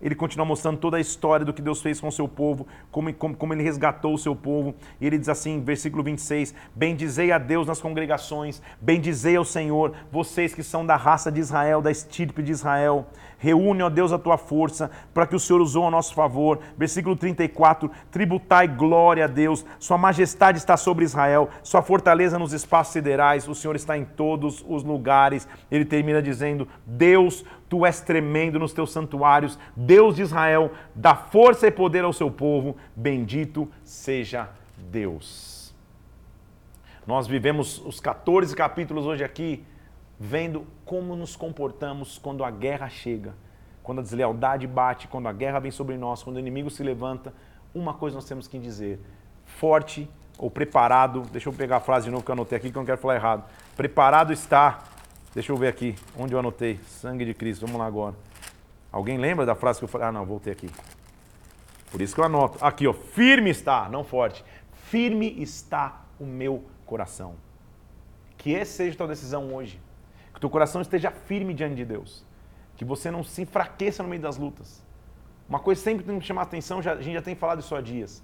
ele 0.01 0.15
continua 0.15 0.45
mostrando 0.45 0.77
toda 0.77 0.97
a 0.97 0.99
história 0.99 1.45
do 1.45 1.53
que 1.53 1.61
Deus 1.61 1.81
fez 1.81 1.99
com 1.99 2.07
o 2.07 2.11
seu 2.11 2.27
povo, 2.27 2.67
como, 2.91 3.13
como, 3.13 3.35
como, 3.35 3.53
ele 3.53 3.63
resgatou 3.63 4.13
o 4.13 4.17
seu 4.17 4.35
povo. 4.35 4.75
E 5.01 5.07
ele 5.07 5.17
diz 5.17 5.29
assim, 5.29 5.61
versículo 5.61 6.03
26, 6.03 6.53
Bendizei 6.75 7.31
a 7.31 7.37
Deus 7.37 7.67
nas 7.67 7.81
congregações, 7.81 8.61
bendizei 8.79 9.35
ao 9.35 9.45
Senhor, 9.45 9.93
vocês 10.11 10.53
que 10.53 10.63
são 10.63 10.85
da 10.85 10.95
raça 10.95 11.31
de 11.31 11.39
Israel, 11.39 11.81
da 11.81 11.91
estirpe 11.91 12.43
de 12.43 12.51
Israel. 12.51 13.07
Reúne, 13.39 13.83
ó 13.83 13.89
Deus, 13.89 14.11
a 14.11 14.17
tua 14.17 14.37
força, 14.37 14.89
para 15.13 15.27
que 15.27 15.35
o 15.35 15.39
Senhor 15.39 15.61
usou 15.61 15.85
a 15.85 15.91
nosso 15.91 16.13
favor. 16.13 16.59
Versículo 16.75 17.15
34, 17.15 17.89
Tributai 18.11 18.67
glória 18.67 19.25
a 19.25 19.27
Deus, 19.27 19.65
sua 19.79 19.97
majestade 19.97 20.57
está 20.57 20.75
sobre 20.75 21.05
Israel, 21.05 21.49
sua 21.61 21.81
fortaleza 21.81 22.39
nos 22.39 22.51
espaços 22.51 22.93
siderais, 22.93 23.47
o 23.47 23.53
Senhor 23.53 23.75
está 23.75 23.97
em 23.97 24.05
todos 24.05 24.65
os 24.67 24.83
lugares. 24.83 25.47
Ele 25.69 25.85
termina 25.85 26.21
dizendo, 26.21 26.67
Deus, 26.85 27.45
tu 27.69 27.85
és 27.85 28.01
tremendo 28.01 28.59
nos 28.59 28.73
teus 28.73 28.91
santuários, 28.91 29.57
Deus 29.75 30.15
de 30.15 30.21
Israel, 30.21 30.71
dá 30.95 31.15
força 31.15 31.67
e 31.67 31.71
poder 31.71 32.03
ao 32.03 32.13
seu 32.13 32.31
povo, 32.31 32.75
bendito 32.95 33.69
seja 33.83 34.49
Deus. 34.77 35.73
Nós 37.05 37.27
vivemos 37.27 37.81
os 37.85 37.99
14 37.99 38.55
capítulos 38.55 39.05
hoje 39.05 39.23
aqui, 39.23 39.63
vendo 40.19 40.65
como 40.83 41.15
nos 41.15 41.35
comportamos 41.35 42.17
quando 42.17 42.43
a 42.43 42.51
guerra 42.51 42.89
chega, 42.89 43.33
quando 43.81 43.99
a 43.99 44.01
deslealdade 44.01 44.67
bate, 44.67 45.07
quando 45.07 45.27
a 45.27 45.33
guerra 45.33 45.59
vem 45.59 45.71
sobre 45.71 45.97
nós, 45.97 46.21
quando 46.21 46.35
o 46.35 46.39
inimigo 46.39 46.69
se 46.69 46.83
levanta. 46.83 47.33
Uma 47.73 47.93
coisa 47.93 48.15
nós 48.15 48.25
temos 48.25 48.47
que 48.47 48.59
dizer: 48.59 48.99
forte 49.45 50.09
ou 50.37 50.51
preparado, 50.51 51.21
deixa 51.31 51.47
eu 51.47 51.53
pegar 51.53 51.77
a 51.77 51.79
frase 51.79 52.05
de 52.05 52.11
novo 52.11 52.23
que 52.23 52.29
eu 52.29 52.33
anotei 52.33 52.57
aqui 52.57 52.71
que 52.71 52.77
eu 52.77 52.81
não 52.81 52.85
quero 52.85 52.97
falar 52.97 53.15
errado. 53.15 53.43
Preparado 53.75 54.33
está 54.33 54.83
Deixa 55.33 55.51
eu 55.51 55.57
ver 55.57 55.67
aqui, 55.67 55.95
onde 56.17 56.33
eu 56.33 56.39
anotei. 56.39 56.79
Sangue 56.87 57.25
de 57.25 57.33
Cristo, 57.33 57.65
vamos 57.65 57.79
lá 57.79 57.85
agora. 57.85 58.15
Alguém 58.91 59.17
lembra 59.17 59.45
da 59.45 59.55
frase 59.55 59.79
que 59.79 59.85
eu 59.85 59.89
falei? 59.89 60.07
Ah, 60.07 60.11
não, 60.11 60.25
voltei 60.25 60.51
aqui. 60.53 60.69
Por 61.91 62.01
isso 62.01 62.13
que 62.13 62.19
eu 62.19 62.25
anoto. 62.25 62.57
Aqui, 62.63 62.87
ó, 62.87 62.93
firme 62.93 63.49
está, 63.49 63.87
não 63.89 64.03
forte. 64.03 64.43
Firme 64.89 65.41
está 65.41 66.05
o 66.19 66.25
meu 66.25 66.63
coração. 66.85 67.35
Que 68.37 68.51
esse 68.51 68.73
seja 68.73 68.93
a 68.93 68.97
tua 68.97 69.07
decisão 69.07 69.53
hoje. 69.53 69.79
Que 70.31 70.37
o 70.37 70.39
teu 70.39 70.49
coração 70.49 70.81
esteja 70.81 71.11
firme 71.11 71.53
diante 71.53 71.75
de 71.75 71.85
Deus. 71.85 72.25
Que 72.75 72.85
você 72.85 73.11
não 73.11 73.23
se 73.23 73.41
enfraqueça 73.41 74.03
no 74.03 74.09
meio 74.09 74.21
das 74.21 74.37
lutas. 74.37 74.83
Uma 75.47 75.59
coisa 75.59 75.81
sempre 75.81 76.03
tem 76.03 76.19
que 76.19 76.25
chamar 76.25 76.41
a 76.41 76.43
atenção, 76.43 76.81
já, 76.81 76.93
a 76.93 77.01
gente 77.01 77.13
já 77.13 77.21
tem 77.21 77.35
falado 77.35 77.59
isso 77.59 77.73
há 77.73 77.81
dias. 77.81 78.21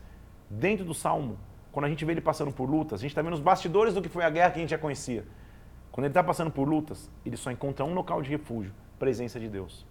Dentro 0.49 0.83
do 0.83 0.93
Salmo, 0.93 1.37
quando 1.71 1.85
a 1.85 1.89
gente 1.89 2.03
vê 2.03 2.11
ele 2.11 2.21
passando 2.21 2.51
por 2.51 2.69
lutas, 2.69 2.99
a 2.99 3.01
gente 3.01 3.11
está 3.11 3.21
vendo 3.21 3.33
os 3.33 3.39
bastidores 3.39 3.93
do 3.93 4.01
que 4.01 4.09
foi 4.09 4.23
a 4.23 4.29
guerra 4.29 4.51
que 4.51 4.57
a 4.57 4.61
gente 4.61 4.71
já 4.71 4.77
conhecia. 4.77 5.25
Quando 5.93 6.05
ele 6.05 6.11
está 6.11 6.23
passando 6.23 6.49
por 6.49 6.67
lutas, 6.67 7.07
ele 7.23 7.37
só 7.37 7.51
encontra 7.51 7.85
um 7.85 7.93
local 7.93 8.19
de 8.19 8.27
refúgio, 8.27 8.73
presença 8.97 9.39
de 9.39 9.47
Deus. 9.47 9.85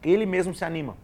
Ele 0.00 0.24
mesmo 0.24 0.54
se 0.54 0.64
anima. 0.64 0.96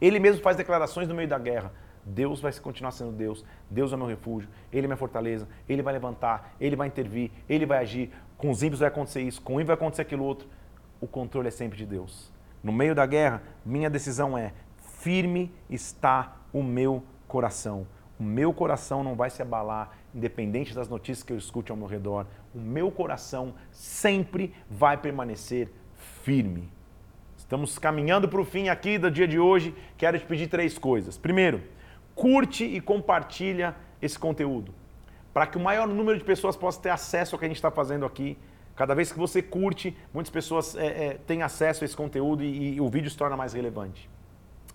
Ele 0.00 0.20
mesmo 0.20 0.40
faz 0.40 0.56
declarações 0.56 1.08
no 1.08 1.14
meio 1.14 1.28
da 1.28 1.40
guerra. 1.40 1.72
Deus 2.06 2.40
vai 2.40 2.52
continuar 2.52 2.92
sendo 2.92 3.10
Deus, 3.10 3.44
Deus 3.68 3.92
é 3.92 3.96
meu 3.96 4.06
refúgio, 4.06 4.48
Ele 4.72 4.86
é 4.86 4.86
minha 4.86 4.96
fortaleza, 4.96 5.48
Ele 5.68 5.82
vai 5.82 5.92
levantar, 5.92 6.54
Ele 6.60 6.76
vai 6.76 6.86
intervir, 6.86 7.32
Ele 7.48 7.66
vai 7.66 7.78
agir. 7.78 8.12
Com 8.36 8.48
os 8.48 8.62
ímpios 8.62 8.78
vai 8.78 8.88
acontecer 8.88 9.22
isso, 9.22 9.42
com 9.42 9.56
o 9.56 9.56
ímpio 9.56 9.66
vai 9.66 9.74
acontecer 9.74 10.02
aquilo 10.02 10.22
outro. 10.22 10.48
O 11.00 11.08
controle 11.08 11.48
é 11.48 11.50
sempre 11.50 11.76
de 11.76 11.84
Deus. 11.84 12.32
No 12.62 12.72
meio 12.72 12.94
da 12.94 13.04
guerra, 13.06 13.42
minha 13.66 13.90
decisão 13.90 14.38
é: 14.38 14.52
firme 15.00 15.52
está 15.68 16.36
o 16.52 16.62
meu 16.62 17.02
coração. 17.26 17.88
O 18.20 18.22
meu 18.22 18.54
coração 18.54 19.02
não 19.02 19.16
vai 19.16 19.30
se 19.30 19.42
abalar, 19.42 19.97
independente 20.14 20.74
das 20.74 20.88
notícias 20.88 21.22
que 21.22 21.32
eu 21.32 21.38
escute 21.38 21.70
ao 21.70 21.76
meu 21.76 21.86
redor. 21.86 22.26
O 22.54 22.58
meu 22.58 22.90
coração 22.90 23.54
sempre 23.70 24.54
vai 24.68 24.96
permanecer 24.96 25.70
firme. 26.22 26.70
Estamos 27.36 27.78
caminhando 27.78 28.28
para 28.28 28.40
o 28.40 28.44
fim 28.44 28.68
aqui 28.68 28.98
do 28.98 29.10
dia 29.10 29.26
de 29.26 29.38
hoje. 29.38 29.74
Quero 29.96 30.18
te 30.18 30.24
pedir 30.24 30.48
três 30.48 30.78
coisas. 30.78 31.16
Primeiro, 31.16 31.62
curte 32.14 32.64
e 32.64 32.80
compartilha 32.80 33.74
esse 34.00 34.18
conteúdo, 34.18 34.72
para 35.32 35.46
que 35.46 35.56
o 35.56 35.60
maior 35.60 35.86
número 35.88 36.18
de 36.18 36.24
pessoas 36.24 36.56
possa 36.56 36.80
ter 36.80 36.90
acesso 36.90 37.34
ao 37.34 37.38
que 37.38 37.44
a 37.44 37.48
gente 37.48 37.56
está 37.56 37.70
fazendo 37.70 38.04
aqui. 38.04 38.36
Cada 38.76 38.94
vez 38.94 39.10
que 39.10 39.18
você 39.18 39.42
curte, 39.42 39.96
muitas 40.14 40.30
pessoas 40.30 40.76
é, 40.76 40.86
é, 40.86 41.14
têm 41.26 41.42
acesso 41.42 41.82
a 41.82 41.84
esse 41.84 41.96
conteúdo 41.96 42.44
e, 42.44 42.74
e 42.74 42.80
o 42.80 42.88
vídeo 42.88 43.10
se 43.10 43.16
torna 43.16 43.36
mais 43.36 43.52
relevante. 43.52 44.08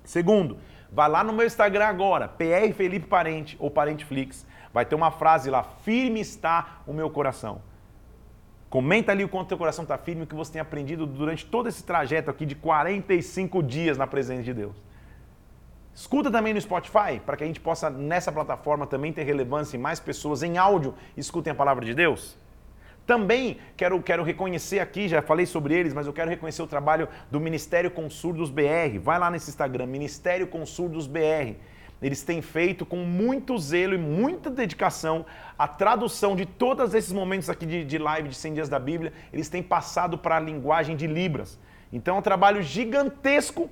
Segundo, 0.04 0.58
Vai 0.94 1.10
lá 1.10 1.24
no 1.24 1.34
meu 1.34 1.48
Instagram 1.48 1.88
agora, 1.88 2.28
PR 2.28 2.72
Felipe 2.76 3.08
Parente 3.08 3.58
ou 3.60 3.72
Parenteflix. 3.72 4.46
Vai 4.74 4.86
ter 4.86 4.96
uma 4.96 5.12
frase 5.12 5.50
lá, 5.50 5.64
firme 5.64 6.20
está 6.20 6.82
o 6.88 6.94
meu 6.94 7.10
coração. 7.10 7.62
Comenta 8.70 9.12
ali 9.12 9.24
o 9.24 9.30
quanto 9.30 9.50
teu 9.50 9.58
coração 9.58 9.84
está 9.84 10.00
firme, 10.00 10.24
o 10.24 10.28
que 10.28 10.34
você 10.34 10.54
tem 10.54 10.62
aprendido 10.62 11.06
durante 11.06 11.46
todo 11.46 11.70
esse 11.70 11.84
trajeto 11.84 12.32
aqui 12.32 12.44
de 12.44 12.56
45 12.56 13.62
dias 13.62 14.00
na 14.00 14.08
presença 14.08 14.42
de 14.42 14.52
Deus. 14.52 14.76
Escuta 15.94 16.32
também 16.32 16.56
no 16.56 16.60
Spotify, 16.60 17.22
para 17.24 17.38
que 17.38 17.44
a 17.44 17.48
gente 17.48 17.60
possa, 17.60 17.88
nessa 17.88 18.32
plataforma, 18.32 18.88
também 18.88 19.14
ter 19.14 19.22
relevância 19.22 19.78
e 19.78 19.80
mais 19.80 20.00
pessoas 20.00 20.42
em 20.42 20.58
áudio 20.58 20.96
escutem 21.16 21.52
a 21.52 21.56
palavra 21.56 21.86
de 21.86 21.94
Deus. 21.94 22.36
Também 23.06 23.60
quero, 23.78 24.02
quero 24.02 24.24
reconhecer 24.24 24.80
aqui, 24.80 25.08
já 25.08 25.22
falei 25.22 25.46
sobre 25.46 25.76
eles, 25.76 25.94
mas 25.94 26.08
eu 26.08 26.14
quero 26.14 26.32
reconhecer 26.32 26.64
o 26.64 26.68
trabalho 26.68 27.08
do 27.30 27.40
Ministério 27.40 27.92
Consurdos 27.92 28.50
BR. 28.50 28.98
Vai 29.00 29.20
lá 29.20 29.30
nesse 29.30 29.52
Instagram, 29.52 29.86
Ministério 29.86 30.48
Consurdos 30.48 31.06
BR. 31.06 31.58
Eles 32.04 32.22
têm 32.22 32.42
feito 32.42 32.86
com 32.86 32.98
muito 32.98 33.58
zelo 33.58 33.96
e 33.96 33.98
muita 33.98 34.50
dedicação 34.50 35.26
a 35.58 35.68
tradução 35.68 36.36
de 36.36 36.46
todos 36.46 36.94
esses 36.94 37.12
momentos 37.12 37.50
aqui 37.50 37.66
de, 37.66 37.84
de 37.84 37.98
live 37.98 38.30
de 38.30 38.36
100 38.36 38.54
dias 38.54 38.70
da 38.70 38.78
Bíblia. 38.78 39.14
Eles 39.32 39.50
têm 39.50 39.64
passado 39.64 40.18
para 40.18 40.38
a 40.38 40.40
linguagem 40.40 40.96
de 40.96 41.08
Libras. 41.08 41.58
Então 41.92 42.18
é 42.18 42.20
um 42.20 42.22
trabalho 42.22 42.62
gigantesco 42.62 43.70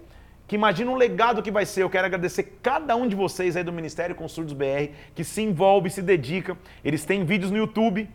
que 0.48 0.56
imagina 0.56 0.90
um 0.90 0.96
legado 0.96 1.44
que 1.44 1.52
vai 1.52 1.66
ser. 1.66 1.84
Eu 1.84 1.90
quero 1.90 2.08
agradecer 2.08 2.60
cada 2.64 2.96
um 2.96 3.08
de 3.08 3.16
vocês 3.16 3.56
aí 3.56 3.64
do 3.64 3.72
Ministério 3.74 4.16
Consurdos 4.16 4.54
BR 4.54 4.94
que 5.14 5.24
se 5.24 5.42
envolve, 5.42 5.90
se 5.90 6.02
dedica. 6.02 6.58
Eles 6.84 7.06
têm 7.06 7.26
vídeos 7.26 7.52
no 7.52 7.58
YouTube 7.58 8.10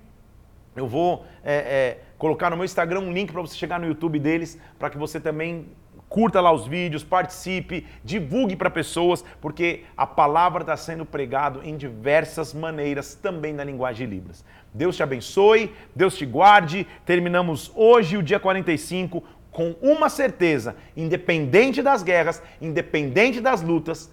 eu 0.76 0.86
vou 0.86 1.24
é, 1.42 1.54
é, 1.54 2.00
colocar 2.18 2.50
no 2.50 2.56
meu 2.56 2.64
Instagram 2.64 3.00
um 3.00 3.12
link 3.12 3.32
para 3.32 3.40
você 3.40 3.56
chegar 3.56 3.80
no 3.80 3.86
YouTube 3.86 4.18
deles, 4.18 4.58
para 4.78 4.90
que 4.90 4.98
você 4.98 5.18
também 5.18 5.68
curta 6.08 6.40
lá 6.40 6.52
os 6.52 6.66
vídeos, 6.66 7.04
participe, 7.04 7.86
divulgue 8.04 8.56
para 8.56 8.70
pessoas, 8.70 9.24
porque 9.40 9.84
a 9.96 10.06
palavra 10.06 10.62
está 10.62 10.76
sendo 10.76 11.04
pregado 11.04 11.60
em 11.62 11.76
diversas 11.76 12.54
maneiras, 12.54 13.14
também 13.14 13.52
na 13.52 13.64
linguagem 13.64 14.08
de 14.08 14.14
Libras. 14.14 14.44
Deus 14.72 14.96
te 14.96 15.02
abençoe, 15.02 15.72
Deus 15.94 16.16
te 16.16 16.24
guarde. 16.24 16.86
Terminamos 17.04 17.72
hoje 17.74 18.16
o 18.16 18.22
dia 18.22 18.38
45 18.38 19.22
com 19.50 19.74
uma 19.80 20.08
certeza: 20.08 20.76
independente 20.96 21.82
das 21.82 22.02
guerras, 22.02 22.42
independente 22.60 23.40
das 23.40 23.62
lutas, 23.62 24.10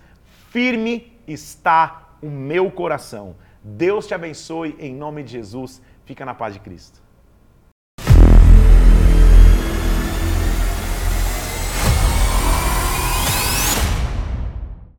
firme 0.50 1.14
está 1.28 2.16
o 2.22 2.30
meu 2.30 2.72
coração. 2.72 3.36
Deus 3.64 4.08
te 4.08 4.14
abençoe 4.14 4.76
em 4.80 4.94
nome 4.94 5.24
de 5.24 5.34
Jesus. 5.34 5.82
Fica 6.06 6.26
na 6.26 6.34
paz 6.34 6.54
de 6.54 6.60
Cristo. 6.60 7.02